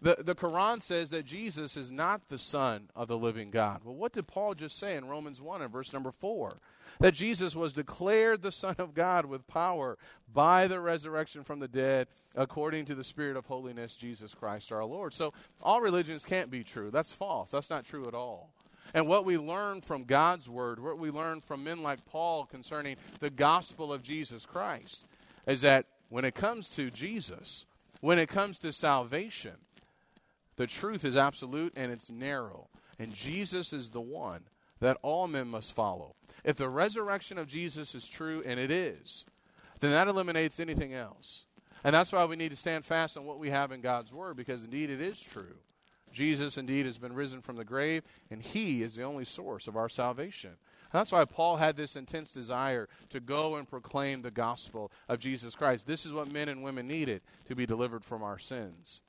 The, 0.00 0.16
the 0.18 0.34
Quran 0.34 0.82
says 0.82 1.10
that 1.10 1.24
Jesus 1.24 1.76
is 1.76 1.90
not 1.92 2.28
the 2.28 2.38
Son 2.38 2.90
of 2.96 3.06
the 3.06 3.16
living 3.16 3.52
God. 3.52 3.82
Well, 3.84 3.94
what 3.94 4.12
did 4.12 4.26
Paul 4.26 4.54
just 4.54 4.76
say 4.76 4.96
in 4.96 5.06
Romans 5.06 5.40
1 5.40 5.62
and 5.62 5.72
verse 5.72 5.92
number 5.92 6.10
4? 6.10 6.58
That 7.00 7.14
Jesus 7.14 7.56
was 7.56 7.72
declared 7.72 8.42
the 8.42 8.52
Son 8.52 8.76
of 8.78 8.94
God 8.94 9.26
with 9.26 9.46
power 9.46 9.98
by 10.32 10.66
the 10.66 10.80
resurrection 10.80 11.44
from 11.44 11.60
the 11.60 11.68
dead, 11.68 12.08
according 12.34 12.84
to 12.86 12.94
the 12.94 13.04
Spirit 13.04 13.36
of 13.36 13.46
holiness, 13.46 13.96
Jesus 13.96 14.34
Christ 14.34 14.72
our 14.72 14.84
Lord. 14.84 15.14
So 15.14 15.32
all 15.60 15.80
religions 15.80 16.24
can't 16.24 16.50
be 16.50 16.64
true. 16.64 16.90
That's 16.90 17.12
false. 17.12 17.50
That's 17.50 17.70
not 17.70 17.84
true 17.84 18.06
at 18.06 18.14
all. 18.14 18.52
And 18.94 19.06
what 19.06 19.24
we 19.24 19.38
learn 19.38 19.80
from 19.80 20.04
God's 20.04 20.48
word, 20.48 20.78
what 20.82 20.98
we 20.98 21.10
learn 21.10 21.40
from 21.40 21.64
men 21.64 21.82
like 21.82 22.04
Paul 22.04 22.44
concerning 22.44 22.96
the 23.20 23.30
gospel 23.30 23.92
of 23.92 24.02
Jesus 24.02 24.44
Christ, 24.44 25.06
is 25.46 25.62
that 25.62 25.86
when 26.08 26.24
it 26.24 26.34
comes 26.34 26.70
to 26.70 26.90
Jesus, 26.90 27.64
when 28.00 28.18
it 28.18 28.28
comes 28.28 28.58
to 28.58 28.72
salvation, 28.72 29.56
the 30.56 30.66
truth 30.66 31.04
is 31.04 31.16
absolute 31.16 31.72
and 31.74 31.90
it's 31.90 32.10
narrow. 32.10 32.68
And 32.98 33.14
Jesus 33.14 33.72
is 33.72 33.90
the 33.90 34.00
one 34.00 34.42
that 34.82 34.98
all 35.02 35.28
men 35.28 35.48
must 35.48 35.74
follow. 35.74 36.16
If 36.44 36.56
the 36.56 36.68
resurrection 36.68 37.38
of 37.38 37.46
Jesus 37.46 37.94
is 37.94 38.08
true, 38.08 38.42
and 38.44 38.58
it 38.58 38.70
is, 38.70 39.24
then 39.80 39.92
that 39.92 40.08
eliminates 40.08 40.58
anything 40.58 40.92
else. 40.92 41.46
And 41.84 41.94
that's 41.94 42.12
why 42.12 42.24
we 42.24 42.36
need 42.36 42.50
to 42.50 42.56
stand 42.56 42.84
fast 42.84 43.16
on 43.16 43.24
what 43.24 43.38
we 43.38 43.50
have 43.50 43.72
in 43.72 43.80
God's 43.80 44.12
Word, 44.12 44.36
because 44.36 44.64
indeed 44.64 44.90
it 44.90 45.00
is 45.00 45.22
true. 45.22 45.56
Jesus 46.12 46.58
indeed 46.58 46.84
has 46.84 46.98
been 46.98 47.14
risen 47.14 47.40
from 47.40 47.56
the 47.56 47.64
grave, 47.64 48.02
and 48.30 48.42
He 48.42 48.82
is 48.82 48.96
the 48.96 49.04
only 49.04 49.24
source 49.24 49.68
of 49.68 49.76
our 49.76 49.88
salvation. 49.88 50.50
And 50.50 50.98
that's 50.98 51.12
why 51.12 51.24
Paul 51.24 51.56
had 51.56 51.76
this 51.76 51.94
intense 51.96 52.32
desire 52.32 52.88
to 53.10 53.20
go 53.20 53.54
and 53.54 53.68
proclaim 53.68 54.22
the 54.22 54.30
gospel 54.32 54.90
of 55.08 55.20
Jesus 55.20 55.54
Christ. 55.54 55.86
This 55.86 56.04
is 56.04 56.12
what 56.12 56.30
men 56.30 56.48
and 56.48 56.62
women 56.62 56.88
needed 56.88 57.22
to 57.46 57.54
be 57.54 57.66
delivered 57.66 58.04
from 58.04 58.22
our 58.22 58.38
sins. 58.38 59.00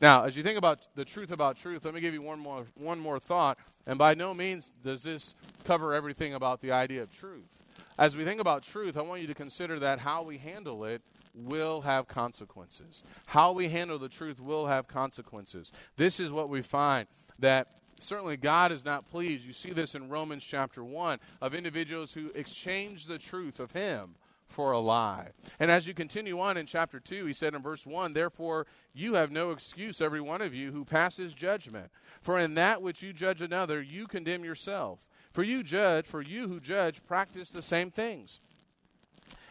Now, 0.00 0.24
as 0.24 0.36
you 0.36 0.42
think 0.42 0.58
about 0.58 0.88
the 0.94 1.04
truth 1.04 1.30
about 1.30 1.56
truth, 1.56 1.84
let 1.84 1.94
me 1.94 2.00
give 2.00 2.14
you 2.14 2.22
one 2.22 2.38
more, 2.38 2.66
one 2.74 2.98
more 2.98 3.18
thought. 3.18 3.58
And 3.86 3.98
by 3.98 4.14
no 4.14 4.34
means 4.34 4.72
does 4.82 5.02
this 5.02 5.34
cover 5.64 5.94
everything 5.94 6.34
about 6.34 6.60
the 6.60 6.72
idea 6.72 7.02
of 7.02 7.10
truth. 7.10 7.58
As 7.98 8.16
we 8.16 8.24
think 8.24 8.40
about 8.40 8.62
truth, 8.62 8.96
I 8.96 9.02
want 9.02 9.20
you 9.20 9.26
to 9.28 9.34
consider 9.34 9.78
that 9.78 10.00
how 10.00 10.22
we 10.22 10.38
handle 10.38 10.84
it 10.84 11.02
will 11.34 11.80
have 11.82 12.08
consequences. 12.08 13.02
How 13.26 13.52
we 13.52 13.68
handle 13.68 13.98
the 13.98 14.08
truth 14.08 14.40
will 14.40 14.66
have 14.66 14.88
consequences. 14.88 15.72
This 15.96 16.18
is 16.18 16.32
what 16.32 16.48
we 16.48 16.62
find 16.62 17.06
that 17.38 17.68
certainly 18.00 18.36
God 18.36 18.72
is 18.72 18.84
not 18.84 19.08
pleased. 19.08 19.44
You 19.44 19.52
see 19.52 19.70
this 19.70 19.94
in 19.94 20.08
Romans 20.08 20.44
chapter 20.44 20.82
1 20.82 21.18
of 21.40 21.54
individuals 21.54 22.12
who 22.12 22.30
exchange 22.34 23.06
the 23.06 23.18
truth 23.18 23.60
of 23.60 23.72
Him 23.72 24.16
for 24.54 24.72
a 24.72 24.78
lie. 24.78 25.28
And 25.58 25.70
as 25.70 25.86
you 25.86 25.92
continue 25.92 26.40
on 26.40 26.56
in 26.56 26.64
chapter 26.66 27.00
2, 27.00 27.26
he 27.26 27.32
said 27.32 27.54
in 27.54 27.62
verse 27.62 27.84
1 27.84 28.12
Therefore, 28.12 28.66
you 28.94 29.14
have 29.14 29.30
no 29.30 29.50
excuse, 29.50 30.00
every 30.00 30.20
one 30.20 30.40
of 30.40 30.54
you, 30.54 30.72
who 30.72 30.84
passes 30.84 31.34
judgment. 31.34 31.90
For 32.22 32.38
in 32.38 32.54
that 32.54 32.80
which 32.80 33.02
you 33.02 33.12
judge 33.12 33.42
another, 33.42 33.82
you 33.82 34.06
condemn 34.06 34.44
yourself. 34.44 35.00
For 35.32 35.42
you 35.42 35.62
judge, 35.62 36.06
for 36.06 36.22
you 36.22 36.48
who 36.48 36.60
judge, 36.60 37.04
practice 37.04 37.50
the 37.50 37.62
same 37.62 37.90
things. 37.90 38.40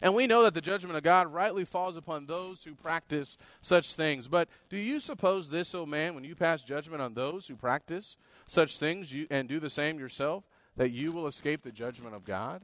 And 0.01 0.15
we 0.15 0.27
know 0.27 0.43
that 0.43 0.53
the 0.53 0.61
judgment 0.61 0.97
of 0.97 1.03
God 1.03 1.31
rightly 1.31 1.65
falls 1.65 1.95
upon 1.95 2.25
those 2.25 2.63
who 2.63 2.75
practice 2.75 3.37
such 3.61 3.95
things. 3.95 4.27
But 4.27 4.49
do 4.69 4.77
you 4.77 4.99
suppose 4.99 5.49
this, 5.49 5.73
O 5.75 5.85
man, 5.85 6.15
when 6.15 6.23
you 6.23 6.35
pass 6.35 6.63
judgment 6.63 7.01
on 7.01 7.13
those 7.13 7.47
who 7.47 7.55
practice 7.55 8.17
such 8.45 8.77
things 8.79 9.13
you, 9.13 9.27
and 9.29 9.47
do 9.47 9.59
the 9.59 9.69
same 9.69 9.99
yourself, 9.99 10.43
that 10.75 10.91
you 10.91 11.11
will 11.11 11.27
escape 11.27 11.63
the 11.63 11.71
judgment 11.71 12.15
of 12.15 12.25
God? 12.25 12.63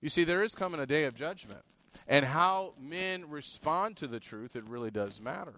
You 0.00 0.08
see, 0.08 0.24
there 0.24 0.42
is 0.42 0.54
coming 0.54 0.80
a 0.80 0.86
day 0.86 1.04
of 1.04 1.14
judgment. 1.14 1.62
And 2.06 2.24
how 2.24 2.74
men 2.80 3.28
respond 3.28 3.96
to 3.98 4.06
the 4.06 4.20
truth, 4.20 4.56
it 4.56 4.64
really 4.66 4.90
does 4.90 5.20
matter. 5.20 5.54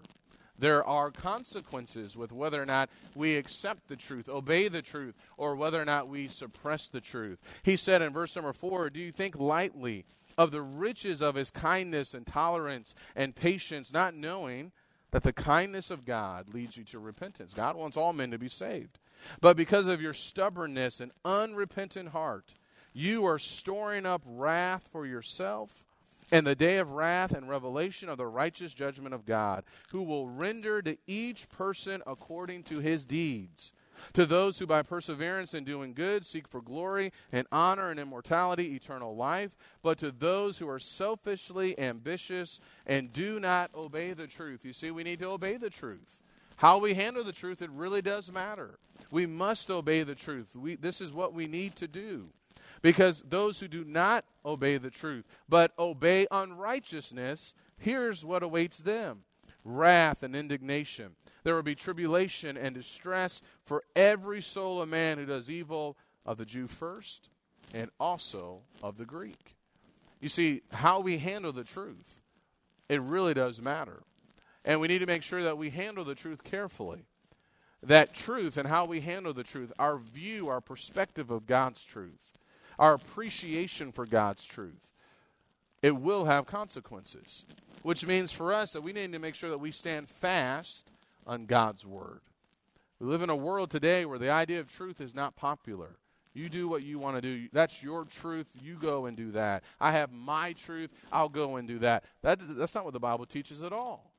There 0.58 0.84
are 0.84 1.10
consequences 1.10 2.16
with 2.16 2.32
whether 2.32 2.60
or 2.60 2.66
not 2.66 2.90
we 3.14 3.36
accept 3.36 3.88
the 3.88 3.96
truth, 3.96 4.28
obey 4.28 4.68
the 4.68 4.82
truth, 4.82 5.14
or 5.38 5.56
whether 5.56 5.80
or 5.80 5.86
not 5.86 6.08
we 6.08 6.28
suppress 6.28 6.88
the 6.88 7.00
truth. 7.00 7.38
He 7.62 7.76
said 7.76 8.02
in 8.02 8.12
verse 8.12 8.36
number 8.36 8.52
four, 8.52 8.90
Do 8.90 9.00
you 9.00 9.10
think 9.10 9.38
lightly 9.38 10.04
of 10.36 10.50
the 10.50 10.60
riches 10.60 11.22
of 11.22 11.34
his 11.34 11.50
kindness 11.50 12.12
and 12.12 12.26
tolerance 12.26 12.94
and 13.16 13.34
patience, 13.34 13.90
not 13.90 14.14
knowing 14.14 14.72
that 15.12 15.22
the 15.22 15.32
kindness 15.32 15.90
of 15.90 16.04
God 16.04 16.52
leads 16.52 16.76
you 16.76 16.84
to 16.84 16.98
repentance? 16.98 17.54
God 17.54 17.74
wants 17.74 17.96
all 17.96 18.12
men 18.12 18.30
to 18.30 18.38
be 18.38 18.48
saved. 18.48 18.98
But 19.40 19.56
because 19.56 19.86
of 19.86 20.02
your 20.02 20.14
stubbornness 20.14 21.00
and 21.00 21.12
unrepentant 21.24 22.10
heart, 22.10 22.54
you 22.92 23.24
are 23.24 23.38
storing 23.38 24.06
up 24.06 24.22
wrath 24.26 24.88
for 24.90 25.06
yourself 25.06 25.84
and 26.32 26.46
the 26.46 26.54
day 26.54 26.78
of 26.78 26.92
wrath 26.92 27.32
and 27.32 27.48
revelation 27.48 28.08
of 28.08 28.18
the 28.18 28.26
righteous 28.26 28.72
judgment 28.72 29.14
of 29.14 29.26
God, 29.26 29.64
who 29.90 30.02
will 30.02 30.28
render 30.28 30.80
to 30.82 30.96
each 31.06 31.48
person 31.48 32.02
according 32.06 32.62
to 32.64 32.78
his 32.78 33.04
deeds. 33.04 33.72
To 34.14 34.24
those 34.24 34.58
who 34.58 34.66
by 34.66 34.82
perseverance 34.82 35.52
in 35.52 35.64
doing 35.64 35.92
good 35.92 36.24
seek 36.24 36.48
for 36.48 36.62
glory 36.62 37.12
and 37.32 37.46
honor 37.52 37.90
and 37.90 38.00
immortality, 38.00 38.74
eternal 38.74 39.14
life, 39.14 39.50
but 39.82 39.98
to 39.98 40.10
those 40.10 40.58
who 40.58 40.68
are 40.68 40.78
selfishly 40.78 41.78
ambitious 41.78 42.60
and 42.86 43.12
do 43.12 43.38
not 43.38 43.70
obey 43.74 44.12
the 44.14 44.26
truth. 44.26 44.64
You 44.64 44.72
see, 44.72 44.90
we 44.90 45.02
need 45.02 45.18
to 45.18 45.28
obey 45.28 45.58
the 45.58 45.68
truth. 45.68 46.18
How 46.56 46.78
we 46.78 46.94
handle 46.94 47.24
the 47.24 47.32
truth, 47.32 47.60
it 47.60 47.70
really 47.70 48.02
does 48.02 48.32
matter. 48.32 48.78
We 49.10 49.26
must 49.26 49.70
obey 49.70 50.02
the 50.02 50.14
truth. 50.14 50.56
We, 50.56 50.76
this 50.76 51.00
is 51.00 51.12
what 51.12 51.34
we 51.34 51.46
need 51.46 51.76
to 51.76 51.88
do. 51.88 52.30
Because 52.82 53.22
those 53.28 53.60
who 53.60 53.68
do 53.68 53.84
not 53.84 54.24
obey 54.44 54.78
the 54.78 54.90
truth, 54.90 55.26
but 55.48 55.72
obey 55.78 56.26
unrighteousness, 56.30 57.54
here's 57.78 58.24
what 58.24 58.42
awaits 58.42 58.78
them 58.78 59.22
wrath 59.62 60.22
and 60.22 60.34
indignation. 60.34 61.14
There 61.44 61.54
will 61.54 61.62
be 61.62 61.74
tribulation 61.74 62.56
and 62.56 62.74
distress 62.74 63.42
for 63.62 63.82
every 63.94 64.40
soul 64.40 64.80
of 64.80 64.88
man 64.88 65.18
who 65.18 65.26
does 65.26 65.50
evil, 65.50 65.96
of 66.24 66.38
the 66.38 66.46
Jew 66.46 66.66
first, 66.66 67.30
and 67.72 67.90
also 67.98 68.60
of 68.82 68.96
the 68.96 69.04
Greek. 69.04 69.56
You 70.20 70.28
see, 70.28 70.62
how 70.70 71.00
we 71.00 71.18
handle 71.18 71.52
the 71.52 71.64
truth, 71.64 72.20
it 72.88 73.00
really 73.00 73.34
does 73.34 73.60
matter. 73.60 74.02
And 74.64 74.80
we 74.80 74.88
need 74.88 74.98
to 74.98 75.06
make 75.06 75.22
sure 75.22 75.42
that 75.42 75.56
we 75.56 75.70
handle 75.70 76.04
the 76.04 76.14
truth 76.14 76.44
carefully. 76.44 77.06
That 77.82 78.12
truth 78.12 78.58
and 78.58 78.68
how 78.68 78.84
we 78.84 79.00
handle 79.00 79.32
the 79.32 79.42
truth, 79.42 79.72
our 79.78 79.96
view, 79.96 80.48
our 80.48 80.60
perspective 80.60 81.30
of 81.30 81.46
God's 81.46 81.82
truth, 81.82 82.34
our 82.80 82.94
appreciation 82.94 83.92
for 83.92 84.06
God's 84.06 84.44
truth, 84.44 84.88
it 85.82 85.96
will 85.96 86.24
have 86.24 86.46
consequences. 86.46 87.44
Which 87.82 88.06
means 88.06 88.32
for 88.32 88.52
us 88.52 88.72
that 88.72 88.82
we 88.82 88.92
need 88.92 89.12
to 89.12 89.18
make 89.18 89.34
sure 89.34 89.50
that 89.50 89.58
we 89.58 89.70
stand 89.70 90.08
fast 90.08 90.90
on 91.26 91.46
God's 91.46 91.86
word. 91.86 92.20
We 92.98 93.06
live 93.06 93.22
in 93.22 93.30
a 93.30 93.36
world 93.36 93.70
today 93.70 94.04
where 94.04 94.18
the 94.18 94.30
idea 94.30 94.60
of 94.60 94.70
truth 94.70 95.00
is 95.00 95.14
not 95.14 95.36
popular. 95.36 95.96
You 96.34 96.48
do 96.48 96.68
what 96.68 96.82
you 96.82 96.98
want 96.98 97.16
to 97.16 97.22
do. 97.22 97.48
That's 97.52 97.82
your 97.82 98.04
truth. 98.04 98.46
You 98.60 98.76
go 98.76 99.06
and 99.06 99.16
do 99.16 99.30
that. 99.32 99.64
I 99.80 99.92
have 99.92 100.12
my 100.12 100.52
truth. 100.52 100.90
I'll 101.10 101.30
go 101.30 101.56
and 101.56 101.66
do 101.66 101.78
that. 101.78 102.04
that 102.22 102.38
that's 102.56 102.74
not 102.74 102.84
what 102.84 102.92
the 102.92 103.00
Bible 103.00 103.24
teaches 103.24 103.62
at 103.62 103.72
all. 103.72 104.12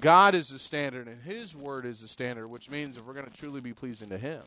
God 0.00 0.34
is 0.34 0.48
the 0.48 0.58
standard, 0.58 1.06
and 1.06 1.22
His 1.22 1.54
word 1.54 1.86
is 1.86 2.00
the 2.00 2.08
standard, 2.08 2.48
which 2.48 2.68
means 2.68 2.96
if 2.96 3.04
we're 3.04 3.12
going 3.12 3.30
to 3.30 3.36
truly 3.36 3.60
be 3.60 3.72
pleasing 3.72 4.08
to 4.08 4.18
Him, 4.18 4.42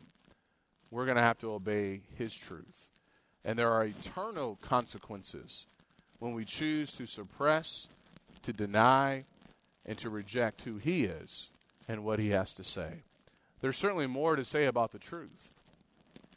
we're 0.90 1.06
going 1.06 1.16
to 1.16 1.22
have 1.22 1.38
to 1.38 1.52
obey 1.52 2.02
His 2.16 2.34
truth. 2.34 2.88
And 3.48 3.58
there 3.58 3.72
are 3.72 3.86
eternal 3.86 4.58
consequences 4.60 5.66
when 6.18 6.34
we 6.34 6.44
choose 6.44 6.92
to 6.92 7.06
suppress, 7.06 7.88
to 8.42 8.52
deny, 8.52 9.24
and 9.86 9.96
to 9.96 10.10
reject 10.10 10.60
who 10.60 10.76
He 10.76 11.04
is 11.04 11.48
and 11.88 12.04
what 12.04 12.18
He 12.18 12.28
has 12.28 12.52
to 12.52 12.62
say. 12.62 13.04
There's 13.62 13.78
certainly 13.78 14.06
more 14.06 14.36
to 14.36 14.44
say 14.44 14.66
about 14.66 14.92
the 14.92 14.98
truth. 14.98 15.54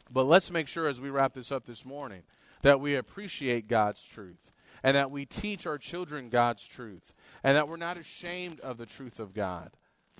But 0.10 0.24
let's 0.24 0.52
make 0.52 0.70
sure 0.70 0.88
as 0.88 1.02
we 1.02 1.10
wrap 1.10 1.34
this 1.34 1.52
up 1.52 1.66
this 1.66 1.86
morning 1.86 2.24
that 2.62 2.80
we 2.80 2.96
appreciate 2.96 3.68
God's 3.68 4.06
truth 4.06 4.50
and 4.82 4.96
that 4.96 5.12
we 5.12 5.26
teach 5.26 5.68
our 5.68 5.78
children 5.78 6.30
God's 6.30 6.66
truth 6.66 7.14
and 7.44 7.58
that 7.58 7.68
we're 7.68 7.76
not 7.76 7.98
ashamed 7.98 8.62
of 8.62 8.78
the 8.78 8.86
truth 8.86 9.20
of 9.20 9.34
God, 9.34 9.72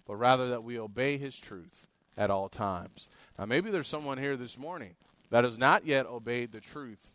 but 0.06 0.18
rather 0.18 0.50
that 0.50 0.66
we 0.66 0.78
obey 0.78 1.18
His 1.18 1.40
truth 1.40 1.88
at 2.18 2.30
all 2.30 2.50
times. 2.50 3.08
Now, 3.40 3.46
maybe 3.46 3.72
there's 3.72 3.88
someone 3.88 4.18
here 4.18 4.36
this 4.36 4.58
morning 4.58 4.96
that 5.32 5.44
has 5.44 5.58
not 5.58 5.86
yet 5.86 6.06
obeyed 6.06 6.52
the 6.52 6.60
truth, 6.60 7.12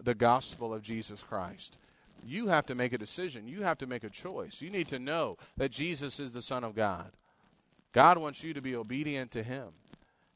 the 0.00 0.14
gospel 0.14 0.72
of 0.72 0.82
Jesus 0.82 1.22
Christ. 1.22 1.78
You 2.24 2.48
have 2.48 2.66
to 2.66 2.74
make 2.74 2.92
a 2.92 2.98
decision. 2.98 3.48
You 3.48 3.62
have 3.62 3.78
to 3.78 3.86
make 3.86 4.04
a 4.04 4.10
choice. 4.10 4.62
You 4.62 4.70
need 4.70 4.88
to 4.88 4.98
know 4.98 5.36
that 5.56 5.72
Jesus 5.72 6.20
is 6.20 6.32
the 6.32 6.42
Son 6.42 6.62
of 6.62 6.74
God. 6.74 7.10
God 7.92 8.18
wants 8.18 8.42
you 8.42 8.54
to 8.54 8.62
be 8.62 8.76
obedient 8.76 9.30
to 9.32 9.42
Him. 9.42 9.68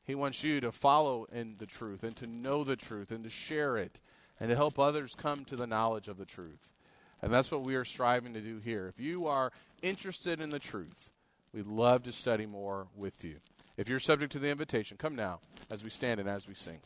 He 0.04 0.14
wants 0.14 0.42
you 0.42 0.60
to 0.60 0.72
follow 0.72 1.26
in 1.32 1.56
the 1.58 1.66
truth 1.66 2.02
and 2.02 2.16
to 2.16 2.26
know 2.26 2.64
the 2.64 2.76
truth 2.76 3.10
and 3.10 3.24
to 3.24 3.30
share 3.30 3.76
it 3.76 4.00
and 4.40 4.48
to 4.48 4.56
help 4.56 4.78
others 4.78 5.14
come 5.14 5.44
to 5.46 5.56
the 5.56 5.66
knowledge 5.66 6.08
of 6.08 6.16
the 6.16 6.24
truth. 6.24 6.72
And 7.20 7.32
that's 7.32 7.50
what 7.50 7.62
we 7.62 7.74
are 7.74 7.84
striving 7.84 8.32
to 8.34 8.40
do 8.40 8.58
here. 8.58 8.86
If 8.88 9.00
you 9.00 9.26
are 9.26 9.52
interested 9.82 10.40
in 10.40 10.50
the 10.50 10.58
truth, 10.58 11.10
we'd 11.52 11.66
love 11.66 12.04
to 12.04 12.12
study 12.12 12.46
more 12.46 12.86
with 12.96 13.24
you. 13.24 13.36
If 13.76 13.88
you're 13.88 13.98
subject 13.98 14.32
to 14.32 14.38
the 14.38 14.48
invitation, 14.48 14.96
come 14.96 15.14
now 15.14 15.40
as 15.70 15.84
we 15.84 15.90
stand 15.90 16.20
and 16.20 16.28
as 16.28 16.48
we 16.48 16.54
sing. 16.54 16.78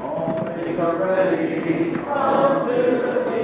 All 0.00 0.44
things 0.56 0.78
are 0.78 0.96
ready. 0.96 1.92
Come 1.94 2.68
to 2.68 2.74
the 2.74 3.35